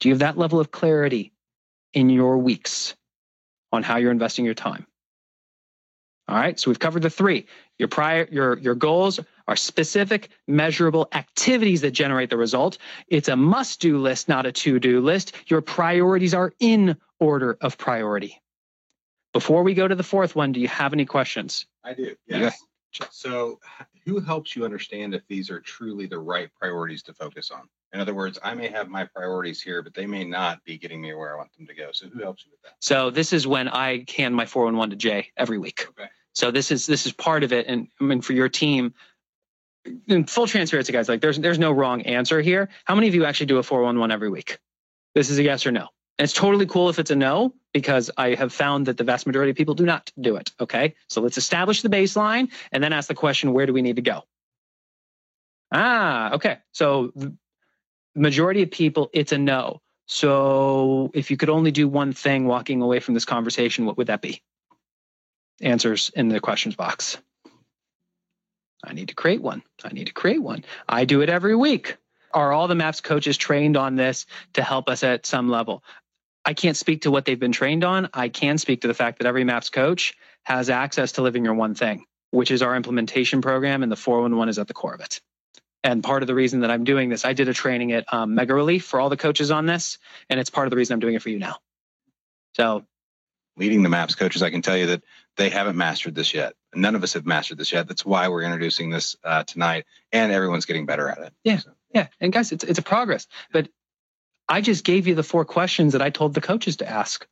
Do 0.00 0.08
you 0.10 0.12
have 0.12 0.18
that 0.18 0.36
level 0.36 0.60
of 0.60 0.70
clarity 0.70 1.32
in 1.94 2.10
your 2.10 2.36
weeks 2.36 2.94
on 3.72 3.82
how 3.82 3.96
you're 3.96 4.10
investing 4.10 4.44
your 4.44 4.52
time? 4.52 4.86
All 6.28 6.36
right, 6.36 6.60
so 6.60 6.70
we've 6.70 6.78
covered 6.78 7.00
the 7.00 7.08
three. 7.08 7.46
Your 7.78 7.88
prior 7.88 8.28
your 8.30 8.58
your 8.58 8.74
goals 8.74 9.18
are 9.48 9.56
specific, 9.56 10.28
measurable 10.46 11.08
activities 11.14 11.80
that 11.80 11.92
generate 11.92 12.28
the 12.28 12.36
result. 12.36 12.76
It's 13.08 13.28
a 13.28 13.36
must-do 13.36 13.96
list, 13.96 14.28
not 14.28 14.44
a 14.44 14.52
to-do 14.52 15.00
list. 15.00 15.32
Your 15.46 15.62
priorities 15.62 16.34
are 16.34 16.52
in 16.60 16.98
order 17.18 17.56
of 17.62 17.78
priority. 17.78 18.42
Before 19.36 19.62
we 19.62 19.74
go 19.74 19.86
to 19.86 19.94
the 19.94 20.02
fourth 20.02 20.34
one, 20.34 20.52
do 20.52 20.60
you 20.60 20.68
have 20.68 20.94
any 20.94 21.04
questions? 21.04 21.66
I 21.84 21.92
do. 21.92 22.16
Yes. 22.26 22.58
So, 23.10 23.60
who 24.06 24.18
helps 24.18 24.56
you 24.56 24.64
understand 24.64 25.14
if 25.14 25.26
these 25.28 25.50
are 25.50 25.60
truly 25.60 26.06
the 26.06 26.18
right 26.18 26.48
priorities 26.58 27.02
to 27.02 27.12
focus 27.12 27.50
on? 27.50 27.68
In 27.92 28.00
other 28.00 28.14
words, 28.14 28.38
I 28.42 28.54
may 28.54 28.68
have 28.68 28.88
my 28.88 29.04
priorities 29.04 29.60
here, 29.60 29.82
but 29.82 29.92
they 29.92 30.06
may 30.06 30.24
not 30.24 30.64
be 30.64 30.78
getting 30.78 31.02
me 31.02 31.12
where 31.12 31.34
I 31.34 31.36
want 31.36 31.54
them 31.54 31.66
to 31.66 31.74
go. 31.74 31.90
So, 31.92 32.06
who 32.08 32.22
helps 32.22 32.46
you 32.46 32.52
with 32.52 32.62
that? 32.62 32.76
So, 32.80 33.10
this 33.10 33.34
is 33.34 33.46
when 33.46 33.68
I 33.68 34.06
hand 34.16 34.34
my 34.34 34.46
411 34.46 34.90
to 34.90 34.96
Jay 34.96 35.30
every 35.36 35.58
week. 35.58 35.86
Okay. 35.90 36.08
So 36.32 36.50
this 36.50 36.70
is 36.70 36.86
this 36.86 37.04
is 37.06 37.12
part 37.12 37.44
of 37.44 37.52
it, 37.52 37.66
and 37.66 37.88
I 37.98 38.04
mean 38.04 38.22
for 38.22 38.32
your 38.32 38.48
team, 38.48 38.94
in 40.06 40.24
full 40.24 40.46
transparency, 40.46 40.92
guys, 40.92 41.08
like 41.08 41.20
there's 41.20 41.38
there's 41.38 41.58
no 41.58 41.72
wrong 41.72 42.02
answer 42.02 42.40
here. 42.42 42.68
How 42.84 42.94
many 42.94 43.08
of 43.08 43.14
you 43.14 43.24
actually 43.24 43.46
do 43.46 43.56
a 43.56 43.62
411 43.62 44.12
every 44.12 44.30
week? 44.30 44.58
This 45.14 45.28
is 45.28 45.38
a 45.38 45.42
yes 45.42 45.66
or 45.66 45.72
no. 45.72 45.88
And 46.18 46.24
it's 46.24 46.32
totally 46.32 46.66
cool 46.66 46.88
if 46.88 46.98
it's 46.98 47.10
a 47.10 47.16
no, 47.16 47.54
because 47.74 48.10
I 48.16 48.34
have 48.34 48.52
found 48.52 48.86
that 48.86 48.96
the 48.96 49.04
vast 49.04 49.26
majority 49.26 49.50
of 49.50 49.56
people 49.56 49.74
do 49.74 49.84
not 49.84 50.10
do 50.18 50.36
it. 50.36 50.50
Okay. 50.58 50.94
So 51.08 51.20
let's 51.20 51.36
establish 51.36 51.82
the 51.82 51.90
baseline 51.90 52.50
and 52.72 52.82
then 52.82 52.92
ask 52.92 53.08
the 53.08 53.14
question, 53.14 53.52
where 53.52 53.66
do 53.66 53.74
we 53.74 53.82
need 53.82 53.96
to 53.96 54.02
go? 54.02 54.22
Ah, 55.72 56.32
okay. 56.32 56.58
So 56.72 57.12
majority 58.14 58.62
of 58.62 58.70
people, 58.70 59.10
it's 59.12 59.32
a 59.32 59.38
no. 59.38 59.82
So 60.06 61.10
if 61.12 61.30
you 61.30 61.36
could 61.36 61.50
only 61.50 61.70
do 61.70 61.88
one 61.88 62.12
thing 62.12 62.46
walking 62.46 62.80
away 62.80 63.00
from 63.00 63.14
this 63.14 63.24
conversation, 63.24 63.84
what 63.84 63.98
would 63.98 64.06
that 64.06 64.22
be? 64.22 64.40
Answers 65.60 66.10
in 66.14 66.28
the 66.28 66.40
questions 66.40 66.76
box. 66.76 67.18
I 68.84 68.92
need 68.94 69.08
to 69.08 69.14
create 69.14 69.42
one. 69.42 69.62
I 69.84 69.92
need 69.92 70.06
to 70.06 70.12
create 70.12 70.42
one. 70.42 70.64
I 70.88 71.04
do 71.04 71.20
it 71.22 71.28
every 71.28 71.56
week. 71.56 71.96
Are 72.32 72.52
all 72.52 72.68
the 72.68 72.74
MAPS 72.74 73.00
coaches 73.00 73.36
trained 73.36 73.76
on 73.76 73.96
this 73.96 74.26
to 74.52 74.62
help 74.62 74.88
us 74.88 75.02
at 75.02 75.26
some 75.26 75.50
level? 75.50 75.82
I 76.46 76.54
can't 76.54 76.76
speak 76.76 77.02
to 77.02 77.10
what 77.10 77.24
they've 77.24 77.38
been 77.38 77.52
trained 77.52 77.82
on. 77.82 78.08
I 78.14 78.28
can 78.28 78.56
speak 78.56 78.82
to 78.82 78.88
the 78.88 78.94
fact 78.94 79.18
that 79.18 79.26
every 79.26 79.42
MAPS 79.42 79.68
coach 79.68 80.14
has 80.44 80.70
access 80.70 81.12
to 81.12 81.22
living 81.22 81.44
your 81.44 81.54
one 81.54 81.74
thing, 81.74 82.04
which 82.30 82.52
is 82.52 82.62
our 82.62 82.76
implementation 82.76 83.42
program, 83.42 83.82
and 83.82 83.90
the 83.90 83.96
411 83.96 84.48
is 84.48 84.58
at 84.60 84.68
the 84.68 84.74
core 84.74 84.94
of 84.94 85.00
it. 85.00 85.20
And 85.82 86.04
part 86.04 86.22
of 86.22 86.28
the 86.28 86.36
reason 86.36 86.60
that 86.60 86.70
I'm 86.70 86.84
doing 86.84 87.08
this, 87.08 87.24
I 87.24 87.32
did 87.32 87.48
a 87.48 87.52
training 87.52 87.92
at 87.92 88.12
um, 88.14 88.36
Mega 88.36 88.54
Relief 88.54 88.84
for 88.84 89.00
all 89.00 89.08
the 89.08 89.16
coaches 89.16 89.50
on 89.50 89.66
this, 89.66 89.98
and 90.30 90.38
it's 90.38 90.48
part 90.48 90.68
of 90.68 90.70
the 90.70 90.76
reason 90.76 90.94
I'm 90.94 91.00
doing 91.00 91.14
it 91.14 91.22
for 91.22 91.30
you 91.30 91.38
now. 91.40 91.56
So, 92.54 92.86
leading 93.56 93.82
the 93.82 93.88
MAPS 93.88 94.14
coaches, 94.14 94.42
I 94.42 94.50
can 94.50 94.62
tell 94.62 94.76
you 94.76 94.86
that 94.86 95.02
they 95.36 95.50
haven't 95.50 95.76
mastered 95.76 96.14
this 96.14 96.32
yet. 96.32 96.54
None 96.74 96.94
of 96.94 97.02
us 97.02 97.14
have 97.14 97.26
mastered 97.26 97.58
this 97.58 97.72
yet. 97.72 97.88
That's 97.88 98.06
why 98.06 98.28
we're 98.28 98.42
introducing 98.42 98.90
this 98.90 99.16
uh, 99.24 99.42
tonight, 99.42 99.84
and 100.12 100.30
everyone's 100.30 100.64
getting 100.64 100.86
better 100.86 101.08
at 101.08 101.18
it. 101.18 101.32
Yeah, 101.42 101.58
so. 101.58 101.70
yeah. 101.92 102.06
And 102.20 102.32
guys, 102.32 102.52
it's 102.52 102.62
it's 102.62 102.78
a 102.78 102.82
progress. 102.82 103.26
But 103.52 103.68
I 104.48 104.60
just 104.60 104.84
gave 104.84 105.06
you 105.06 105.14
the 105.14 105.22
four 105.22 105.44
questions 105.44 105.92
that 105.92 106.02
I 106.02 106.10
told 106.10 106.34
the 106.34 106.40
coaches 106.40 106.76
to 106.76 106.88
ask. 106.88 107.26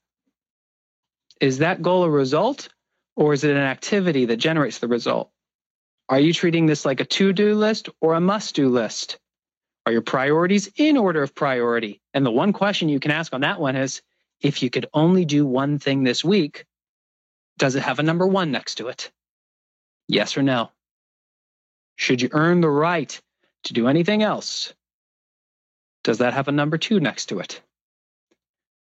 Is 1.40 1.58
that 1.58 1.82
goal 1.82 2.04
a 2.04 2.10
result, 2.10 2.68
or 3.16 3.32
is 3.32 3.44
it 3.44 3.50
an 3.50 3.56
activity 3.56 4.24
that 4.26 4.36
generates 4.36 4.78
the 4.78 4.88
result? 4.88 5.30
Are 6.08 6.20
you 6.20 6.32
treating 6.32 6.66
this 6.66 6.84
like 6.84 7.00
a 7.00 7.04
to-do 7.04 7.54
list 7.54 7.88
or 8.00 8.14
a 8.14 8.20
must-do 8.20 8.68
list? 8.68 9.18
Are 9.86 9.92
your 9.92 10.02
priorities 10.02 10.70
in 10.76 10.96
order 10.96 11.22
of 11.22 11.34
priority? 11.34 12.00
And 12.12 12.24
the 12.24 12.30
one 12.30 12.52
question 12.52 12.88
you 12.88 13.00
can 13.00 13.10
ask 13.10 13.32
on 13.32 13.42
that 13.42 13.60
one 13.60 13.76
is 13.76 14.02
if 14.40 14.62
you 14.62 14.70
could 14.70 14.86
only 14.92 15.24
do 15.24 15.46
one 15.46 15.78
thing 15.78 16.02
this 16.02 16.24
week, 16.24 16.66
does 17.58 17.76
it 17.76 17.82
have 17.82 17.98
a 17.98 18.02
number 18.02 18.26
one 18.26 18.50
next 18.50 18.76
to 18.76 18.88
it? 18.88 19.10
Yes 20.08 20.36
or 20.36 20.42
no? 20.42 20.70
Should 21.96 22.20
you 22.20 22.28
earn 22.32 22.60
the 22.60 22.70
right 22.70 23.18
to 23.64 23.72
do 23.72 23.88
anything 23.88 24.22
else? 24.22 24.74
Does 26.04 26.18
that 26.18 26.34
have 26.34 26.48
a 26.48 26.52
number 26.52 26.78
two 26.78 27.00
next 27.00 27.26
to 27.26 27.40
it? 27.40 27.60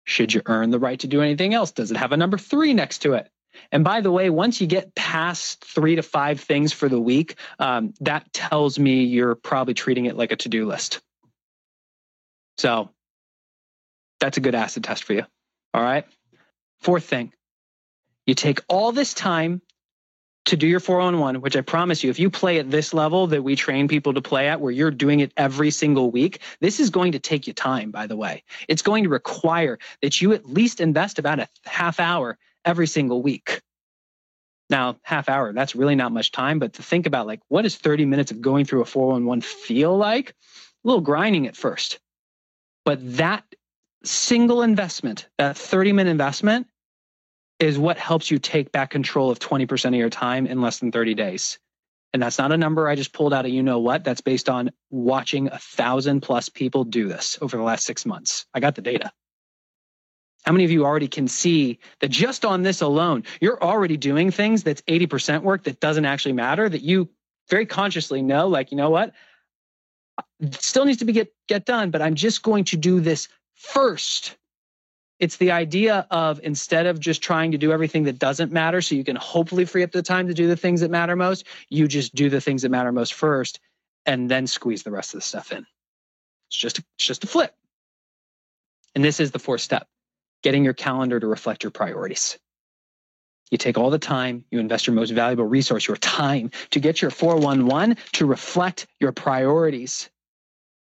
Should 0.05 0.35
you 0.35 0.43
earn 0.47 0.71
the 0.71 0.81
right 0.81 0.99
to 1.01 1.07
do 1.07 1.23
anything 1.23 1.55
else? 1.55 1.71
Does 1.71 1.91
it 1.91 1.97
have 1.97 2.13
a 2.13 2.17
number 2.17 2.37
three 2.37 2.75
next 2.75 2.99
to 3.03 3.15
it? 3.15 3.31
And 3.71 3.85
by 3.85 4.01
the 4.01 4.11
way, 4.11 4.31
once 4.31 4.61
you 4.61 4.67
get 4.67 4.95
past 4.95 5.65
three 5.65 5.97
to 5.97 6.03
five 6.03 6.41
things 6.41 6.73
for 6.73 6.89
the 6.89 7.01
week, 7.01 7.37
um, 7.59 7.95
that 8.01 8.33
tells 8.33 8.79
me 8.79 9.05
you're 9.05 9.35
probably 9.35 9.75
treating 9.75 10.07
it 10.07 10.17
like 10.17 10.33
a 10.33 10.37
to 10.37 10.49
do 10.49 10.67
list. 10.67 11.01
So 12.59 12.91
that's 14.21 14.39
a 14.39 14.41
good 14.41 14.55
acid 14.55 14.85
test 14.85 15.05
for 15.05 15.13
you. 15.13 15.25
All 15.75 15.83
right. 15.83 16.05
Fourth 16.81 17.05
thing, 17.05 17.33
you 18.27 18.35
take 18.35 18.61
all 18.69 18.91
this 18.93 19.15
time 19.15 19.63
to 20.47 20.57
do 20.57 20.67
your 20.67 20.81
411, 20.81 21.41
which 21.41 21.57
I 21.57 21.61
promise 21.61 22.03
you, 22.03 22.11
if 22.11 22.19
you 22.19 22.29
play 22.29 22.59
at 22.59 22.71
this 22.71 22.93
level 22.93 23.29
that 23.29 23.43
we 23.43 23.55
train 23.55 23.87
people 23.87 24.15
to 24.15 24.21
play 24.21 24.49
at, 24.49 24.61
where 24.61 24.73
you're 24.73 24.91
doing 24.91 25.21
it 25.21 25.33
every 25.37 25.71
single 25.71 26.11
week, 26.11 26.41
this 26.61 26.81
is 26.81 26.91
going 26.91 27.13
to 27.13 27.19
take 27.19 27.47
you 27.47 27.53
time, 27.53 27.91
by 27.91 28.07
the 28.07 28.17
way. 28.17 28.43
It's 28.69 28.83
going 28.83 29.05
to 29.05 29.11
require 29.11 29.79
that 30.01 30.21
you 30.21 30.33
at 30.33 30.47
least 30.47 30.81
invest 30.81 31.19
about 31.19 31.39
a 31.39 31.49
half 31.65 32.01
hour 32.01 32.39
every 32.65 32.87
single 32.87 33.23
week. 33.23 33.63
Now, 34.69 34.97
half 35.03 35.29
hour, 35.29 35.53
that's 35.53 35.77
really 35.77 35.95
not 35.95 36.13
much 36.13 36.33
time, 36.33 36.59
but 36.59 36.73
to 36.75 36.83
think 36.83 37.07
about 37.07 37.27
like, 37.27 37.41
what 37.49 37.63
does 37.63 37.77
30 37.77 38.07
minutes 38.07 38.33
of 38.33 38.41
going 38.41 38.65
through 38.65 38.81
a 38.81 38.87
411 38.87 39.43
feel 39.43 39.97
like? 39.97 40.31
A 40.31 40.35
little 40.89 41.03
grinding 41.03 41.47
at 41.47 41.57
first. 41.57 42.01
But 42.85 42.99
that 43.19 43.45
single 44.03 44.63
investment, 44.63 45.29
that 45.39 45.57
30 45.57 45.93
minute 45.93 46.11
investment, 46.11 46.67
is 47.59 47.79
what 47.79 47.99
helps 47.99 48.31
you 48.31 48.39
take 48.39 48.73
back 48.73 48.91
control 48.91 49.31
of 49.31 49.39
20% 49.39 49.87
of 49.87 49.95
your 49.95 50.11
time 50.11 50.47
in 50.47 50.61
less 50.61 50.79
than 50.79 50.91
30 50.91 51.15
days. 51.15 51.59
And 52.13 52.23
that's 52.23 52.39
not 52.39 52.53
a 52.53 52.57
number 52.57 52.89
I 52.89 52.95
just 52.95 53.13
pulled 53.13 53.33
out 53.33 53.47
of 53.47 53.53
you 53.53 53.63
know 53.63 53.79
what. 53.79 54.05
That's 54.05 54.21
based 54.21 54.49
on 54.49 54.71
watching 54.91 55.49
a 55.49 55.59
thousand 55.59 56.21
plus 56.21 56.49
people 56.49 56.85
do 56.85 57.09
this 57.09 57.39
over 57.41 57.57
the 57.57 57.63
last 57.63 57.85
six 57.85 58.05
months. 58.05 58.45
I 58.53 58.61
got 58.61 58.75
the 58.75 58.83
data. 58.83 59.11
How 60.45 60.53
many 60.53 60.65
of 60.65 60.71
you 60.71 60.85
already 60.85 61.09
can 61.09 61.29
see 61.29 61.79
that 62.01 62.11
just 62.11 62.45
on 62.45 62.63
this 62.63 62.81
alone, 62.81 63.23
you're 63.41 63.63
already 63.63 63.97
doing 63.97 64.31
things 64.31 64.63
that's 64.65 64.83
80% 64.83 65.43
work 65.43 65.65
that 65.65 65.81
doesn't 65.81 66.05
actually 66.05 66.33
matter, 66.33 66.69
that 66.69 66.83
you 66.83 67.09
very 67.49 67.65
consciously 67.65 68.23
know, 68.23 68.49
like, 68.49 68.73
you 68.73 68.77
know 68.77 68.91
what? 68.91 69.13
Still 70.51 70.85
needs 70.85 70.99
to 70.99 71.05
be 71.05 71.13
get, 71.13 71.33
get 71.49 71.65
done, 71.65 71.91
but 71.91 72.03
I'm 72.03 72.17
just 72.17 72.43
going 72.43 72.65
to 72.65 72.77
do 72.77 73.01
this 73.01 73.29
first. 73.55 74.37
It's 75.23 75.37
the 75.37 75.53
idea 75.53 76.05
of 76.11 76.41
instead 76.43 76.87
of 76.87 76.99
just 76.99 77.23
trying 77.23 77.53
to 77.53 77.59
do 77.59 77.71
everything 77.71 78.03
that 78.03 78.19
doesn't 78.19 78.51
matter, 78.51 78.81
so 78.81 78.97
you 78.97 79.05
can 79.05 79.15
hopefully 79.15 79.65
free 79.65 79.85
up 79.85 79.93
the 79.93 80.03
time 80.03 80.27
to 80.27 80.35
do 80.35 80.49
the 80.49 80.57
things 80.57 80.81
that 80.81 80.91
matter 80.91 81.15
most, 81.15 81.47
you 81.69 81.87
just 81.87 82.13
do 82.13 82.29
the 82.29 82.41
things 82.41 82.63
that 82.63 82.71
matter 82.71 82.91
most 82.91 83.15
first 83.15 83.61
and 84.05 84.29
then 84.29 84.49
squeeze 84.49 84.83
the 84.83 84.91
rest 84.91 85.15
of 85.15 85.19
the 85.19 85.23
stuff 85.23 85.53
in. 85.53 85.65
It's 86.49 86.57
just, 86.57 86.81
it's 86.81 87.07
just 87.07 87.23
a 87.23 87.29
flip. 87.29 87.55
And 88.97 89.05
this 89.05 89.21
is 89.21 89.31
the 89.31 89.39
fourth 89.39 89.61
step 89.61 89.87
getting 90.43 90.65
your 90.65 90.75
calendar 90.75 91.21
to 91.21 91.29
reflect 91.29 91.63
your 91.63 91.71
priorities. 91.71 92.37
You 93.53 93.59
take 93.59 93.79
all 93.79 93.91
the 93.91 94.01
time, 94.01 94.45
you 94.51 94.59
invest 94.59 94.89
your 94.89 94.97
most 94.97 95.11
valuable 95.11 95.45
resource, 95.45 95.87
your 95.87 95.99
time, 95.99 96.51
to 96.71 96.81
get 96.81 97.01
your 97.01 97.13
411 97.13 97.97
to 98.15 98.27
reflect 98.27 98.89
your 98.99 99.13
priorities. 99.13 100.11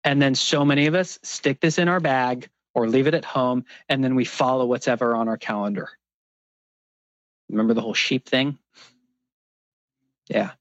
And 0.06 0.22
then 0.22 0.36
so 0.36 0.64
many 0.64 0.88
of 0.88 0.96
us 0.96 1.20
stick 1.22 1.60
this 1.60 1.78
in 1.78 1.90
our 1.90 2.00
bag 2.00 2.48
or 2.74 2.88
leave 2.88 3.08
it 3.08 3.14
at 3.14 3.26
home, 3.26 3.66
and 3.90 4.04
then 4.04 4.16
we 4.16 4.26
follow 4.26 4.66
what's 4.66 4.88
ever 4.88 5.16
on 5.16 5.28
our 5.28 5.38
calendar. 5.38 5.90
Remember 7.50 7.74
the 7.74 7.82
whole 7.82 7.94
sheep 7.94 8.28
thing? 8.28 8.58
Yeah. 10.30 10.52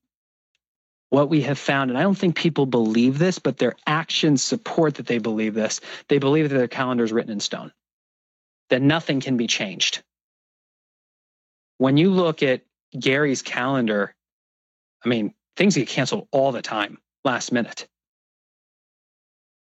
What 1.11 1.29
we 1.29 1.43
have 1.43 1.59
found, 1.59 1.91
and 1.91 1.99
I 1.99 2.03
don't 2.03 2.19
think 2.19 2.37
people 2.37 2.67
believe 2.67 3.19
this, 3.19 3.39
but 3.39 3.59
their 3.59 3.77
actions 3.87 4.43
support 4.43 4.97
that 4.97 5.07
they 5.07 5.19
believe 5.19 5.55
this. 5.55 5.81
They 6.09 6.19
believe 6.19 6.49
that 6.49 6.57
their 6.57 6.69
calendar 6.69 7.05
is 7.05 7.13
written 7.13 7.33
in 7.33 7.41
stone 7.41 7.73
that 8.71 8.81
nothing 8.81 9.21
can 9.21 9.37
be 9.37 9.47
changed. 9.47 10.03
When 11.79 11.97
you 11.97 12.11
look 12.11 12.43
at 12.43 12.63
Gary's 12.99 13.43
calendar, 13.43 14.15
I 15.05 15.09
mean, 15.09 15.35
things 15.57 15.75
get 15.75 15.89
canceled 15.89 16.29
all 16.31 16.53
the 16.53 16.63
time, 16.63 16.99
last 17.25 17.53
minute. 17.53 17.87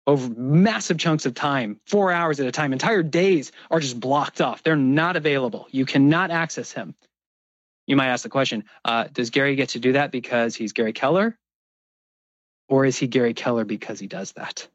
Over 0.06 0.34
massive 0.34 0.98
chunks 0.98 1.26
of 1.26 1.34
time, 1.34 1.80
four 1.86 2.10
hours 2.10 2.40
at 2.40 2.46
a 2.46 2.52
time, 2.52 2.72
entire 2.72 3.04
days 3.04 3.52
are 3.70 3.78
just 3.78 4.00
blocked 4.00 4.40
off. 4.40 4.62
They're 4.62 4.74
not 4.74 5.16
available. 5.16 5.68
You 5.70 5.86
cannot 5.86 6.32
access 6.32 6.72
him. 6.72 6.94
You 7.86 7.96
might 7.96 8.08
ask 8.08 8.22
the 8.22 8.28
question 8.28 8.64
uh, 8.84 9.04
Does 9.12 9.30
Gary 9.30 9.54
get 9.54 9.70
to 9.70 9.78
do 9.78 9.92
that 9.92 10.10
because 10.10 10.56
he's 10.56 10.72
Gary 10.72 10.92
Keller? 10.92 11.38
Or 12.68 12.84
is 12.84 12.96
he 12.96 13.06
Gary 13.06 13.34
Keller 13.34 13.64
because 13.64 14.00
he 14.00 14.06
does 14.06 14.32
that? 14.32 14.66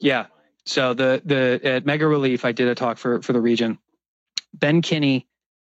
Yeah, 0.00 0.26
so 0.64 0.94
the 0.94 1.22
the 1.24 1.60
at 1.62 1.86
Mega 1.86 2.06
Relief, 2.06 2.44
I 2.44 2.52
did 2.52 2.68
a 2.68 2.74
talk 2.74 2.98
for 2.98 3.22
for 3.22 3.32
the 3.32 3.40
region. 3.40 3.78
Ben 4.52 4.82
Kinney, 4.82 5.26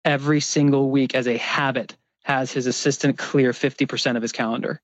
every 0.04 0.40
single 0.40 0.90
week 0.90 1.14
as 1.14 1.28
a 1.28 1.36
habit, 1.36 1.96
has 2.24 2.52
his 2.52 2.66
assistant 2.66 3.18
clear 3.18 3.52
50% 3.52 4.16
of 4.16 4.22
his 4.22 4.32
calendar. 4.32 4.80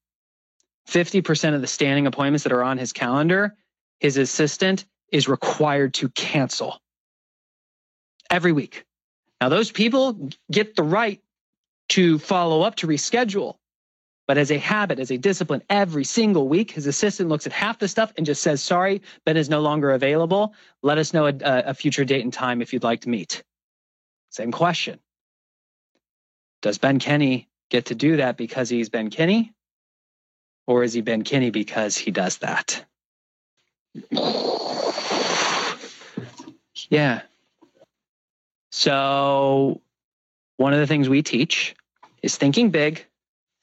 50% 0.88 1.54
of 1.54 1.60
the 1.60 1.66
standing 1.66 2.06
appointments 2.06 2.44
that 2.44 2.52
are 2.52 2.62
on 2.62 2.78
his 2.78 2.92
calendar, 2.92 3.56
his 4.00 4.16
assistant 4.16 4.84
is 5.10 5.28
required 5.28 5.94
to 5.94 6.08
cancel 6.10 6.80
every 8.30 8.52
week. 8.52 8.84
Now, 9.40 9.48
those 9.48 9.70
people 9.70 10.30
get 10.50 10.76
the 10.76 10.82
right 10.82 11.20
to 11.90 12.18
follow 12.18 12.62
up 12.62 12.76
to 12.76 12.86
reschedule. 12.86 13.56
But 14.26 14.38
as 14.38 14.50
a 14.50 14.58
habit, 14.58 14.98
as 14.98 15.12
a 15.12 15.18
discipline, 15.18 15.62
every 15.70 16.02
single 16.02 16.48
week, 16.48 16.72
his 16.72 16.86
assistant 16.86 17.28
looks 17.28 17.46
at 17.46 17.52
half 17.52 17.78
the 17.78 17.86
stuff 17.86 18.12
and 18.16 18.26
just 18.26 18.42
says, 18.42 18.60
Sorry, 18.60 19.02
Ben 19.24 19.36
is 19.36 19.48
no 19.48 19.60
longer 19.60 19.92
available. 19.92 20.54
Let 20.82 20.98
us 20.98 21.14
know 21.14 21.26
a, 21.26 21.34
a 21.42 21.74
future 21.74 22.04
date 22.04 22.22
and 22.22 22.32
time 22.32 22.60
if 22.60 22.72
you'd 22.72 22.82
like 22.82 23.02
to 23.02 23.08
meet. 23.08 23.44
Same 24.30 24.50
question. 24.50 24.98
Does 26.60 26.78
Ben 26.78 26.98
Kinney 26.98 27.48
get 27.70 27.86
to 27.86 27.94
do 27.94 28.16
that 28.16 28.36
because 28.36 28.68
he's 28.68 28.88
Ben 28.88 29.10
Kinney? 29.10 29.52
Or 30.66 30.84
is 30.84 30.92
he 30.94 31.00
Ben 31.02 31.22
Kinney 31.22 31.50
because 31.50 31.96
he 31.98 32.10
does 32.10 32.38
that? 32.38 32.84
Yeah. 36.90 37.22
So, 38.70 39.80
one 40.58 40.74
of 40.74 40.80
the 40.80 40.86
things 40.86 41.08
we 41.08 41.22
teach 41.22 41.74
is 42.22 42.36
thinking 42.36 42.70
big 42.70 43.04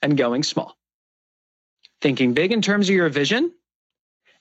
and 0.02 0.18
going 0.18 0.44
small. 0.44 0.76
thinking 2.02 2.34
big 2.34 2.52
in 2.52 2.62
terms 2.62 2.90
of 2.90 2.96
your 2.96 3.10
vision 3.10 3.52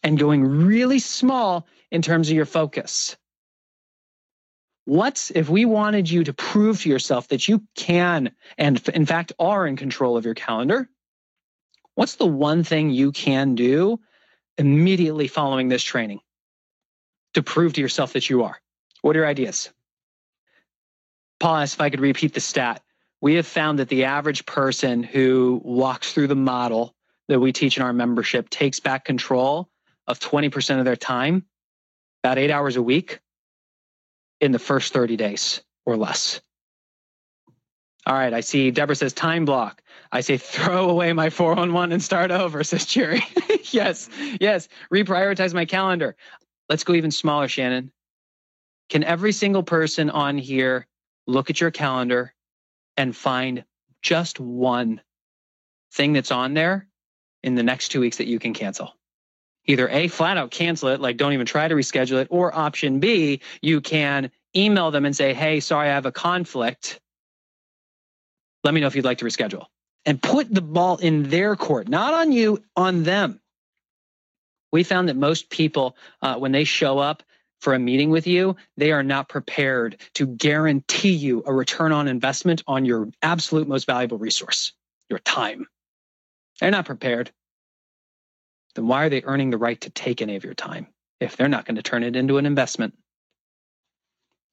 and 0.03 0.19
going 0.19 0.45
really 0.45 0.99
small 0.99 1.67
in 1.91 2.03
terms 2.03 2.29
of 2.29 2.37
your 2.37 2.47
focus. 2.47 3.17
What's 4.85 5.31
if 5.31 5.49
we 5.49 5.65
wanted 5.65 6.11
you 6.11 6.25
to 6.25 6.33
prove 6.33 6.83
to 6.83 6.91
yourself 6.91 7.29
that 7.29 7.49
you 7.49 7.63
can 7.77 8.33
and 8.59 8.87
in 8.91 9.07
fact 9.07 9.33
are 9.39 9.67
in 9.67 9.77
control 9.77 10.17
of 10.17 10.25
your 10.25 10.35
calendar? 10.35 10.89
What's 11.95 12.17
the 12.17 12.27
one 12.27 12.65
thing 12.65 12.91
you 12.91 13.13
can 13.13 13.55
do 13.55 14.01
immediately 14.59 15.29
following 15.29 15.69
this 15.69 15.83
training 15.83 16.21
to 17.35 17.43
prove 17.43 17.75
to 17.75 17.81
yourself 17.81 18.15
that 18.15 18.31
you 18.31 18.45
are? 18.45 18.61
What 19.03 19.17
are 19.17 19.21
your 19.21 19.29
ideas? 19.29 19.71
Paul 21.41 21.57
asked 21.57 21.75
if 21.75 21.81
I 21.81 21.91
could 21.91 22.01
repeat 22.01 22.35
the 22.35 22.41
stat. 22.41 22.83
We 23.21 23.35
have 23.35 23.47
found 23.47 23.79
that 23.79 23.89
the 23.89 24.05
average 24.05 24.47
person 24.47 25.03
who 25.03 25.61
walks 25.65 26.13
through 26.13 26.29
the 26.29 26.37
model 26.37 26.95
that 27.29 27.41
we 27.41 27.53
teach 27.53 27.77
in 27.77 27.83
our 27.83 27.93
membership 27.93 28.49
takes 28.49 28.81
back 28.81 29.05
control 29.05 29.69
of 30.07 30.19
20% 30.19 30.79
of 30.79 30.85
their 30.85 30.97
time, 30.97 31.45
about 32.23 32.39
eight 32.39 32.51
hours 32.51 32.77
a 32.77 32.83
week, 32.83 33.21
in 34.41 34.53
the 34.53 34.59
first 34.59 34.93
30 34.93 35.17
days 35.17 35.63
or 35.87 35.97
less. 35.97 36.41
All 38.07 38.15
right, 38.15 38.35
I 38.35 38.41
see 38.41 38.71
Deborah 38.71 38.97
says 38.97 39.13
time 39.13 39.45
block. 39.45 39.81
I 40.11 40.21
say 40.23 40.37
throw 40.37 40.91
away 40.91 41.13
my 41.13 41.31
411 41.31 41.93
and 41.93 42.03
start 42.03 42.31
over, 42.31 42.65
says 42.65 42.85
Jerry. 42.85 43.23
yes, 43.71 44.09
yes, 44.41 44.69
reprioritize 44.93 45.55
my 45.55 45.65
calendar. 45.65 46.17
Let's 46.69 46.85
go 46.85 46.95
even 46.95 47.11
smaller, 47.11 47.49
Shannon. 47.49 47.93
Can 48.89 49.05
every 49.05 49.33
single 49.33 49.63
person 49.63 50.11
on 50.11 50.37
here 50.37 50.87
look 51.27 51.49
at 51.49 51.61
your 51.61 51.71
calendar 51.71 52.35
and 52.97 53.15
find 53.17 53.65
just 54.03 54.41
one 54.41 55.01
thing 55.93 56.13
that's 56.13 56.31
on 56.31 56.55
there 56.55 56.89
in 57.43 57.55
the 57.55 57.63
next 57.63 57.89
two 57.89 58.01
weeks 58.01 58.17
that 58.19 58.27
you 58.27 58.39
can 58.39 58.53
cancel? 58.53 58.97
Either 59.67 59.89
A, 59.89 60.09
flat 60.09 60.37
out 60.37 60.51
cancel 60.51 60.89
it, 60.89 61.01
like 61.01 61.17
don't 61.17 61.35
even 61.35 61.47
try 61.47 61.69
to 61.69 61.75
reschedule 61.75 62.21
it, 62.21 62.29
or 62.31 62.55
option 62.55 62.99
B, 62.99 63.41
you 63.61 63.81
can 63.81 64.31
email 64.57 64.91
them 64.91 65.07
and 65.07 65.15
say, 65.17 65.35
hey, 65.35 65.61
sorry, 65.61 65.89
I 65.89 65.95
have 65.95 66.07
a 66.07 66.13
conflict. 66.13 67.01
Let 68.65 68.75
me 68.75 68.81
know 68.81 68.87
if 68.87 68.97
you'd 68.97 69.05
like 69.05 69.19
to 69.19 69.25
reschedule 69.25 69.67
and 70.05 70.21
put 70.23 70.53
the 70.53 70.63
ball 70.63 70.97
in 70.99 71.25
their 71.25 71.57
court, 71.57 71.89
not 71.89 72.15
on 72.15 72.33
you, 72.33 72.63
on 72.77 73.03
them. 73.03 73.41
We 74.73 74.85
found 74.85 75.09
that 75.09 75.17
most 75.17 75.51
people, 75.51 75.97
uh, 76.23 76.37
when 76.37 76.53
they 76.53 76.65
show 76.65 76.99
up 76.99 77.23
for 77.61 77.75
a 77.75 77.79
meeting 77.79 78.11
with 78.11 78.27
you, 78.27 78.57
they 78.77 78.91
are 78.91 79.03
not 79.03 79.29
prepared 79.29 80.01
to 80.15 80.27
guarantee 80.27 81.13
you 81.13 81.43
a 81.47 81.53
return 81.53 81.93
on 81.93 82.09
investment 82.09 82.63
on 82.67 82.85
your 82.85 83.09
absolute 83.23 83.69
most 83.69 83.87
valuable 83.87 84.19
resource, 84.19 84.73
your 85.09 85.19
time. 85.21 85.67
They're 86.61 86.71
not 86.71 86.87
prepared. 86.87 87.31
Then 88.75 88.87
why 88.87 89.05
are 89.05 89.09
they 89.11 89.23
earning 89.23 89.51
the 89.51 89.59
right 89.59 89.81
to 89.83 89.91
take 89.91 90.23
any 90.23 90.37
of 90.37 90.45
your 90.45 90.55
time 90.55 90.89
if 91.21 91.37
they're 91.37 91.49
not 91.49 91.67
going 91.67 91.77
to 91.77 91.83
turn 91.83 92.03
it 92.03 92.17
into 92.17 92.39
an 92.39 92.47
investment? 92.47 92.97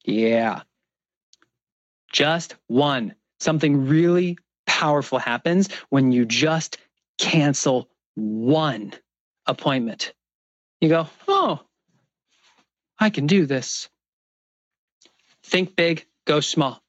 Yeah. 0.04 0.64
Just 2.12 2.56
one. 2.68 3.16
Something 3.40 3.88
really 3.88 4.38
powerful 4.66 5.20
happens 5.20 5.70
when 5.90 6.12
you 6.12 6.26
just 6.26 6.78
cancel 7.18 7.90
one 8.16 8.94
appointment. 9.46 10.14
You 10.82 10.90
go, 10.90 11.08
oh, 11.28 11.62
I 13.00 13.10
can 13.10 13.28
do 13.28 13.46
this. 13.46 13.90
Think 15.44 15.76
big, 15.76 16.06
go 16.26 16.40
small. 16.40 16.82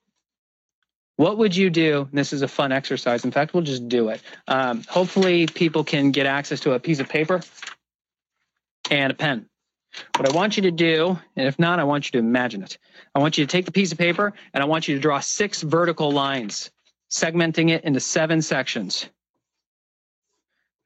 What 1.17 1.39
would 1.39 1.55
you 1.55 1.71
do? 1.71 2.09
This 2.13 2.33
is 2.33 2.43
a 2.43 2.49
fun 2.49 2.73
exercise. 2.73 3.25
In 3.25 3.31
fact, 3.31 3.53
we'll 3.53 3.63
just 3.63 3.89
do 3.89 4.09
it. 4.09 4.23
Um, 4.49 4.83
hopefully, 4.89 5.47
people 5.47 5.85
can 5.85 6.13
get 6.13 6.27
access 6.27 6.61
to 6.61 6.73
a 6.73 6.81
piece 6.81 6.99
of 6.99 7.09
paper 7.09 7.43
and 8.91 9.13
a 9.13 9.15
pen. 9.15 9.47
What 10.17 10.29
I 10.29 10.37
want 10.37 10.57
you 10.57 10.63
to 10.65 10.71
do, 10.71 11.19
and 11.37 11.49
if 11.49 11.59
not, 11.59 11.79
I 11.79 11.85
want 11.85 12.07
you 12.07 12.13
to 12.13 12.19
imagine 12.19 12.63
it. 12.63 12.79
I 13.15 13.19
want 13.19 13.39
you 13.39 13.45
to 13.45 13.51
take 13.51 13.65
the 13.65 13.73
piece 13.73 13.93
of 13.93 13.99
paper 13.99 14.33
and 14.55 14.63
I 14.63 14.67
want 14.67 14.89
you 14.89 14.95
to 14.95 15.01
draw 15.01 15.21
six 15.21 15.63
vertical 15.63 16.13
lines, 16.13 16.71
segmenting 17.11 17.71
it 17.71 17.85
into 17.85 18.01
seven 18.01 18.43
sections. 18.43 19.09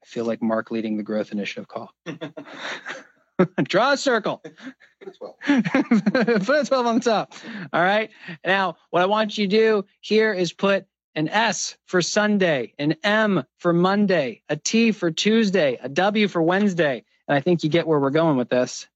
I 0.03 0.05
feel 0.07 0.25
like 0.25 0.41
Marc 0.41 0.71
leading 0.71 0.97
the 0.97 1.03
growth 1.03 1.31
initiative 1.31 1.67
call. 1.67 1.91
draw 3.63 3.91
a 3.93 3.97
circle. 3.97 4.41
put 5.01 5.13
a 5.45 6.65
12 6.65 6.71
on 6.71 6.95
the 6.95 7.01
top. 7.03 7.33
All 7.73 7.81
right. 7.81 8.09
Now, 8.45 8.77
what 8.89 9.01
I 9.01 9.05
want 9.05 9.37
you 9.37 9.47
to 9.47 9.55
do 9.55 9.85
here 10.01 10.33
is 10.33 10.53
put 10.53 10.85
an 11.15 11.29
S 11.29 11.77
for 11.85 12.01
Sunday, 12.01 12.73
an 12.77 12.95
M 13.03 13.43
for 13.57 13.73
Monday, 13.73 14.41
a 14.49 14.55
T 14.55 14.91
for 14.91 15.11
Tuesday, 15.11 15.79
a 15.81 15.89
W 15.89 16.27
for 16.27 16.41
Wednesday. 16.41 17.03
And 17.27 17.35
I 17.35 17.41
think 17.41 17.63
you 17.63 17.69
get 17.69 17.87
where 17.87 17.99
we're 17.99 18.09
going 18.11 18.37
with 18.37 18.49
this. 18.49 18.87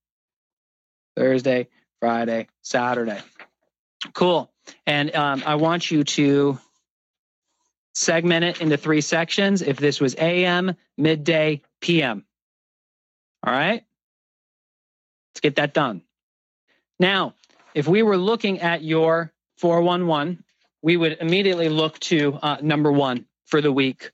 Thursday, 1.15 1.67
Friday, 1.99 2.47
Saturday. 2.61 3.21
Cool. 4.13 4.51
And 4.85 5.13
um, 5.15 5.43
I 5.45 5.55
want 5.55 5.91
you 5.91 6.03
to 6.03 6.59
segment 7.93 8.45
it 8.45 8.61
into 8.61 8.77
three 8.77 9.01
sections. 9.01 9.61
If 9.61 9.77
this 9.77 9.99
was 9.99 10.15
AM, 10.17 10.75
midday, 10.97 11.61
PM. 11.81 12.25
All 13.45 13.53
right. 13.53 13.83
Let's 15.31 15.41
get 15.41 15.55
that 15.55 15.73
done. 15.73 16.01
Now, 16.99 17.35
if 17.73 17.87
we 17.87 18.03
were 18.03 18.17
looking 18.17 18.59
at 18.59 18.83
your 18.83 19.31
411, 19.57 20.43
we 20.81 20.97
would 20.97 21.17
immediately 21.19 21.69
look 21.69 21.99
to 21.99 22.33
uh, 22.41 22.57
number 22.61 22.91
one 22.91 23.25
for 23.45 23.61
the 23.61 23.71
week. 23.71 24.11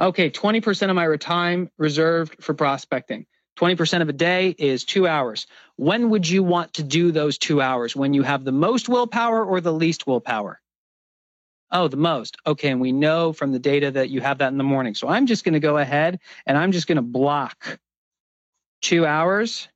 Okay, 0.00 0.30
20% 0.30 0.88
of 0.88 0.96
my 0.96 1.16
time 1.16 1.70
reserved 1.76 2.42
for 2.42 2.54
prospecting. 2.54 3.26
20% 3.60 4.00
of 4.00 4.08
a 4.08 4.14
day 4.14 4.54
is 4.56 4.84
two 4.84 5.06
hours. 5.06 5.46
When 5.76 6.08
would 6.10 6.26
you 6.26 6.42
want 6.42 6.74
to 6.74 6.82
do 6.82 7.12
those 7.12 7.36
two 7.36 7.60
hours? 7.60 7.94
When 7.94 8.14
you 8.14 8.22
have 8.22 8.42
the 8.42 8.52
most 8.52 8.88
willpower 8.88 9.44
or 9.44 9.60
the 9.60 9.72
least 9.72 10.06
willpower? 10.06 10.60
Oh, 11.70 11.86
the 11.86 11.98
most. 11.98 12.38
Okay. 12.46 12.70
And 12.70 12.80
we 12.80 12.90
know 12.90 13.34
from 13.34 13.52
the 13.52 13.58
data 13.58 13.90
that 13.90 14.08
you 14.08 14.22
have 14.22 14.38
that 14.38 14.50
in 14.50 14.56
the 14.56 14.64
morning. 14.64 14.94
So 14.94 15.08
I'm 15.08 15.26
just 15.26 15.44
going 15.44 15.52
to 15.54 15.60
go 15.60 15.76
ahead 15.76 16.18
and 16.46 16.56
I'm 16.56 16.72
just 16.72 16.86
going 16.86 16.96
to 16.96 17.02
block 17.02 17.78
two 18.80 19.04
hours 19.04 19.68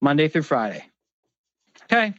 Monday 0.00 0.26
through 0.26 0.42
Friday. 0.42 0.84
Okay. 1.84 2.12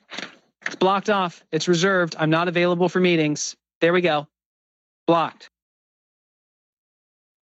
It's 0.66 0.76
blocked 0.76 1.10
off. 1.10 1.44
It's 1.52 1.68
reserved. 1.68 2.16
I'm 2.18 2.30
not 2.30 2.48
available 2.48 2.88
for 2.88 3.02
meetings. 3.02 3.58
There 3.82 3.92
we 3.92 4.00
go. 4.00 4.28
Blocked. 5.06 5.50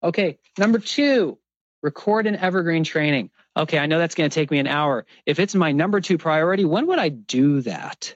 Okay. 0.02 0.38
Number 0.56 0.78
two, 0.78 1.36
record 1.82 2.26
an 2.26 2.36
evergreen 2.36 2.84
training. 2.84 3.30
Okay, 3.56 3.78
I 3.78 3.86
know 3.86 3.98
that's 3.98 4.14
going 4.14 4.30
to 4.30 4.34
take 4.34 4.50
me 4.50 4.58
an 4.58 4.66
hour. 4.66 5.06
If 5.26 5.38
it's 5.38 5.54
my 5.54 5.72
number 5.72 6.00
two 6.00 6.18
priority, 6.18 6.64
when 6.64 6.86
would 6.86 6.98
I 6.98 7.08
do 7.08 7.62
that? 7.62 8.14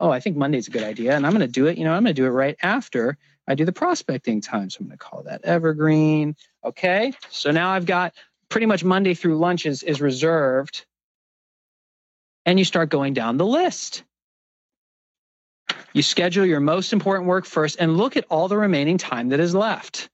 Oh, 0.00 0.10
I 0.10 0.20
think 0.20 0.36
Monday's 0.36 0.68
a 0.68 0.72
good 0.72 0.82
idea. 0.82 1.14
And 1.14 1.24
I'm 1.24 1.32
going 1.32 1.46
to 1.46 1.52
do 1.52 1.66
it, 1.66 1.78
you 1.78 1.84
know, 1.84 1.92
I'm 1.92 2.02
going 2.02 2.14
to 2.14 2.20
do 2.20 2.26
it 2.26 2.30
right 2.30 2.56
after 2.62 3.16
I 3.46 3.54
do 3.54 3.64
the 3.64 3.72
prospecting 3.72 4.40
time. 4.40 4.70
So 4.70 4.78
I'm 4.80 4.86
going 4.86 4.98
to 4.98 5.04
call 5.04 5.22
that 5.24 5.44
evergreen. 5.44 6.36
Okay, 6.64 7.12
so 7.30 7.50
now 7.50 7.70
I've 7.70 7.86
got 7.86 8.14
pretty 8.48 8.66
much 8.66 8.84
Monday 8.84 9.14
through 9.14 9.38
lunch 9.38 9.66
is, 9.66 9.82
is 9.82 10.00
reserved. 10.00 10.84
And 12.44 12.58
you 12.58 12.64
start 12.64 12.88
going 12.88 13.14
down 13.14 13.36
the 13.36 13.46
list. 13.46 14.02
You 15.92 16.02
schedule 16.02 16.44
your 16.44 16.60
most 16.60 16.92
important 16.92 17.28
work 17.28 17.44
first 17.44 17.76
and 17.78 17.96
look 17.96 18.16
at 18.16 18.24
all 18.30 18.48
the 18.48 18.56
remaining 18.56 18.98
time 18.98 19.28
that 19.28 19.40
is 19.40 19.54
left. 19.54 20.08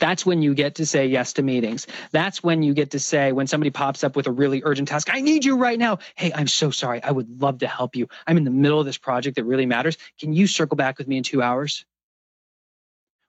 That's 0.00 0.24
when 0.24 0.40
you 0.40 0.54
get 0.54 0.76
to 0.76 0.86
say 0.86 1.06
yes 1.06 1.34
to 1.34 1.42
meetings. 1.42 1.86
That's 2.10 2.42
when 2.42 2.62
you 2.62 2.72
get 2.72 2.90
to 2.92 2.98
say, 2.98 3.32
when 3.32 3.46
somebody 3.46 3.70
pops 3.70 4.02
up 4.02 4.16
with 4.16 4.26
a 4.26 4.32
really 4.32 4.62
urgent 4.64 4.88
task, 4.88 5.08
I 5.12 5.20
need 5.20 5.44
you 5.44 5.58
right 5.58 5.78
now. 5.78 5.98
Hey, 6.16 6.32
I'm 6.34 6.48
so 6.48 6.70
sorry. 6.70 7.02
I 7.02 7.10
would 7.10 7.40
love 7.40 7.58
to 7.58 7.66
help 7.68 7.94
you. 7.94 8.08
I'm 8.26 8.38
in 8.38 8.44
the 8.44 8.50
middle 8.50 8.80
of 8.80 8.86
this 8.86 8.98
project 8.98 9.36
that 9.36 9.44
really 9.44 9.66
matters. 9.66 9.98
Can 10.18 10.32
you 10.32 10.46
circle 10.46 10.76
back 10.76 10.98
with 10.98 11.06
me 11.06 11.18
in 11.18 11.22
two 11.22 11.42
hours? 11.42 11.84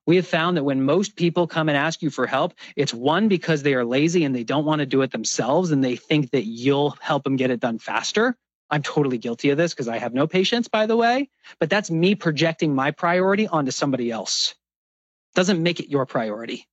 We 0.07 0.15
have 0.15 0.26
found 0.26 0.57
that 0.57 0.63
when 0.63 0.84
most 0.84 1.15
people 1.15 1.45
come 1.45 1.69
and 1.69 1.78
ask 1.78 2.01
you 2.01 2.09
for 2.09 2.26
help, 2.26 2.53
it's 2.76 2.93
one 2.93 3.28
because 3.28 3.61
they 3.61 3.76
are 3.76 3.86
lazy 3.86 4.24
and 4.24 4.34
they 4.34 4.43
don't 4.43 4.65
want 4.65 4.80
to 4.80 4.86
do 4.86 5.01
it 5.01 5.11
themselves 5.11 5.72
and 5.72 5.84
they 5.84 5.97
think 5.97 6.32
that 6.32 6.45
you'll 6.45 6.97
help 7.01 7.24
them 7.24 7.36
get 7.36 7.51
it 7.51 7.59
done 7.59 7.78
faster. 7.80 8.36
I'm 8.69 8.82
totally 8.82 9.17
guilty 9.17 9.49
of 9.49 9.57
this 9.57 9.74
because 9.74 9.89
I 9.89 9.97
have 9.97 10.13
no 10.13 10.26
patience, 10.26 10.69
by 10.69 10.86
the 10.86 10.95
way, 10.95 11.30
but 11.59 11.69
that's 11.69 11.91
me 11.91 12.15
projecting 12.15 12.74
my 12.74 12.91
priority 12.91 13.47
onto 13.47 13.72
somebody 13.72 14.09
else 14.09 14.55
doesn't 15.36 15.61
make 15.61 15.79
it 15.79 15.89
your 15.89 16.05
priority. 16.05 16.67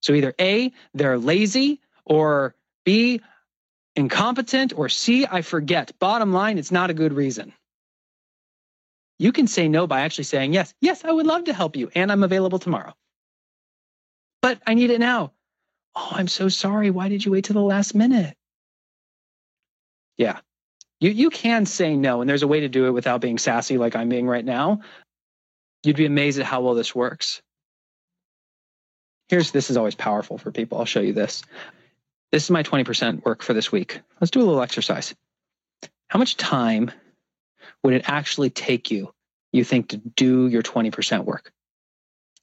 So 0.00 0.12
either 0.12 0.34
A, 0.40 0.72
they're 0.94 1.18
lazy, 1.18 1.80
or 2.04 2.54
B, 2.84 3.20
incompetent, 3.96 4.72
or 4.76 4.88
C, 4.88 5.26
I 5.28 5.42
forget. 5.42 5.92
Bottom 5.98 6.32
line, 6.32 6.58
it's 6.58 6.70
not 6.70 6.90
a 6.90 6.94
good 6.94 7.12
reason. 7.12 7.52
You 9.18 9.32
can 9.32 9.46
say 9.46 9.68
no 9.68 9.86
by 9.86 10.02
actually 10.02 10.24
saying, 10.24 10.52
yes, 10.52 10.74
yes, 10.80 11.04
I 11.04 11.10
would 11.10 11.26
love 11.26 11.44
to 11.44 11.52
help 11.52 11.76
you, 11.76 11.90
and 11.94 12.12
I'm 12.12 12.22
available 12.22 12.58
tomorrow. 12.58 12.94
But 14.42 14.60
I 14.66 14.74
need 14.74 14.90
it 14.90 15.00
now. 15.00 15.32
Oh, 15.94 16.08
I'm 16.12 16.28
so 16.28 16.48
sorry. 16.48 16.90
Why 16.90 17.08
did 17.08 17.24
you 17.24 17.32
wait 17.32 17.44
till 17.44 17.54
the 17.54 17.60
last 17.60 17.94
minute? 17.94 18.36
Yeah. 20.18 20.40
You, 21.00 21.10
you 21.10 21.30
can 21.30 21.66
say 21.66 21.96
no, 21.96 22.20
and 22.20 22.28
there's 22.28 22.42
a 22.42 22.46
way 22.46 22.60
to 22.60 22.68
do 22.68 22.86
it 22.86 22.90
without 22.90 23.20
being 23.20 23.38
sassy 23.38 23.78
like 23.78 23.96
I'm 23.96 24.08
being 24.08 24.26
right 24.26 24.44
now. 24.44 24.80
You'd 25.84 25.96
be 25.96 26.06
amazed 26.06 26.38
at 26.38 26.46
how 26.46 26.60
well 26.60 26.74
this 26.74 26.94
works. 26.94 27.42
here's 29.28 29.50
this 29.50 29.70
is 29.70 29.76
always 29.76 29.94
powerful 29.94 30.38
for 30.38 30.50
people. 30.52 30.78
I'll 30.78 30.84
show 30.84 31.00
you 31.00 31.12
this. 31.12 31.42
This 32.32 32.44
is 32.44 32.50
my 32.50 32.62
20% 32.62 33.24
work 33.24 33.42
for 33.42 33.54
this 33.54 33.70
week. 33.70 34.00
Let's 34.20 34.30
do 34.30 34.40
a 34.40 34.44
little 34.44 34.62
exercise. 34.62 35.14
How 36.08 36.18
much 36.18 36.36
time 36.36 36.90
would 37.82 37.94
it 37.94 38.08
actually 38.08 38.50
take 38.50 38.90
you, 38.90 39.12
you 39.52 39.64
think, 39.64 39.88
to 39.90 39.96
do 39.96 40.48
your 40.48 40.62
20% 40.62 41.24
work? 41.24 41.52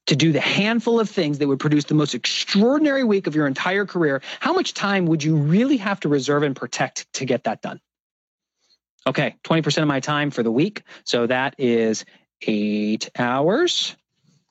To 0.07 0.15
do 0.15 0.34
the 0.34 0.41
handful 0.41 0.99
of 0.99 1.09
things 1.09 1.38
that 1.39 1.47
would 1.47 1.59
produce 1.59 1.86
the 1.86 1.95
most 1.95 2.13
extraordinary 2.13 3.03
week 3.03 3.27
of 3.27 3.36
your 3.36 3.47
entire 3.47 3.86
career, 3.86 4.21
how 4.39 4.53
much 4.53 4.73
time 4.73 5.05
would 5.05 5.23
you 5.23 5.36
really 5.38 5.77
have 5.77 5.99
to 6.01 6.09
reserve 6.09 6.43
and 6.43 6.55
protect 6.55 7.11
to 7.13 7.25
get 7.25 7.45
that 7.45 7.61
done? 7.61 7.79
Okay, 9.05 9.36
20% 9.43 9.81
of 9.81 9.88
my 9.88 9.99
time 9.99 10.31
for 10.31 10.43
the 10.43 10.51
week. 10.51 10.84
So 11.03 11.27
that 11.27 11.55
is 11.57 12.05
eight 12.47 13.09
hours. 13.17 13.95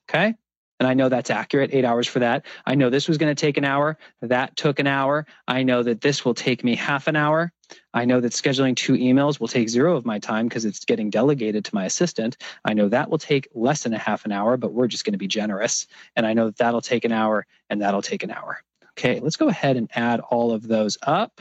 Okay. 0.09 0.35
And 0.83 0.89
I 0.89 0.95
know 0.95 1.09
that's 1.09 1.31
accurate, 1.31 1.71
eight 1.73 1.85
hours 1.85 2.09
for 2.09 2.19
that. 2.19 2.45
I 2.67 2.75
know 2.75 2.91
this 2.91 3.07
was 3.07 3.17
going 3.17 3.33
to 3.33 3.41
take 3.41 3.57
an 3.57 3.65
hour. 3.65 3.99
That 4.21 4.57
took 4.57 4.81
an 4.81 4.89
hour. 4.89 5.27
I 5.47 5.63
know 5.63 5.85
that 5.85 6.01
this 6.01 6.25
will 6.25 6.35
take 6.35 6.65
me 6.65 6.75
half 6.75 7.07
an 7.07 7.15
hour. 7.15 7.53
I 7.95 8.05
know 8.05 8.21
that 8.21 8.33
scheduling 8.33 8.75
two 8.75 8.95
emails 8.95 9.39
will 9.39 9.47
take 9.47 9.69
zero 9.69 9.97
of 9.97 10.05
my 10.05 10.19
time 10.19 10.49
because 10.49 10.65
it's 10.65 10.85
getting 10.85 11.09
delegated 11.09 11.65
to 11.67 11.75
my 11.75 11.85
assistant. 11.85 12.37
I 12.65 12.75
know 12.75 12.89
that 12.89 13.11
will 13.11 13.19
take 13.19 13.47
less 13.55 13.85
than 13.85 13.95
a 13.95 13.99
half 13.99 14.25
an 14.25 14.33
hour, 14.33 14.57
but 14.57 14.73
we're 14.73 14.89
just 14.89 15.05
going 15.05 15.13
to 15.13 15.19
be 15.19 15.29
generous. 15.29 15.87
And 16.17 16.27
I 16.27 16.33
know 16.33 16.47
that 16.47 16.57
that'll 16.57 16.81
take 16.81 17.05
an 17.05 17.13
hour 17.13 17.47
and 17.71 17.81
that'll 17.81 18.03
take 18.03 18.25
an 18.25 18.33
hour. 18.33 18.61
Okay, 18.99 19.21
let's 19.21 19.37
go 19.37 19.47
ahead 19.47 19.77
and 19.77 19.89
add 19.95 20.19
all 20.19 20.51
of 20.51 20.67
those 20.67 20.99
up. 21.03 21.41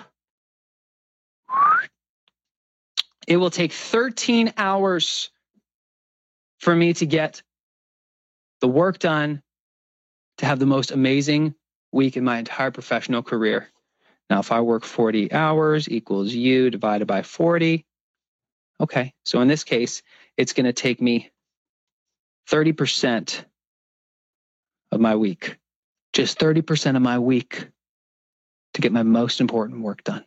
It 3.28 3.38
will 3.38 3.50
take 3.50 3.74
13 3.74 4.54
hours 4.58 5.32
for 6.62 6.76
me 6.76 6.94
to 6.94 7.06
get 7.06 7.42
the 8.62 8.68
work 8.68 9.00
done 9.00 9.42
to 10.38 10.46
have 10.46 10.60
the 10.60 10.68
most 10.68 10.92
amazing 10.92 11.56
week 11.92 12.16
in 12.16 12.24
my 12.24 12.38
entire 12.38 12.72
professional 12.72 13.24
career. 13.24 13.68
Now, 14.30 14.40
if 14.40 14.52
I 14.52 14.62
work 14.62 14.86
40 14.86 15.34
hours 15.34 15.90
equals 15.90 16.34
you 16.34 16.70
divided 16.70 17.08
by 17.08 17.24
40. 17.24 17.86
Okay, 18.80 19.14
so 19.26 19.42
in 19.42 19.48
this 19.48 19.64
case, 19.64 20.04
it's 20.38 20.54
going 20.54 20.66
to 20.68 20.74
take 20.74 21.02
me 21.02 21.32
30% 22.50 23.44
of 24.92 25.02
my 25.02 25.16
week, 25.16 25.58
just 26.14 26.40
30% 26.40 26.96
of 26.96 27.02
my 27.02 27.20
week 27.20 27.68
to 28.76 28.82
get 28.82 28.92
my 28.92 29.04
most 29.04 29.42
important 29.42 29.82
work 29.82 30.04
done. 30.04 30.26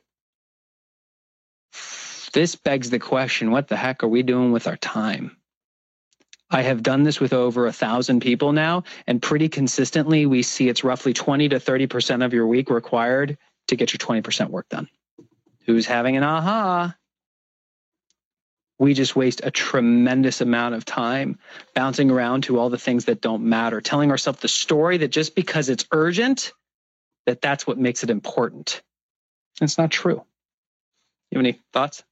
This 2.33 2.57
begs 2.57 2.91
the 2.91 2.99
question 2.99 3.53
what 3.53 3.69
the 3.69 3.77
heck 3.77 4.03
are 4.03 4.09
we 4.09 4.25
doing 4.25 4.51
with 4.51 4.67
our 4.67 4.77
time? 4.77 5.37
I 6.55 6.63
have 6.63 6.85
done 6.85 7.03
this 7.03 7.19
with 7.19 7.33
over 7.33 7.67
a 7.67 7.73
thousand 7.73 8.21
people 8.21 8.53
now, 8.53 8.85
and 9.09 9.21
pretty 9.21 9.49
consistently, 9.49 10.25
we 10.25 10.45
see 10.45 10.69
it's 10.69 10.85
roughly 10.85 11.13
20 11.13 11.49
to 11.49 11.57
30% 11.57 12.25
of 12.25 12.33
your 12.33 12.47
week 12.47 12.71
required 12.71 13.37
to 13.67 13.75
get 13.75 13.93
your 13.93 13.99
20% 13.99 14.51
work 14.51 14.69
done. 14.69 14.89
Who's 15.67 15.85
having 15.85 16.17
an 16.17 16.23
aha? 16.23 16.95
We 18.79 18.95
just 18.95 19.17
waste 19.17 19.41
a 19.43 19.51
tremendous 19.51 20.41
amount 20.41 20.77
of 20.77 20.85
time 20.85 21.41
bouncing 21.75 22.09
around 22.09 22.45
to 22.45 22.61
all 22.61 22.71
the 22.71 22.79
things 22.79 23.07
that 23.07 23.21
don't 23.21 23.43
matter, 23.43 23.81
telling 23.81 24.13
ourselves 24.13 24.39
the 24.39 24.47
story 24.47 24.99
that 24.99 25.09
just 25.09 25.35
because 25.35 25.69
it's 25.69 25.87
urgent, 25.91 26.53
that 27.27 27.41
that's 27.41 27.67
what 27.67 27.79
makes 27.79 28.05
it 28.05 28.11
important. 28.11 28.81
It's 29.61 29.77
not 29.77 29.91
true. 29.91 30.23
You 31.33 31.39
have 31.39 31.47
any 31.47 31.61
thoughts? 31.73 32.05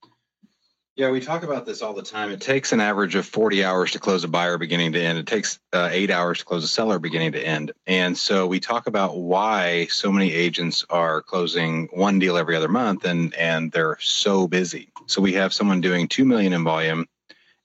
Yeah, 0.94 1.10
we 1.10 1.20
talk 1.20 1.42
about 1.42 1.64
this 1.64 1.80
all 1.80 1.94
the 1.94 2.02
time. 2.02 2.30
It 2.30 2.42
takes 2.42 2.70
an 2.70 2.80
average 2.80 3.14
of 3.14 3.24
40 3.24 3.64
hours 3.64 3.92
to 3.92 3.98
close 3.98 4.24
a 4.24 4.28
buyer 4.28 4.58
beginning 4.58 4.92
to 4.92 5.00
end. 5.00 5.16
It 5.16 5.26
takes 5.26 5.58
uh, 5.72 5.88
eight 5.90 6.10
hours 6.10 6.40
to 6.40 6.44
close 6.44 6.64
a 6.64 6.68
seller 6.68 6.98
beginning 6.98 7.32
to 7.32 7.40
end. 7.40 7.72
And 7.86 8.16
so 8.16 8.46
we 8.46 8.60
talk 8.60 8.86
about 8.86 9.16
why 9.16 9.86
so 9.86 10.12
many 10.12 10.34
agents 10.34 10.84
are 10.90 11.22
closing 11.22 11.88
one 11.92 12.18
deal 12.18 12.36
every 12.36 12.56
other 12.56 12.68
month 12.68 13.06
and, 13.06 13.34
and 13.36 13.72
they're 13.72 13.96
so 14.00 14.46
busy. 14.46 14.92
So 15.06 15.22
we 15.22 15.32
have 15.32 15.54
someone 15.54 15.80
doing 15.80 16.08
2 16.08 16.26
million 16.26 16.52
in 16.52 16.62
volume 16.62 17.08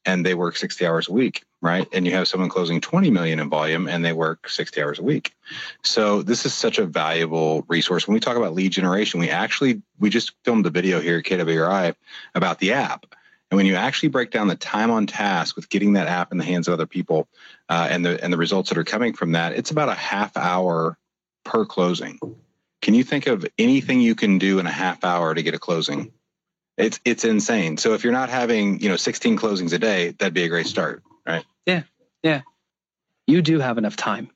and 0.05 0.25
they 0.25 0.33
work 0.33 0.55
60 0.55 0.87
hours 0.87 1.09
a 1.09 1.11
week, 1.11 1.43
right? 1.61 1.85
And 1.91 2.05
you 2.05 2.13
have 2.13 2.29
someone 2.29 2.47
closing 2.47 2.79
20 2.79 3.11
million 3.11 3.41
in 3.41 3.49
volume 3.49 3.89
and 3.89 4.05
they 4.05 4.13
work 4.13 4.47
60 4.47 4.81
hours 4.81 4.99
a 4.99 5.03
week. 5.03 5.33
So 5.83 6.21
this 6.21 6.45
is 6.45 6.53
such 6.53 6.79
a 6.79 6.85
valuable 6.85 7.65
resource. 7.67 8.07
When 8.07 8.13
we 8.13 8.21
talk 8.21 8.37
about 8.37 8.53
lead 8.53 8.71
generation, 8.71 9.19
we 9.19 9.29
actually, 9.29 9.81
we 9.99 10.09
just 10.09 10.31
filmed 10.45 10.65
a 10.65 10.69
video 10.69 11.01
here 11.01 11.17
at 11.17 11.25
KWRI 11.25 11.93
about 12.33 12.59
the 12.59 12.71
app 12.71 13.05
and 13.49 13.57
when 13.57 13.65
you 13.65 13.75
actually 13.75 14.09
break 14.09 14.31
down 14.31 14.47
the 14.47 14.55
time 14.55 14.91
on 14.91 15.07
task 15.07 15.55
with 15.55 15.69
getting 15.69 15.93
that 15.93 16.07
app 16.07 16.31
in 16.31 16.37
the 16.37 16.43
hands 16.43 16.67
of 16.67 16.73
other 16.73 16.85
people 16.85 17.27
uh, 17.69 17.87
and 17.89 18.05
the 18.05 18.21
and 18.23 18.31
the 18.31 18.37
results 18.37 18.69
that 18.69 18.77
are 18.77 18.83
coming 18.83 19.13
from 19.13 19.31
that, 19.33 19.53
it's 19.53 19.71
about 19.71 19.89
a 19.89 19.93
half 19.93 20.35
hour 20.35 20.97
per 21.45 21.65
closing. 21.65 22.19
Can 22.81 22.93
you 22.93 23.03
think 23.03 23.27
of 23.27 23.45
anything 23.57 24.01
you 24.01 24.15
can 24.15 24.37
do 24.37 24.59
in 24.59 24.67
a 24.67 24.71
half 24.71 25.03
hour 25.03 25.33
to 25.33 25.41
get 25.41 25.53
a 25.53 25.59
closing? 25.59 26.11
It's 26.77 26.99
it's 27.05 27.23
insane. 27.23 27.77
So 27.77 27.93
if 27.93 28.03
you're 28.03 28.13
not 28.13 28.29
having 28.29 28.81
you 28.81 28.89
know 28.89 28.97
16 28.97 29.37
closings 29.37 29.71
a 29.71 29.79
day, 29.79 30.11
that'd 30.11 30.33
be 30.33 30.43
a 30.43 30.49
great 30.49 30.67
start, 30.67 31.03
right? 31.25 31.45
Yeah, 31.65 31.83
yeah. 32.23 32.41
You 33.27 33.41
do 33.41 33.59
have 33.59 33.77
enough 33.77 33.95
time. 33.95 34.29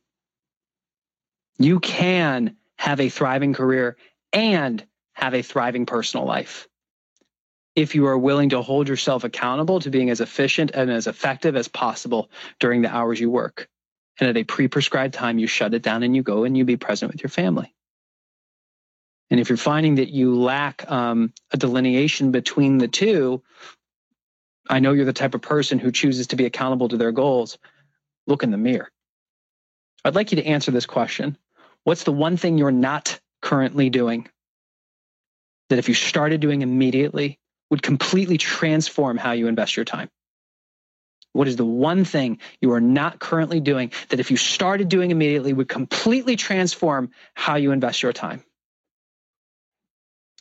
You 1.60 1.80
can 1.80 2.56
have 2.78 3.00
a 3.00 3.10
thriving 3.10 3.54
career 3.54 3.98
and 4.34 4.84
have 5.14 5.34
a 5.34 5.42
thriving 5.42 5.86
personal 5.86 6.26
life 6.26 6.68
if 7.76 7.96
you 7.96 8.06
are 8.08 8.18
willing 8.18 8.50
to 8.50 8.62
hold 8.62 8.88
yourself 8.88 9.24
accountable 9.24 9.80
to 9.80 9.90
being 9.90 10.10
as 10.10 10.22
efficient 10.22 10.72
and 10.74 10.92
as 10.92 11.08
effective 11.08 11.56
as 11.56 11.68
possible 11.68 12.30
during 12.60 12.82
the 12.82 12.94
hours 12.94 13.20
you 13.20 13.30
work. 13.30 13.68
And 14.20 14.30
at 14.30 14.38
a 14.38 14.44
pre 14.44 14.68
prescribed 14.68 15.14
time, 15.14 15.40
you 15.40 15.48
shut 15.48 15.74
it 15.74 15.82
down 15.82 16.04
and 16.04 16.16
you 16.16 16.22
go 16.22 16.44
and 16.44 16.58
you 16.58 16.66
be 16.66 16.78
present 16.78 17.12
with 17.12 17.24
your 17.24 17.30
family. 17.30 17.74
And 19.30 19.40
if 19.40 19.50
you're 19.50 19.58
finding 19.58 19.96
that 19.96 20.10
you 20.10 20.36
lack 20.36 20.90
um, 20.92 21.34
a 21.52 21.58
delineation 21.58 22.32
between 22.32 22.78
the 22.78 22.90
two, 22.90 23.42
I 24.70 24.80
know 24.80 24.92
you're 24.92 25.06
the 25.06 25.14
type 25.14 25.34
of 25.34 25.42
person 25.42 25.80
who 25.80 25.92
chooses 25.92 26.28
to 26.28 26.36
be 26.36 26.46
accountable 26.46 26.90
to 26.90 26.98
their 26.98 27.14
goals. 27.14 27.58
Look 28.28 28.44
in 28.44 28.52
the 28.52 28.58
mirror. 28.58 28.92
I'd 30.04 30.16
like 30.16 30.32
you 30.32 30.36
to 30.38 30.46
answer 30.46 30.72
this 30.72 30.86
question 30.86 31.38
What's 31.84 32.04
the 32.04 32.12
one 32.12 32.38
thing 32.38 32.58
you're 32.58 32.72
not 32.72 33.20
currently 33.42 33.90
doing 33.90 34.28
that 35.70 35.80
if 35.80 35.88
you 35.88 35.96
started 35.96 36.42
doing 36.42 36.62
immediately, 36.62 37.40
would 37.72 37.82
completely 37.82 38.38
transform 38.38 39.18
how 39.18 39.32
you 39.32 39.48
invest 39.48 39.76
your 39.76 39.86
time? 39.86 40.10
What 41.34 41.48
is 41.48 41.56
the 41.56 41.66
one 41.66 42.04
thing 42.04 42.40
you 42.60 42.74
are 42.74 42.82
not 42.82 43.20
currently 43.20 43.62
doing 43.62 43.92
that 44.10 44.20
if 44.20 44.30
you 44.30 44.38
started 44.38 44.90
doing 44.90 45.12
immediately 45.12 45.54
would 45.54 45.70
completely 45.70 46.36
transform 46.36 47.12
how 47.34 47.56
you 47.56 47.72
invest 47.72 48.04
your 48.04 48.14
time? 48.14 48.44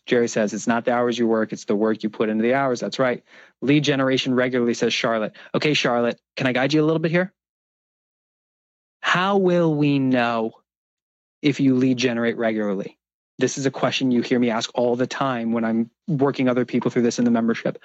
Jerry 0.07 0.27
says 0.27 0.53
it's 0.53 0.67
not 0.67 0.85
the 0.85 0.93
hours 0.93 1.17
you 1.17 1.29
work, 1.29 1.53
it's 1.53 1.67
the 1.67 1.77
work 1.77 2.03
you 2.03 2.11
put 2.11 2.29
into 2.29 2.43
the 2.43 2.55
hours. 2.55 2.81
That's 2.81 2.99
right. 2.99 3.23
Lead 3.63 3.85
generation 3.85 4.35
regularly 4.35 4.75
says 4.75 4.93
Charlotte. 4.93 5.37
Okay, 5.55 5.75
Charlotte, 5.75 6.21
can 6.37 6.49
I 6.49 6.53
guide 6.53 6.73
you 6.73 6.83
a 6.83 6.87
little 6.87 6.99
bit 6.99 7.13
here? 7.13 7.33
How 9.01 9.37
will 9.37 9.73
we 9.73 10.01
know 10.01 10.53
if 11.43 11.61
you 11.61 11.77
lead 11.77 11.97
generate 11.97 12.37
regularly? 12.37 12.99
This 13.41 13.57
is 13.57 13.65
a 13.65 13.71
question 13.71 14.11
you 14.11 14.21
hear 14.21 14.39
me 14.39 14.51
ask 14.51 14.71
all 14.75 14.97
the 14.97 15.07
time 15.07 15.53
when 15.53 15.65
I'm 15.65 15.91
working 16.07 16.49
other 16.49 16.65
people 16.65 16.91
through 16.91 17.03
this 17.03 17.19
in 17.19 17.25
the 17.25 17.31
membership. 17.31 17.79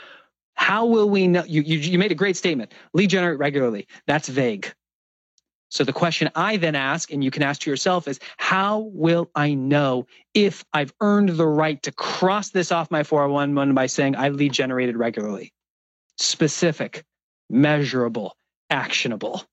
How 0.56 0.86
will 0.86 1.10
we 1.10 1.28
know? 1.28 1.44
You, 1.46 1.62
you, 1.62 1.78
you 1.78 1.98
made 1.98 2.12
a 2.12 2.16
great 2.16 2.38
statement. 2.38 2.74
Lead 2.94 3.10
generate 3.10 3.40
regularly. 3.40 3.88
That's 4.06 4.28
vague. 4.28 4.74
So 5.70 5.84
the 5.84 5.94
question 5.94 6.30
I 6.36 6.58
then 6.58 6.76
ask, 6.76 7.12
and 7.12 7.24
you 7.24 7.32
can 7.32 7.44
ask 7.44 7.62
to 7.62 7.70
yourself, 7.70 8.08
is 8.08 8.20
how 8.38 8.90
will 8.94 9.30
I 9.36 9.54
know 9.54 10.08
if 10.34 10.64
I've 10.74 10.94
earned 11.02 11.30
the 11.30 11.48
right 11.48 11.82
to 11.84 11.92
cross 11.92 12.50
this 12.50 12.72
off 12.72 12.92
my 12.92 13.04
401 13.04 13.74
by 13.74 13.88
saying 13.88 14.16
I 14.16 14.30
lead 14.30 14.54
generated 14.54 14.96
regularly? 14.98 15.54
Specific, 16.18 17.04
measurable, 17.50 18.36
actionable. 18.70 19.44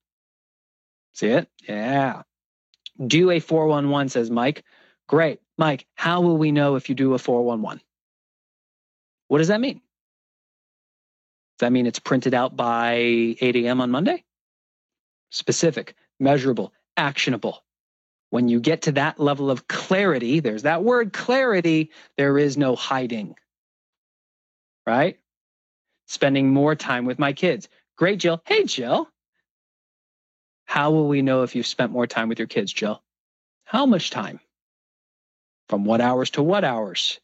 See 1.14 1.28
it? 1.28 1.48
Yeah. 1.68 2.22
Do 3.04 3.30
a 3.30 3.40
411, 3.40 4.08
says 4.10 4.30
Mike. 4.30 4.64
Great. 5.12 5.40
Mike, 5.58 5.84
how 5.94 6.22
will 6.22 6.38
we 6.38 6.52
know 6.52 6.76
if 6.76 6.88
you 6.88 6.94
do 6.94 7.12
a 7.12 7.18
411? 7.18 7.82
What 9.28 9.38
does 9.38 9.48
that 9.48 9.60
mean? 9.60 9.74
Does 9.74 11.66
that 11.66 11.72
mean 11.72 11.86
it's 11.86 11.98
printed 11.98 12.32
out 12.32 12.56
by 12.56 12.94
8 12.94 13.56
a.m. 13.56 13.82
on 13.82 13.90
Monday? 13.90 14.24
Specific, 15.28 15.96
measurable, 16.18 16.72
actionable. 16.96 17.62
When 18.30 18.48
you 18.48 18.58
get 18.58 18.82
to 18.82 18.92
that 18.92 19.20
level 19.20 19.50
of 19.50 19.68
clarity, 19.68 20.40
there's 20.40 20.62
that 20.62 20.82
word 20.82 21.12
clarity, 21.12 21.90
there 22.16 22.38
is 22.38 22.56
no 22.56 22.74
hiding. 22.74 23.34
Right? 24.86 25.18
Spending 26.06 26.54
more 26.54 26.74
time 26.74 27.04
with 27.04 27.18
my 27.18 27.34
kids. 27.34 27.68
Great, 27.98 28.18
Jill. 28.18 28.40
Hey, 28.46 28.64
Jill. 28.64 29.10
How 30.64 30.90
will 30.90 31.06
we 31.06 31.20
know 31.20 31.42
if 31.42 31.54
you've 31.54 31.66
spent 31.66 31.92
more 31.92 32.06
time 32.06 32.30
with 32.30 32.38
your 32.38 32.48
kids, 32.48 32.72
Jill? 32.72 33.02
How 33.64 33.84
much 33.84 34.08
time? 34.08 34.40
From 35.68 35.84
what 35.84 36.00
hours 36.00 36.30
to 36.30 36.42
what 36.42 36.64
hours? 36.64 37.20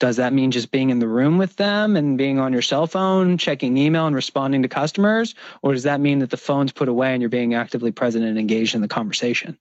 Does 0.00 0.16
that 0.16 0.32
mean 0.32 0.50
just 0.50 0.72
being 0.72 0.90
in 0.90 0.98
the 0.98 1.06
room 1.06 1.38
with 1.38 1.54
them 1.54 1.94
and 1.94 2.18
being 2.18 2.40
on 2.40 2.52
your 2.52 2.62
cell 2.62 2.88
phone, 2.88 3.38
checking 3.38 3.76
email 3.76 4.06
and 4.06 4.16
responding 4.16 4.62
to 4.62 4.68
customers? 4.68 5.36
Or 5.62 5.74
does 5.74 5.84
that 5.84 6.00
mean 6.00 6.18
that 6.20 6.30
the 6.30 6.36
phone's 6.36 6.72
put 6.72 6.88
away 6.88 7.12
and 7.12 7.22
you're 7.22 7.28
being 7.28 7.54
actively 7.54 7.92
present 7.92 8.24
and 8.24 8.36
engaged 8.36 8.74
in 8.74 8.80
the 8.80 8.88
conversation? 8.88 9.58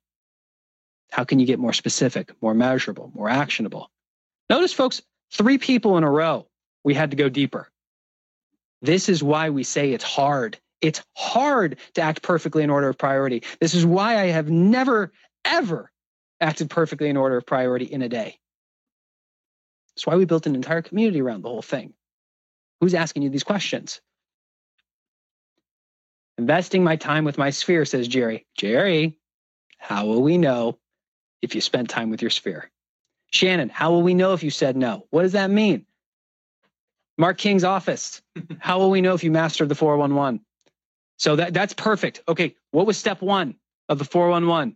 How 1.11 1.25
can 1.25 1.39
you 1.39 1.45
get 1.45 1.59
more 1.59 1.73
specific, 1.73 2.31
more 2.41 2.55
measurable, 2.55 3.11
more 3.13 3.29
actionable? 3.29 3.91
Notice, 4.49 4.73
folks, 4.73 5.03
three 5.31 5.59
people 5.59 5.97
in 5.97 6.03
a 6.03 6.09
row, 6.09 6.47
we 6.83 6.95
had 6.95 7.11
to 7.11 7.17
go 7.17 7.29
deeper. 7.29 7.69
This 8.81 9.09
is 9.09 9.21
why 9.21 9.51
we 9.51 9.63
say 9.63 9.91
it's 9.91 10.03
hard. 10.03 10.57
It's 10.81 11.03
hard 11.15 11.77
to 11.93 12.01
act 12.01 12.23
perfectly 12.23 12.63
in 12.63 12.71
order 12.71 12.89
of 12.89 12.97
priority. 12.97 13.43
This 13.59 13.75
is 13.75 13.85
why 13.85 14.17
I 14.17 14.27
have 14.27 14.49
never, 14.49 15.11
ever 15.45 15.90
acted 16.41 16.69
perfectly 16.69 17.09
in 17.09 17.17
order 17.17 17.37
of 17.37 17.45
priority 17.45 17.85
in 17.85 18.01
a 18.01 18.09
day. 18.09 18.39
That's 19.95 20.07
why 20.07 20.15
we 20.15 20.25
built 20.25 20.47
an 20.47 20.55
entire 20.55 20.81
community 20.81 21.21
around 21.21 21.43
the 21.43 21.49
whole 21.49 21.61
thing. 21.61 21.93
Who's 22.79 22.93
asking 22.93 23.23
you 23.23 23.29
these 23.29 23.43
questions? 23.43 24.01
Investing 26.37 26.83
my 26.83 26.95
time 26.95 27.23
with 27.23 27.37
my 27.37 27.51
sphere, 27.51 27.85
says 27.85 28.07
Jerry. 28.07 28.47
Jerry, 28.57 29.19
how 29.77 30.07
will 30.07 30.23
we 30.23 30.37
know 30.37 30.79
if 31.41 31.53
you 31.53 31.61
spent 31.61 31.89
time 31.89 32.09
with 32.09 32.21
your 32.21 32.31
sphere? 32.31 32.71
Shannon, 33.31 33.69
how 33.69 33.91
will 33.91 34.01
we 34.01 34.13
know 34.13 34.33
if 34.33 34.43
you 34.43 34.49
said 34.49 34.75
no? 34.75 35.05
What 35.09 35.23
does 35.23 35.33
that 35.33 35.51
mean? 35.51 35.85
Marc 37.17 37.37
King's 37.37 37.63
office. 37.63 38.21
How 38.59 38.79
will 38.79 38.89
we 38.89 39.01
know 39.01 39.13
if 39.13 39.23
you 39.23 39.31
mastered 39.31 39.69
the 39.69 39.75
411? 39.75 40.41
So 41.17 41.35
that, 41.35 41.53
that's 41.53 41.73
perfect. 41.73 42.23
Okay, 42.27 42.55
what 42.71 42.87
was 42.87 42.97
step 42.97 43.21
one 43.21 43.55
of 43.89 43.99
the 43.99 44.05
411? 44.05 44.75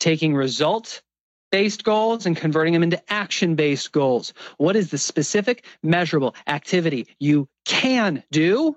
Taking 0.00 0.34
result 0.34 1.02
based 1.50 1.84
goals 1.84 2.26
and 2.26 2.36
converting 2.36 2.72
them 2.72 2.82
into 2.82 3.02
action 3.12 3.54
based 3.54 3.92
goals. 3.92 4.32
What 4.56 4.76
is 4.76 4.90
the 4.90 4.98
specific, 4.98 5.64
measurable 5.82 6.34
activity 6.46 7.08
you 7.18 7.48
can 7.64 8.22
do 8.30 8.76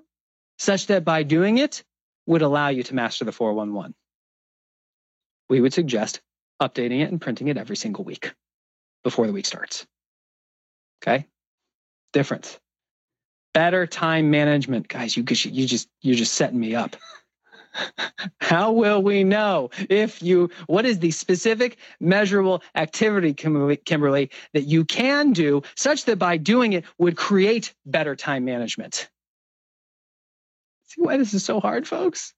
such 0.58 0.86
that 0.86 1.04
by 1.04 1.22
doing 1.22 1.58
it 1.58 1.84
would 2.26 2.42
allow 2.42 2.68
you 2.68 2.82
to 2.84 2.94
master 2.94 3.24
the 3.24 3.32
411? 3.32 3.94
We 5.48 5.60
would 5.60 5.72
suggest 5.72 6.20
updating 6.60 7.02
it 7.02 7.10
and 7.10 7.20
printing 7.20 7.48
it 7.48 7.56
every 7.56 7.76
single 7.76 8.04
week 8.04 8.32
before 9.02 9.26
the 9.26 9.32
week 9.32 9.46
starts. 9.46 9.86
Okay? 11.02 11.26
Difference. 12.12 12.58
Better 13.52 13.86
time 13.86 14.30
management. 14.30 14.88
Guys, 14.88 15.16
you, 15.16 15.24
you 15.28 15.66
just, 15.66 15.88
you're 16.00 16.16
just 16.16 16.34
setting 16.34 16.58
me 16.58 16.74
up. 16.74 16.96
How 18.40 18.72
will 18.72 19.02
we 19.02 19.24
know 19.24 19.70
if 19.88 20.22
you, 20.22 20.50
what 20.66 20.86
is 20.86 20.98
the 20.98 21.10
specific 21.10 21.78
measurable 22.00 22.62
activity, 22.74 23.34
Kimberly, 23.34 24.30
that 24.52 24.64
you 24.64 24.84
can 24.84 25.32
do 25.32 25.62
such 25.76 26.04
that 26.04 26.18
by 26.18 26.36
doing 26.36 26.72
it 26.72 26.84
would 26.98 27.16
create 27.16 27.74
better 27.84 28.14
time 28.14 28.44
management? 28.44 29.08
See 30.86 31.02
why 31.02 31.16
this 31.16 31.34
is 31.34 31.44
so 31.44 31.60
hard, 31.60 31.88
folks? 31.88 32.32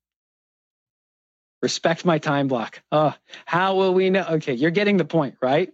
Respect 1.62 2.04
my 2.04 2.18
time 2.18 2.48
block. 2.48 2.82
Oh, 2.92 3.14
how 3.44 3.76
will 3.76 3.92
we 3.94 4.10
know? 4.10 4.24
Okay, 4.30 4.54
you're 4.54 4.70
getting 4.70 4.96
the 4.96 5.04
point, 5.04 5.36
right? 5.42 5.72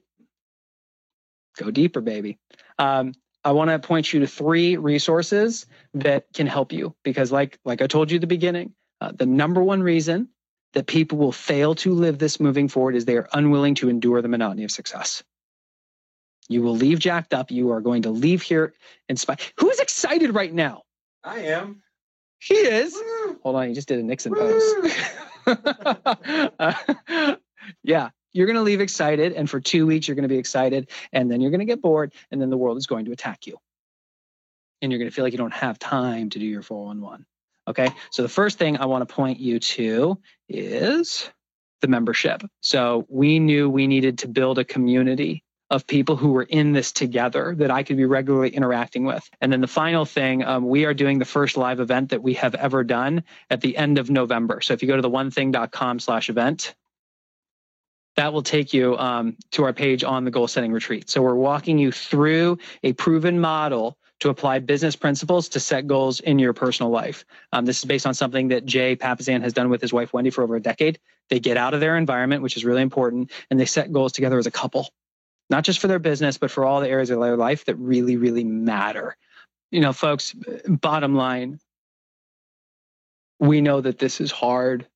Go 1.59 1.71
deeper, 1.71 2.01
baby. 2.01 2.39
Um, 2.79 3.13
I 3.45 3.53
want 3.53 3.71
to 3.71 3.79
point 3.79 4.13
you 4.13 4.21
to 4.21 4.27
three 4.27 4.77
resources 4.77 5.67
that 5.95 6.27
can 6.33 6.47
help 6.47 6.73
you 6.73 6.95
because, 7.03 7.33
like, 7.33 7.59
like 7.65 7.83
I 7.83 7.89
told 7.89 8.11
you 8.11 8.17
at 8.17 8.21
the 8.21 8.27
beginning, 8.27 8.75
uh, 9.03 9.11
the 9.13 9.27
number 9.27 9.61
one 9.65 9.83
reason 9.83 10.29
that 10.75 10.87
people 10.87 11.19
will 11.19 11.33
fail 11.33 11.75
to 11.75 11.93
live 11.93 12.19
this 12.19 12.39
moving 12.39 12.69
forward 12.69 12.95
is 12.95 13.05
they 13.05 13.17
are 13.17 13.29
unwilling 13.33 13.75
to 13.75 13.89
endure 13.89 14.23
the 14.23 14.29
monotony 14.29 14.63
of 14.63 14.71
success. 14.71 15.25
You 16.49 16.63
will 16.63 16.77
leave 16.77 17.01
jacked 17.01 17.35
up. 17.35 17.51
You 17.51 17.73
are 17.73 17.81
going 17.81 18.03
to 18.03 18.11
leave 18.11 18.43
here 18.43 18.75
inspired. 19.09 19.41
Who's 19.59 19.81
excited 19.81 20.37
right 20.37 20.55
now? 20.55 20.83
I 21.25 21.41
am. 21.41 21.83
He 22.39 22.55
is. 22.55 22.95
Woo! 22.95 23.41
Hold 23.43 23.57
on, 23.57 23.69
he 23.69 23.75
just 23.75 23.89
did 23.89 23.99
a 23.99 24.05
Nixon 24.05 24.33
Woo! 24.33 24.91
pose. 25.47 25.57
uh, 26.61 27.35
yeah, 27.83 28.11
you're 28.33 28.47
going 28.47 28.57
to 28.57 28.63
leave 28.63 28.81
excited, 28.81 29.33
and 29.33 29.51
for 29.51 29.59
two 29.59 29.85
weeks 29.85 30.07
you're 30.07 30.15
going 30.15 30.23
to 30.23 30.29
be 30.29 30.39
excited, 30.39 30.91
and 31.13 31.29
then 31.29 31.41
you're 31.41 31.51
going 31.51 31.59
to 31.59 31.67
get 31.67 31.83
bored, 31.83 32.13
and 32.31 32.41
then 32.41 32.51
the 32.51 32.57
world 32.57 32.79
is 32.79 32.87
going 32.87 33.07
to 33.07 33.13
attack 33.13 33.49
you, 33.49 33.59
and 34.81 34.93
you're 34.93 35.01
going 35.01 35.11
to 35.11 35.15
feel 35.15 35.25
like 35.25 35.33
you 35.33 35.39
don't 35.39 35.53
have 35.55 35.81
time 35.81 36.31
to 36.31 36.39
do 36.39 36.47
your 36.47 36.63
411. 36.63 37.27
Okay, 37.73 37.89
so 38.11 38.21
the 38.21 38.29
first 38.29 38.59
thing 38.59 38.77
I 38.77 38.85
want 38.85 39.09
to 39.09 39.15
point 39.15 39.41
you 39.41 39.59
to 39.59 40.19
is 40.47 41.31
the 41.81 41.89
membership. 41.89 42.43
So 42.61 43.07
we 43.09 43.39
knew 43.39 43.71
we 43.71 43.87
needed 43.87 44.19
to 44.19 44.29
build 44.29 44.59
a 44.59 44.65
community 44.65 45.43
of 45.71 45.87
people 45.87 46.17
who 46.17 46.33
were 46.33 46.43
in 46.43 46.75
this 46.75 46.93
together 46.93 47.55
that 47.57 47.71
I 47.71 47.83
could 47.83 47.97
be 47.97 48.05
regularly 48.05 48.51
interacting 48.51 49.05
with. 49.07 49.27
And 49.41 49.51
then 49.51 49.63
the 49.63 49.67
final 49.67 50.05
thing, 50.05 50.45
um, 50.45 50.69
we 50.69 50.85
are 50.85 50.93
doing 50.93 51.19
the 51.19 51.25
first 51.25 51.57
live 51.57 51.81
event 51.81 52.11
that 52.11 52.23
we 52.23 52.35
have 52.35 52.55
ever 52.55 52.85
done 52.85 53.25
at 53.49 53.63
the 53.63 53.79
end 53.79 53.99
of 53.99 54.11
November. 54.11 54.61
So 54.61 54.75
if 54.75 54.83
you 54.83 54.89
go 54.89 54.97
to 54.97 55.03
the 55.03 55.09
the1thing.com 55.09 55.99
slash 55.99 56.29
event, 56.29 56.75
that 58.17 58.35
will 58.35 58.43
take 58.43 58.75
you 58.75 58.99
um, 58.99 59.39
to 59.53 59.65
our 59.65 59.73
page 59.73 60.05
on 60.05 60.27
the 60.27 60.31
goal 60.31 60.47
setting 60.47 60.73
retreat. 60.73 61.09
So 61.09 61.23
we're 61.23 61.35
walking 61.35 61.79
you 61.79 61.91
through 61.91 62.59
a 62.83 62.93
proven 62.93 63.41
model 63.41 63.97
to 64.23 64.29
apply 64.29 64.61
business 64.61 64.95
principles 64.95 65.49
to 65.49 65.59
set 65.59 65.89
goals 65.89 66.21
in 66.21 66.39
your 66.39 66.53
personal 66.53 66.93
life. 66.93 67.25
Um, 67.53 67.65
this 67.65 67.81
is 67.81 67.85
based 67.85 68.07
on 68.07 68.15
something 68.15 68.49
that 68.49 68.65
Jay 68.65 68.95
Papasan 68.95 69.43
has 69.43 69.53
done 69.53 69.69
with 69.69 69.81
his 69.81 69.93
wife 69.93 70.13
Wendy 70.13 70.31
for 70.31 70.45
over 70.45 70.55
a 70.55 70.63
decade. 70.63 71.01
They 71.29 71.41
get 71.41 71.57
out 71.57 71.75
of 71.75 71.81
their 71.81 71.97
environment, 71.97 72.41
which 72.41 72.57
is 72.57 72.65
really 72.65 72.83
important, 72.83 73.33
and 73.51 73.59
they 73.59 73.65
set 73.65 73.93
goals 73.93 74.13
together 74.13 74.39
as 74.39 74.47
a 74.47 74.53
couple, 74.53 74.89
not 75.51 75.65
just 75.65 75.81
for 75.81 75.89
their 75.89 75.99
business, 75.99 76.39
but 76.39 76.53
for 76.53 76.65
all 76.65 76.81
the 76.81 76.89
areas 76.89 77.11
of 77.11 77.19
their 77.19 77.37
life 77.37 77.65
that 77.65 77.75
really, 77.75 78.17
really 78.17 78.45
matter. 78.45 79.17
You 79.73 79.81
know, 79.81 79.93
folks, 79.93 80.37
bottom 80.69 81.17
line, 81.17 81.59
we 83.41 83.61
know 83.61 83.81
that 83.81 83.99
this 83.99 84.21
is 84.21 84.31
hard. 84.31 84.87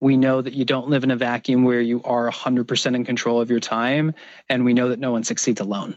We 0.00 0.16
know 0.16 0.42
that 0.42 0.52
you 0.52 0.64
don't 0.64 0.88
live 0.88 1.04
in 1.04 1.12
a 1.12 1.16
vacuum 1.16 1.62
where 1.62 1.80
you 1.80 2.02
are 2.02 2.28
100% 2.28 2.96
in 2.96 3.04
control 3.04 3.40
of 3.40 3.50
your 3.50 3.60
time. 3.60 4.14
And 4.48 4.64
we 4.64 4.74
know 4.74 4.88
that 4.88 4.98
no 4.98 5.12
one 5.12 5.22
succeeds 5.22 5.60
alone 5.60 5.96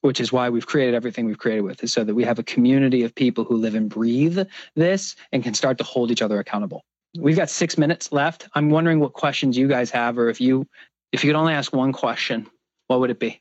which 0.00 0.20
is 0.20 0.32
why 0.32 0.48
we've 0.48 0.66
created 0.66 0.94
everything 0.94 1.26
we've 1.26 1.38
created 1.38 1.62
with 1.62 1.82
is 1.82 1.92
so 1.92 2.04
that 2.04 2.14
we 2.14 2.24
have 2.24 2.38
a 2.38 2.42
community 2.42 3.02
of 3.02 3.14
people 3.14 3.44
who 3.44 3.56
live 3.56 3.74
and 3.74 3.90
breathe 3.90 4.38
this 4.76 5.16
and 5.32 5.42
can 5.42 5.54
start 5.54 5.78
to 5.78 5.84
hold 5.84 6.10
each 6.10 6.22
other 6.22 6.38
accountable. 6.38 6.84
We've 7.16 7.36
got 7.36 7.50
six 7.50 7.76
minutes 7.78 8.12
left. 8.12 8.48
I'm 8.54 8.70
wondering 8.70 9.00
what 9.00 9.12
questions 9.12 9.56
you 9.56 9.66
guys 9.66 9.90
have 9.90 10.18
or 10.18 10.28
if 10.28 10.40
you 10.40 10.66
if 11.10 11.24
you 11.24 11.30
could 11.30 11.38
only 11.38 11.54
ask 11.54 11.72
one 11.72 11.92
question 11.92 12.46
what 12.86 13.00
would 13.00 13.10
it 13.10 13.18
be? 13.18 13.40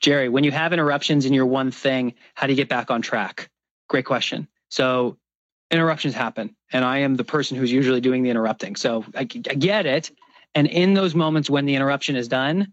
Jerry 0.00 0.28
when 0.28 0.44
you 0.44 0.50
have 0.50 0.72
interruptions 0.72 1.24
in 1.24 1.32
your 1.32 1.46
one 1.46 1.70
thing 1.70 2.14
how 2.34 2.46
do 2.46 2.52
you 2.52 2.56
get 2.56 2.68
back 2.68 2.90
on 2.90 3.00
track? 3.00 3.48
Great 3.88 4.04
question. 4.04 4.48
So 4.68 5.16
interruptions 5.70 6.14
happen 6.14 6.54
and 6.72 6.84
i 6.84 6.98
am 6.98 7.14
the 7.14 7.24
person 7.24 7.56
who's 7.56 7.72
usually 7.72 8.00
doing 8.00 8.22
the 8.22 8.30
interrupting. 8.30 8.76
So 8.76 9.04
I, 9.14 9.20
I 9.20 9.24
get 9.24 9.86
it. 9.86 10.10
And 10.54 10.66
in 10.66 10.94
those 10.94 11.14
moments 11.14 11.48
when 11.48 11.64
the 11.64 11.74
interruption 11.74 12.16
is 12.16 12.28
done 12.28 12.72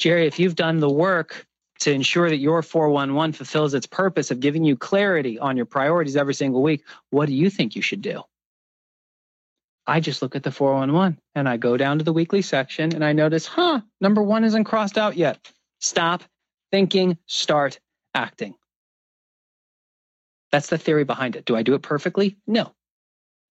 Jerry, 0.00 0.26
if 0.26 0.38
you've 0.38 0.56
done 0.56 0.78
the 0.78 0.88
work 0.88 1.46
to 1.80 1.92
ensure 1.92 2.30
that 2.30 2.38
your 2.38 2.62
411 2.62 3.34
fulfills 3.34 3.74
its 3.74 3.86
purpose 3.86 4.30
of 4.30 4.40
giving 4.40 4.64
you 4.64 4.74
clarity 4.74 5.38
on 5.38 5.58
your 5.58 5.66
priorities 5.66 6.16
every 6.16 6.32
single 6.32 6.62
week, 6.62 6.84
what 7.10 7.26
do 7.26 7.34
you 7.34 7.50
think 7.50 7.76
you 7.76 7.82
should 7.82 8.00
do? 8.00 8.22
I 9.86 10.00
just 10.00 10.22
look 10.22 10.36
at 10.36 10.42
the 10.42 10.50
411 10.50 11.18
and 11.34 11.46
I 11.46 11.58
go 11.58 11.76
down 11.76 11.98
to 11.98 12.04
the 12.04 12.14
weekly 12.14 12.40
section 12.40 12.94
and 12.94 13.04
I 13.04 13.12
notice, 13.12 13.46
huh, 13.46 13.82
number 14.00 14.22
one 14.22 14.44
isn't 14.44 14.64
crossed 14.64 14.96
out 14.96 15.18
yet. 15.18 15.38
Stop 15.80 16.22
thinking, 16.70 17.18
start 17.26 17.78
acting. 18.14 18.54
That's 20.50 20.68
the 20.68 20.78
theory 20.78 21.04
behind 21.04 21.36
it. 21.36 21.44
Do 21.44 21.56
I 21.56 21.62
do 21.62 21.74
it 21.74 21.82
perfectly? 21.82 22.38
No. 22.46 22.72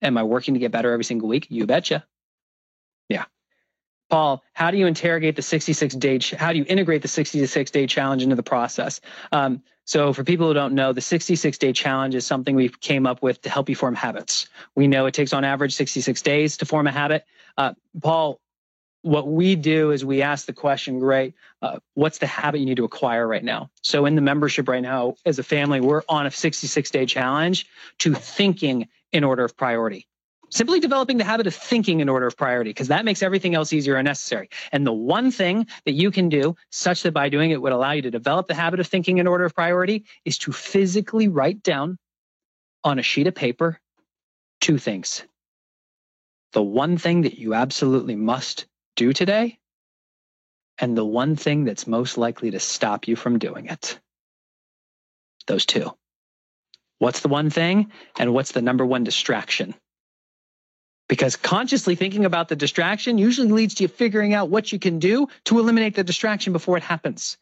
Am 0.01 0.17
I 0.17 0.23
working 0.23 0.55
to 0.55 0.59
get 0.59 0.73
better 0.73 0.91
every 0.91 1.05
single 1.05 1.29
week? 1.29 1.47
You 1.49 1.65
betcha. 1.65 2.05
Yeah. 3.07 3.25
Paul, 4.13 4.43
how 4.53 4.69
do 4.69 4.77
you 4.77 4.85
interrogate 4.85 5.35
the 5.35 5.41
66 5.41 5.95
day, 5.95 6.19
how 6.37 6.53
do 6.53 6.59
you 6.59 6.65
integrate 6.67 7.01
the 7.01 7.07
66 7.07 7.71
day 7.71 7.87
challenge 7.87 8.21
into 8.21 8.35
the 8.35 8.43
process? 8.43 9.01
Um, 9.31 9.63
so 9.85 10.13
for 10.13 10.23
people 10.23 10.45
who 10.45 10.53
don't 10.53 10.75
know, 10.75 10.93
the 10.93 11.01
66 11.01 11.57
day 11.57 11.73
challenge 11.73 12.13
is 12.13 12.23
something 12.23 12.55
we 12.55 12.69
came 12.69 13.07
up 13.07 13.23
with 13.23 13.41
to 13.41 13.49
help 13.49 13.69
you 13.69 13.75
form 13.75 13.95
habits. 13.95 14.49
We 14.75 14.85
know 14.85 15.07
it 15.07 15.15
takes 15.15 15.33
on 15.33 15.43
average 15.43 15.73
66 15.73 16.21
days 16.21 16.57
to 16.57 16.65
form 16.67 16.85
a 16.85 16.91
habit. 16.91 17.25
Uh, 17.57 17.73
Paul, 18.03 18.39
what 19.01 19.27
we 19.27 19.55
do 19.55 19.89
is 19.89 20.05
we 20.05 20.21
ask 20.21 20.45
the 20.45 20.53
question, 20.53 20.99
great, 20.99 21.33
uh, 21.63 21.79
what's 21.95 22.19
the 22.19 22.27
habit 22.27 22.59
you 22.59 22.67
need 22.67 22.77
to 22.77 22.85
acquire 22.85 23.27
right 23.27 23.43
now? 23.43 23.71
So 23.81 24.05
in 24.05 24.13
the 24.13 24.21
membership 24.21 24.67
right 24.69 24.83
now, 24.83 25.15
as 25.25 25.39
a 25.39 25.43
family, 25.43 25.81
we're 25.81 26.03
on 26.07 26.27
a 26.27 26.31
66 26.31 26.91
day 26.91 27.07
challenge 27.07 27.65
to 27.97 28.13
thinking 28.13 28.89
in 29.11 29.23
order 29.23 29.43
of 29.43 29.57
priority 29.57 30.05
simply 30.53 30.79
developing 30.79 31.17
the 31.17 31.23
habit 31.23 31.47
of 31.47 31.55
thinking 31.55 31.99
in 31.99 32.09
order 32.09 32.27
of 32.27 32.37
priority, 32.37 32.69
because 32.69 32.89
that 32.89 33.05
makes 33.05 33.23
everything 33.23 33.55
else 33.55 33.73
easier 33.73 33.95
and 33.95 34.05
necessary. 34.05 34.49
And 34.71 34.85
the 34.85 34.93
one 34.93 35.31
thing 35.31 35.67
that 35.85 35.93
you 35.93 36.11
can 36.11 36.29
do, 36.29 36.55
such 36.71 37.03
that 37.03 37.13
by 37.13 37.29
doing 37.29 37.51
it 37.51 37.61
would 37.61 37.73
allow 37.73 37.91
you 37.91 38.03
to 38.03 38.11
develop 38.11 38.47
the 38.47 38.53
habit 38.53 38.79
of 38.79 38.87
thinking 38.87 39.17
in 39.17 39.27
order 39.27 39.45
of 39.45 39.55
priority, 39.55 40.05
is 40.25 40.37
to 40.39 40.51
physically 40.51 41.27
write 41.27 41.63
down 41.63 41.97
on 42.83 42.99
a 42.99 43.03
sheet 43.03 43.27
of 43.27 43.35
paper 43.35 43.79
two 44.61 44.77
things. 44.77 45.23
The 46.51 46.61
one 46.61 46.97
thing 46.97 47.23
that 47.23 47.39
you 47.39 47.55
absolutely 47.55 48.15
must 48.15 48.67
do 48.95 49.11
today, 49.11 49.57
and 50.77 50.95
the 50.95 51.05
one 51.05 51.35
thing 51.35 51.65
that's 51.65 51.87
most 51.87 52.17
likely 52.17 52.51
to 52.51 52.59
stop 52.59 53.07
you 53.07 53.15
from 53.15 53.39
doing 53.39 53.67
it. 53.67 53.99
Those 55.47 55.65
two. 55.65 55.91
What's 56.99 57.21
the 57.21 57.27
one 57.27 57.49
thing 57.49 57.91
and 58.17 58.33
what's 58.33 58.51
the 58.51 58.61
number 58.61 58.85
one 58.85 59.03
distraction? 59.03 59.73
Because 61.13 61.35
consciously 61.35 61.93
thinking 61.93 62.25
about 62.25 62.47
the 62.47 62.55
distraction 62.55 63.19
usually 63.19 63.49
leads 63.49 63.75
to 63.75 63.83
you 63.83 63.87
figuring 63.87 64.33
out 64.33 64.49
what 64.49 64.71
you 64.71 64.79
can 64.79 64.97
do 64.97 65.27
to 65.45 65.59
eliminate 65.59 65.93
the 65.93 66.03
distraction 66.03 66.53
before 66.53 66.75
it 66.75 66.81
happens. 66.81 67.37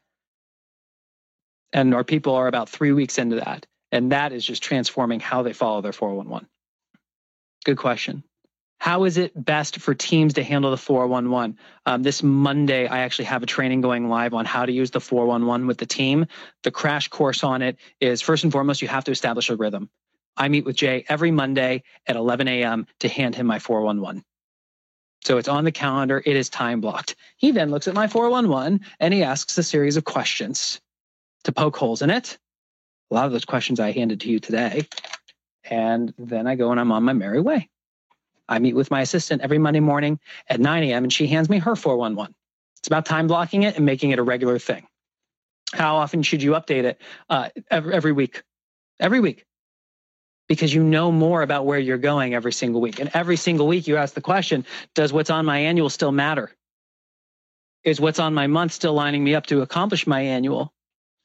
And 1.71 1.95
our 1.95 2.03
people 2.03 2.35
are 2.35 2.47
about 2.47 2.67
three 2.67 2.91
weeks 2.91 3.17
into 3.17 3.37
that. 3.37 3.65
And 3.89 4.11
that 4.11 4.33
is 4.33 4.45
just 4.45 4.61
transforming 4.61 5.21
how 5.21 5.43
they 5.43 5.53
follow 5.53 5.79
their 5.79 5.93
411. 5.93 6.49
Good 7.63 7.77
question. 7.77 8.25
How 8.77 9.05
is 9.05 9.17
it 9.17 9.31
best 9.41 9.79
for 9.79 9.95
teams 9.95 10.33
to 10.33 10.43
handle 10.43 10.71
the 10.71 10.75
411? 10.75 11.57
Um, 11.85 12.03
this 12.03 12.21
Monday, 12.21 12.87
I 12.87 13.03
actually 13.03 13.25
have 13.25 13.41
a 13.41 13.45
training 13.45 13.79
going 13.79 14.09
live 14.09 14.33
on 14.33 14.43
how 14.43 14.65
to 14.65 14.71
use 14.73 14.91
the 14.91 14.99
411 14.99 15.65
with 15.65 15.77
the 15.77 15.85
team. 15.85 16.25
The 16.63 16.71
crash 16.71 17.07
course 17.07 17.41
on 17.41 17.61
it 17.61 17.77
is 18.01 18.21
first 18.21 18.43
and 18.43 18.51
foremost, 18.51 18.81
you 18.81 18.89
have 18.89 19.05
to 19.05 19.11
establish 19.11 19.49
a 19.49 19.55
rhythm. 19.55 19.89
I 20.37 20.47
meet 20.47 20.65
with 20.65 20.75
Jay 20.75 21.05
every 21.07 21.31
Monday 21.31 21.83
at 22.07 22.15
11 22.15 22.47
a.m. 22.47 22.87
to 22.99 23.07
hand 23.07 23.35
him 23.35 23.47
my 23.47 23.59
411. 23.59 24.23
So 25.23 25.37
it's 25.37 25.47
on 25.47 25.63
the 25.63 25.71
calendar, 25.71 26.21
it 26.25 26.35
is 26.35 26.49
time 26.49 26.81
blocked. 26.81 27.15
He 27.37 27.51
then 27.51 27.69
looks 27.69 27.87
at 27.87 27.93
my 27.93 28.07
411 28.07 28.81
and 28.99 29.13
he 29.13 29.23
asks 29.23 29.57
a 29.57 29.63
series 29.63 29.97
of 29.97 30.03
questions 30.03 30.81
to 31.43 31.51
poke 31.51 31.77
holes 31.77 32.01
in 32.01 32.09
it. 32.09 32.37
A 33.11 33.13
lot 33.13 33.25
of 33.25 33.31
those 33.31 33.45
questions 33.45 33.79
I 33.79 33.91
handed 33.91 34.21
to 34.21 34.29
you 34.29 34.39
today. 34.39 34.87
And 35.63 36.13
then 36.17 36.47
I 36.47 36.55
go 36.55 36.71
and 36.71 36.79
I'm 36.79 36.91
on 36.91 37.03
my 37.03 37.13
merry 37.13 37.39
way. 37.39 37.69
I 38.49 38.59
meet 38.59 38.75
with 38.75 38.89
my 38.89 39.01
assistant 39.01 39.43
every 39.43 39.59
Monday 39.59 39.79
morning 39.79 40.19
at 40.49 40.59
9 40.59 40.83
a.m. 40.83 41.03
and 41.03 41.13
she 41.13 41.27
hands 41.27 41.49
me 41.49 41.59
her 41.59 41.75
411. 41.75 42.33
It's 42.79 42.87
about 42.87 43.05
time 43.05 43.27
blocking 43.27 43.63
it 43.63 43.75
and 43.75 43.85
making 43.85 44.09
it 44.09 44.19
a 44.19 44.23
regular 44.23 44.57
thing. 44.57 44.87
How 45.71 45.97
often 45.97 46.23
should 46.23 46.41
you 46.41 46.51
update 46.51 46.83
it? 46.83 47.01
Uh, 47.29 47.49
every, 47.69 47.93
every 47.93 48.11
week. 48.11 48.41
Every 48.99 49.19
week. 49.19 49.45
Because 50.51 50.73
you 50.73 50.83
know 50.83 51.13
more 51.13 51.43
about 51.43 51.65
where 51.65 51.79
you're 51.79 51.97
going 51.97 52.33
every 52.33 52.51
single 52.51 52.81
week. 52.81 52.99
And 52.99 53.09
every 53.13 53.37
single 53.37 53.67
week 53.67 53.87
you 53.87 53.95
ask 53.95 54.13
the 54.13 54.19
question 54.19 54.65
Does 54.95 55.13
what's 55.13 55.29
on 55.29 55.45
my 55.45 55.59
annual 55.59 55.87
still 55.87 56.11
matter? 56.11 56.51
Is 57.85 58.01
what's 58.01 58.19
on 58.19 58.33
my 58.33 58.47
month 58.47 58.73
still 58.73 58.93
lining 58.93 59.23
me 59.23 59.33
up 59.33 59.45
to 59.45 59.61
accomplish 59.61 60.05
my 60.05 60.19
annual? 60.19 60.73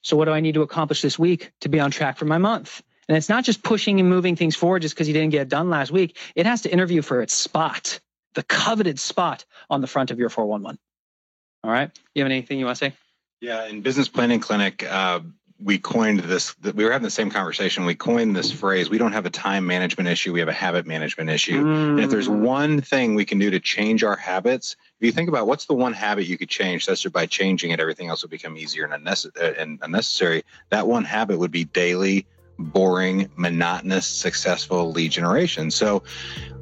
So, 0.02 0.16
what 0.16 0.26
do 0.26 0.30
I 0.30 0.38
need 0.38 0.54
to 0.54 0.62
accomplish 0.62 1.02
this 1.02 1.18
week 1.18 1.50
to 1.62 1.68
be 1.68 1.80
on 1.80 1.90
track 1.90 2.18
for 2.18 2.24
my 2.24 2.38
month? 2.38 2.80
And 3.08 3.18
it's 3.18 3.28
not 3.28 3.42
just 3.42 3.64
pushing 3.64 3.98
and 3.98 4.08
moving 4.08 4.36
things 4.36 4.54
forward 4.54 4.82
just 4.82 4.94
because 4.94 5.08
you 5.08 5.14
didn't 5.14 5.30
get 5.30 5.42
it 5.42 5.48
done 5.48 5.70
last 5.70 5.90
week. 5.90 6.16
It 6.36 6.46
has 6.46 6.60
to 6.60 6.72
interview 6.72 7.02
for 7.02 7.20
its 7.20 7.34
spot, 7.34 7.98
the 8.36 8.44
coveted 8.44 9.00
spot 9.00 9.44
on 9.68 9.80
the 9.80 9.88
front 9.88 10.12
of 10.12 10.20
your 10.20 10.28
411. 10.28 10.78
All 11.64 11.72
right. 11.72 11.90
You 12.14 12.22
have 12.22 12.30
anything 12.30 12.60
you 12.60 12.66
want 12.66 12.78
to 12.78 12.90
say? 12.90 12.96
Yeah, 13.40 13.66
in 13.66 13.80
business 13.80 14.08
planning 14.08 14.38
clinic, 14.38 14.84
uh, 14.88 15.18
we 15.58 15.78
coined 15.78 16.20
this. 16.20 16.54
We 16.60 16.84
were 16.84 16.92
having 16.92 17.04
the 17.04 17.10
same 17.10 17.30
conversation. 17.30 17.86
We 17.86 17.94
coined 17.94 18.36
this 18.36 18.52
phrase. 18.52 18.90
We 18.90 18.98
don't 18.98 19.12
have 19.12 19.26
a 19.26 19.30
time 19.30 19.66
management 19.66 20.08
issue. 20.08 20.32
We 20.32 20.40
have 20.40 20.48
a 20.48 20.52
habit 20.52 20.86
management 20.86 21.30
issue. 21.30 21.64
Mm. 21.64 21.90
And 21.90 22.00
if 22.00 22.10
there's 22.10 22.28
mm. 22.28 22.40
one 22.40 22.80
thing 22.80 23.14
we 23.14 23.24
can 23.24 23.38
do 23.38 23.50
to 23.50 23.60
change 23.60 24.04
our 24.04 24.16
habits, 24.16 24.76
if 25.00 25.06
you 25.06 25.12
think 25.12 25.28
about 25.28 25.46
what's 25.46 25.66
the 25.66 25.74
one 25.74 25.94
habit 25.94 26.26
you 26.26 26.36
could 26.36 26.50
change, 26.50 26.84
that's 26.84 27.04
by 27.06 27.26
changing 27.26 27.70
it, 27.70 27.80
everything 27.80 28.08
else 28.08 28.22
will 28.22 28.28
become 28.28 28.56
easier 28.56 28.84
and 28.84 29.78
unnecessary. 29.82 30.44
That 30.68 30.86
one 30.86 31.04
habit 31.04 31.38
would 31.38 31.52
be 31.52 31.64
daily 31.64 32.26
boring, 32.58 33.30
monotonous, 33.36 34.06
successful 34.06 34.90
lead 34.90 35.12
generation. 35.12 35.70
So, 35.70 36.02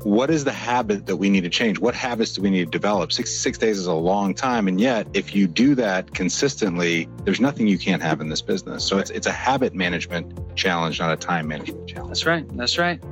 what 0.02 0.30
is 0.30 0.44
the 0.44 0.52
habit 0.52 1.06
that 1.06 1.16
we 1.16 1.30
need 1.30 1.44
to 1.44 1.48
change? 1.48 1.78
What 1.78 1.94
habits 1.94 2.32
do 2.32 2.42
we 2.42 2.50
need 2.50 2.64
to 2.66 2.70
develop? 2.70 3.12
66 3.12 3.56
days 3.58 3.78
is 3.78 3.86
a 3.86 3.94
long 3.94 4.34
time. 4.34 4.68
And 4.68 4.80
yet, 4.80 5.06
if 5.14 5.34
you 5.34 5.46
do 5.46 5.74
that 5.76 6.12
consistently, 6.14 7.08
there's 7.24 7.40
nothing 7.40 7.66
you 7.66 7.78
can't 7.78 8.02
have 8.02 8.20
in 8.20 8.28
this 8.28 8.42
business. 8.42 8.84
So, 8.84 8.98
it's, 8.98 9.10
it's 9.10 9.26
a 9.26 9.32
habit 9.32 9.74
management 9.74 10.56
challenge, 10.56 11.00
not 11.00 11.12
a 11.12 11.16
time 11.16 11.48
management 11.48 11.88
challenge. 11.88 12.10
That's 12.10 12.26
right. 12.26 12.56
That's 12.56 12.78
right. 12.78 13.02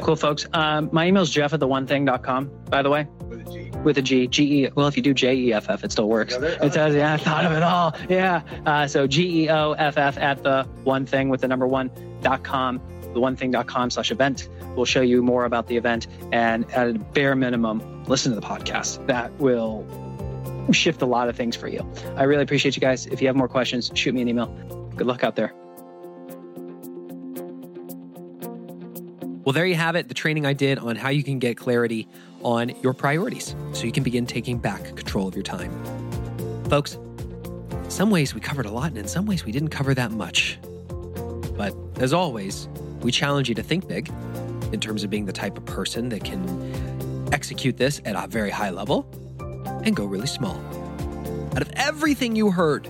Cool, 0.00 0.16
folks. 0.16 0.46
Um, 0.52 0.88
my 0.92 1.06
email 1.06 1.22
is 1.22 1.30
geoff 1.30 1.52
at 1.52 1.60
the 1.60 1.66
one 1.66 1.86
thing.com, 1.86 2.50
by 2.68 2.82
the 2.82 2.90
way. 2.90 3.06
With 3.84 3.98
a 3.98 4.02
G. 4.02 4.26
G. 4.26 4.64
E. 4.64 4.68
Well, 4.74 4.88
if 4.88 4.96
you 4.96 5.02
do 5.02 5.14
J 5.14 5.34
E 5.34 5.52
F 5.52 5.70
F, 5.70 5.84
it 5.84 5.92
still 5.92 6.08
works. 6.08 6.34
It 6.34 6.72
says, 6.72 6.94
yeah, 6.94 7.14
I 7.14 7.16
thought 7.16 7.44
of 7.46 7.52
it 7.52 7.62
all. 7.62 7.96
Yeah. 8.08 8.42
Uh, 8.66 8.86
so 8.86 9.06
G 9.06 9.44
E 9.44 9.48
O 9.48 9.72
F 9.72 9.96
F 9.96 10.18
at 10.18 10.42
the 10.42 10.64
one 10.84 11.06
thing 11.06 11.28
with 11.28 11.40
the 11.40 11.48
number 11.48 11.66
one 11.66 11.90
dot 12.20 12.44
com, 12.44 12.80
the 13.14 13.20
one 13.20 13.36
thing.com 13.36 13.90
slash 13.90 14.10
event 14.10 14.48
will 14.76 14.84
show 14.84 15.00
you 15.00 15.22
more 15.22 15.46
about 15.46 15.66
the 15.66 15.76
event. 15.76 16.06
And 16.30 16.70
at 16.72 16.88
a 16.88 16.92
bare 16.92 17.34
minimum, 17.34 18.04
listen 18.04 18.34
to 18.34 18.40
the 18.40 18.46
podcast. 18.46 19.06
That 19.06 19.32
will 19.38 19.86
shift 20.72 21.00
a 21.00 21.06
lot 21.06 21.28
of 21.28 21.36
things 21.36 21.56
for 21.56 21.66
you. 21.66 21.90
I 22.16 22.24
really 22.24 22.42
appreciate 22.42 22.76
you 22.76 22.80
guys. 22.80 23.06
If 23.06 23.20
you 23.22 23.28
have 23.28 23.36
more 23.36 23.48
questions, 23.48 23.90
shoot 23.94 24.14
me 24.14 24.20
an 24.20 24.28
email. 24.28 24.46
Good 24.94 25.06
luck 25.06 25.24
out 25.24 25.36
there. 25.36 25.54
Well, 29.50 29.54
there 29.56 29.66
you 29.66 29.74
have 29.74 29.96
it 29.96 30.06
the 30.06 30.14
training 30.14 30.46
I 30.46 30.52
did 30.52 30.78
on 30.78 30.94
how 30.94 31.08
you 31.08 31.24
can 31.24 31.40
get 31.40 31.56
clarity 31.56 32.06
on 32.44 32.68
your 32.82 32.94
priorities 32.94 33.56
so 33.72 33.84
you 33.84 33.90
can 33.90 34.04
begin 34.04 34.24
taking 34.24 34.58
back 34.58 34.84
control 34.94 35.26
of 35.26 35.34
your 35.34 35.42
time. 35.42 35.72
Folks, 36.66 36.96
some 37.88 38.12
ways 38.12 38.32
we 38.32 38.40
covered 38.40 38.64
a 38.64 38.70
lot, 38.70 38.90
and 38.90 38.98
in 38.98 39.08
some 39.08 39.26
ways 39.26 39.44
we 39.44 39.50
didn't 39.50 39.70
cover 39.70 39.92
that 39.92 40.12
much. 40.12 40.60
But 41.56 41.74
as 41.96 42.12
always, 42.12 42.68
we 43.00 43.10
challenge 43.10 43.48
you 43.48 43.56
to 43.56 43.62
think 43.64 43.88
big 43.88 44.08
in 44.72 44.78
terms 44.78 45.02
of 45.02 45.10
being 45.10 45.24
the 45.24 45.32
type 45.32 45.58
of 45.58 45.64
person 45.66 46.10
that 46.10 46.22
can 46.22 47.28
execute 47.32 47.76
this 47.76 48.00
at 48.04 48.14
a 48.14 48.28
very 48.28 48.50
high 48.50 48.70
level 48.70 49.04
and 49.84 49.96
go 49.96 50.04
really 50.04 50.28
small. 50.28 50.60
Out 51.56 51.62
of 51.62 51.72
everything 51.74 52.36
you 52.36 52.52
heard, 52.52 52.86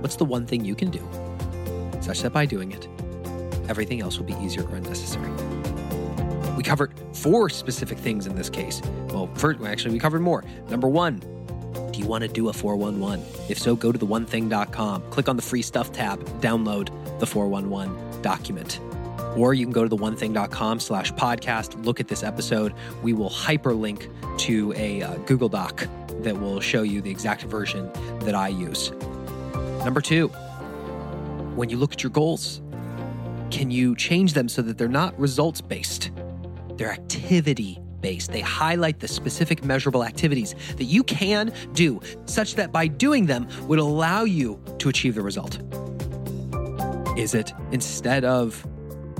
what's 0.00 0.14
the 0.14 0.24
one 0.24 0.46
thing 0.46 0.64
you 0.64 0.76
can 0.76 0.92
do 0.92 1.02
such 2.00 2.22
that 2.22 2.32
by 2.32 2.46
doing 2.46 2.70
it, 2.70 2.86
everything 3.68 4.00
else 4.00 4.16
will 4.16 4.26
be 4.26 4.34
easier 4.34 4.62
or 4.62 4.76
unnecessary? 4.76 5.45
Covered 6.66 6.92
four 7.12 7.48
specific 7.48 7.96
things 7.96 8.26
in 8.26 8.34
this 8.34 8.50
case. 8.50 8.82
Well, 9.10 9.30
first, 9.36 9.60
actually, 9.60 9.92
we 9.92 10.00
covered 10.00 10.20
more. 10.20 10.42
Number 10.68 10.88
one, 10.88 11.20
do 11.92 12.00
you 12.00 12.06
want 12.06 12.22
to 12.22 12.28
do 12.28 12.48
a 12.48 12.52
411? 12.52 13.24
If 13.48 13.56
so, 13.56 13.76
go 13.76 13.92
to 13.92 13.98
the 13.98 14.04
click 15.10 15.28
on 15.28 15.36
the 15.36 15.42
free 15.42 15.62
stuff 15.62 15.92
tab, 15.92 16.18
download 16.40 16.90
the 17.20 17.26
411 17.26 18.20
document. 18.20 18.80
Or 19.36 19.54
you 19.54 19.64
can 19.64 19.72
go 19.72 19.84
to 19.84 19.88
the 19.88 19.96
the1thing.com 19.96 20.80
slash 20.80 21.12
podcast, 21.12 21.84
look 21.84 22.00
at 22.00 22.08
this 22.08 22.24
episode. 22.24 22.74
We 23.00 23.12
will 23.12 23.30
hyperlink 23.30 24.10
to 24.40 24.72
a 24.74 25.02
uh, 25.02 25.18
Google 25.18 25.48
Doc 25.48 25.86
that 26.22 26.36
will 26.36 26.58
show 26.58 26.82
you 26.82 27.00
the 27.00 27.12
exact 27.12 27.42
version 27.42 27.92
that 28.22 28.34
I 28.34 28.48
use. 28.48 28.90
Number 29.84 30.00
two, 30.00 30.28
when 31.54 31.68
you 31.68 31.76
look 31.76 31.92
at 31.92 32.02
your 32.02 32.10
goals, 32.10 32.60
can 33.52 33.70
you 33.70 33.94
change 33.94 34.32
them 34.32 34.48
so 34.48 34.62
that 34.62 34.78
they're 34.78 34.88
not 34.88 35.16
results 35.16 35.60
based? 35.60 36.10
They're 36.76 36.92
activity 36.92 37.80
based. 38.00 38.32
They 38.32 38.40
highlight 38.40 39.00
the 39.00 39.08
specific 39.08 39.64
measurable 39.64 40.04
activities 40.04 40.54
that 40.76 40.84
you 40.84 41.02
can 41.02 41.52
do, 41.72 42.00
such 42.26 42.54
that 42.54 42.72
by 42.72 42.86
doing 42.86 43.26
them 43.26 43.48
would 43.66 43.78
allow 43.78 44.24
you 44.24 44.60
to 44.78 44.88
achieve 44.88 45.14
the 45.14 45.22
result. 45.22 45.58
Is 47.18 47.34
it 47.34 47.52
instead 47.72 48.24
of 48.24 48.64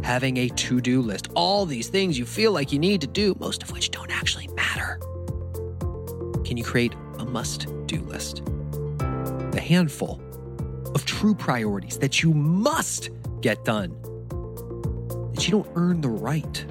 having 0.05 0.37
a 0.37 0.49
to 0.51 0.81
do 0.81 1.01
list, 1.01 1.29
all 1.35 1.67
these 1.67 1.89
things 1.89 2.19
you 2.19 2.27
feel 2.27 2.53
like 2.53 2.71
you 2.71 2.79
need 2.79 3.01
to 3.01 3.07
do, 3.07 3.35
most 3.41 3.63
of 3.63 3.73
which 3.73 3.91
don't 3.91 4.11
actually 4.11 4.47
matter? 4.49 5.01
Can 6.45 6.57
you 6.57 6.63
create 6.63 6.95
a 7.19 7.25
must 7.25 7.67
do 7.87 8.01
list? 8.03 8.45
The 9.51 9.61
handful 9.61 10.21
of 10.95 11.05
true 11.07 11.35
priorities 11.35 11.99
that 11.99 12.23
you 12.23 12.33
must 12.33 13.11
get 13.41 13.65
done, 13.65 13.91
that 15.35 15.49
you 15.49 15.51
don't 15.51 15.69
earn 15.75 16.01
the 16.03 16.09
right 16.09 16.65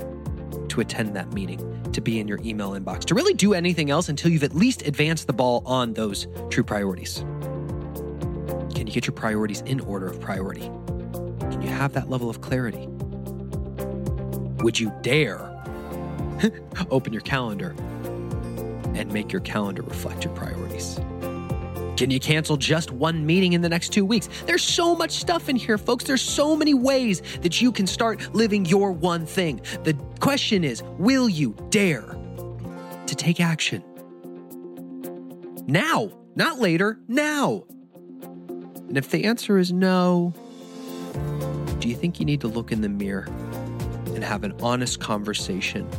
to 0.76 0.82
attend 0.82 1.16
that 1.16 1.32
meeting, 1.34 1.92
to 1.94 2.02
be 2.02 2.20
in 2.20 2.28
your 2.28 2.40
email 2.44 2.72
inbox, 2.72 3.06
to 3.06 3.16
really 3.16 3.34
do 3.34 3.54
anything 3.54 3.90
else 3.90 4.10
until 4.10 4.30
you've 4.30 4.44
at 4.44 4.54
least 4.54 4.82
advanced 4.86 5.26
the 5.26 5.34
ball 5.34 5.64
on 5.66 5.94
those 5.94 6.28
true 6.50 6.64
priorities. 6.64 7.20
Can 8.76 8.86
you 8.86 8.94
get 8.94 9.08
your 9.08 9.14
priorities 9.14 9.62
in 9.62 9.80
order 9.80 10.06
of 10.06 10.20
priority? 10.20 10.70
Can 11.40 11.62
you 11.62 11.70
have 11.70 11.94
that 11.94 12.10
level 12.10 12.30
of 12.30 12.42
clarity? 12.42 12.88
Would 14.64 14.78
you 14.80 14.92
dare 15.02 15.50
open 16.92 17.14
your 17.14 17.22
calendar 17.22 17.74
and 18.94 19.12
make 19.14 19.32
your 19.32 19.42
calendar 19.42 19.82
reflect 19.82 20.26
your 20.26 20.34
priorities? 20.36 21.00
Can 21.98 22.12
you 22.12 22.20
cancel 22.20 22.58
just 22.58 22.92
one 22.92 23.26
meeting 23.26 23.54
in 23.54 23.62
the 23.62 23.70
next 23.70 23.90
two 23.90 24.06
weeks? 24.06 24.28
There's 24.46 24.64
so 24.64 24.96
much 24.96 25.12
stuff 25.12 25.48
in 25.48 25.56
here, 25.56 25.78
folks. 25.78 26.04
There's 26.04 26.22
so 26.22 26.56
many 26.56 26.74
ways 26.74 27.22
that 27.42 27.62
you 27.62 27.72
can 27.72 27.88
start 27.88 28.36
living 28.36 28.66
your 28.66 28.92
one 28.92 29.26
thing. 29.26 29.62
The 29.84 29.94
question 30.20 30.64
is 30.64 30.84
will 30.98 31.30
you 31.30 31.56
dare 31.70 32.18
to 33.08 33.16
take 33.16 33.40
action? 33.40 33.84
Now, 35.68 36.12
not 36.36 36.60
later, 36.60 37.00
now. 37.08 37.64
And 38.22 38.98
if 38.98 39.10
the 39.10 39.24
answer 39.24 39.58
is 39.58 39.72
no, 39.72 40.34
do 41.80 41.88
you 41.88 41.96
think 41.96 42.20
you 42.20 42.26
need 42.26 42.42
to 42.42 42.48
look 42.48 42.72
in 42.72 42.82
the 42.82 42.90
mirror 42.90 43.28
and 44.08 44.24
have 44.24 44.44
an 44.44 44.54
honest 44.62 45.00
conversation 45.00 45.90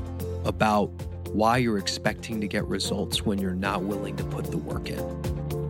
about 0.45 0.89
why 1.33 1.57
you're 1.57 1.79
expecting 1.79 2.41
to 2.41 2.47
get 2.47 2.65
results 2.67 3.23
when 3.23 3.39
you're 3.39 3.55
not 3.55 3.83
willing 3.83 4.15
to 4.17 4.25
put 4.25 4.51
the 4.51 4.59
work 4.59 4.91
in? 4.91 5.66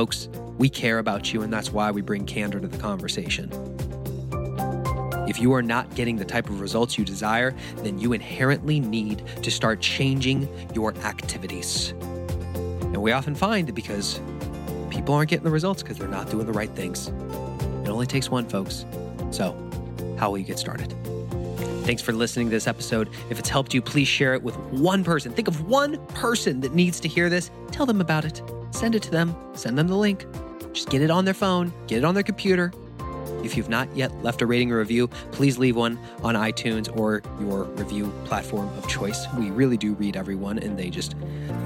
Folks, 0.00 0.30
we 0.56 0.70
care 0.70 0.98
about 0.98 1.30
you, 1.30 1.42
and 1.42 1.52
that's 1.52 1.72
why 1.72 1.90
we 1.90 2.00
bring 2.00 2.24
candor 2.24 2.58
to 2.58 2.66
the 2.66 2.78
conversation. 2.78 3.50
If 5.28 5.38
you 5.38 5.52
are 5.52 5.60
not 5.60 5.94
getting 5.94 6.16
the 6.16 6.24
type 6.24 6.48
of 6.48 6.62
results 6.62 6.96
you 6.96 7.04
desire, 7.04 7.54
then 7.82 7.98
you 7.98 8.14
inherently 8.14 8.80
need 8.80 9.22
to 9.42 9.50
start 9.50 9.82
changing 9.82 10.48
your 10.74 10.94
activities. 11.00 11.90
And 11.90 13.02
we 13.02 13.12
often 13.12 13.34
find 13.34 13.74
because 13.74 14.22
people 14.88 15.14
aren't 15.14 15.28
getting 15.28 15.44
the 15.44 15.50
results 15.50 15.82
because 15.82 15.98
they're 15.98 16.08
not 16.08 16.30
doing 16.30 16.46
the 16.46 16.54
right 16.54 16.70
things. 16.70 17.08
It 17.84 17.90
only 17.90 18.06
takes 18.06 18.30
one, 18.30 18.48
folks. 18.48 18.86
So, 19.30 19.54
how 20.18 20.30
will 20.30 20.38
you 20.38 20.44
get 20.44 20.58
started? 20.58 20.94
Thanks 21.84 22.00
for 22.00 22.12
listening 22.12 22.46
to 22.46 22.52
this 22.52 22.66
episode. 22.66 23.10
If 23.28 23.38
it's 23.38 23.50
helped 23.50 23.74
you, 23.74 23.82
please 23.82 24.08
share 24.08 24.32
it 24.32 24.42
with 24.42 24.56
one 24.70 25.04
person. 25.04 25.30
Think 25.30 25.46
of 25.46 25.68
one 25.68 25.98
person 26.14 26.60
that 26.62 26.72
needs 26.72 27.00
to 27.00 27.08
hear 27.08 27.28
this. 27.28 27.50
Tell 27.70 27.84
them 27.84 28.00
about 28.00 28.24
it. 28.24 28.40
Send 28.70 28.94
it 28.94 29.02
to 29.02 29.10
them. 29.10 29.34
Send 29.54 29.76
them 29.76 29.88
the 29.88 29.96
link. 29.96 30.26
Just 30.72 30.88
get 30.88 31.02
it 31.02 31.10
on 31.10 31.24
their 31.24 31.34
phone, 31.34 31.72
get 31.86 31.98
it 31.98 32.04
on 32.04 32.14
their 32.14 32.22
computer. 32.22 32.72
If 33.42 33.56
you've 33.56 33.68
not 33.68 33.94
yet 33.96 34.12
left 34.22 34.42
a 34.42 34.46
rating 34.46 34.70
or 34.70 34.78
review, 34.78 35.08
please 35.32 35.58
leave 35.58 35.74
one 35.74 35.98
on 36.22 36.34
iTunes 36.34 36.94
or 36.96 37.22
your 37.40 37.64
review 37.64 38.12
platform 38.24 38.68
of 38.76 38.86
choice. 38.86 39.26
We 39.38 39.50
really 39.50 39.76
do 39.76 39.94
read 39.94 40.16
everyone 40.16 40.58
and 40.58 40.78
they 40.78 40.90
just 40.90 41.16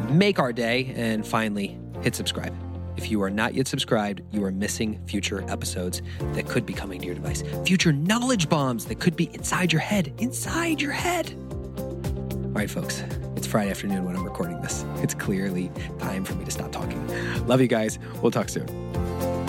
make 0.09 0.39
our 0.39 0.53
day. 0.53 0.93
And 0.97 1.27
finally, 1.27 1.79
hit 2.03 2.15
subscribe. 2.15 2.55
If 2.97 3.11
you 3.11 3.23
are 3.23 3.31
not 3.31 3.55
yet 3.55 3.67
subscribed, 3.67 4.23
you 4.31 4.45
are 4.45 4.53
missing 4.53 5.05
future 5.07 5.45
episodes 5.51 6.01
that 6.35 6.47
could 6.47 6.65
be 6.65 6.73
coming 6.73 7.01
to 7.01 7.07
your 7.07 7.17
device, 7.17 7.43
future 7.67 7.93
knowledge 7.93 8.49
bombs 8.49 8.85
that 8.87 9.01
could 9.01 9.17
be 9.17 9.25
inside 9.35 9.73
your 9.73 9.81
head, 9.81 10.15
inside 10.19 10.81
your 10.81 10.93
head. 10.93 11.35
All 11.77 12.61
right, 12.61 12.71
folks, 12.71 13.03
it's 13.45 13.51
Friday 13.51 13.71
afternoon 13.71 14.07
when 14.07 14.17
I'm 14.17 14.25
recording 14.25 14.59
this. 14.63 14.87
It's 15.03 15.13
clearly 15.13 15.71
time 15.99 16.25
for 16.25 16.35
me 16.35 16.47
to 16.47 16.51
stop 16.51 16.73
talking. 16.73 17.07
Love 17.47 17.61
you 17.61 17.69
guys. 17.69 17.99
We'll 18.23 18.31
talk 18.31 18.49
soon. 18.49 19.44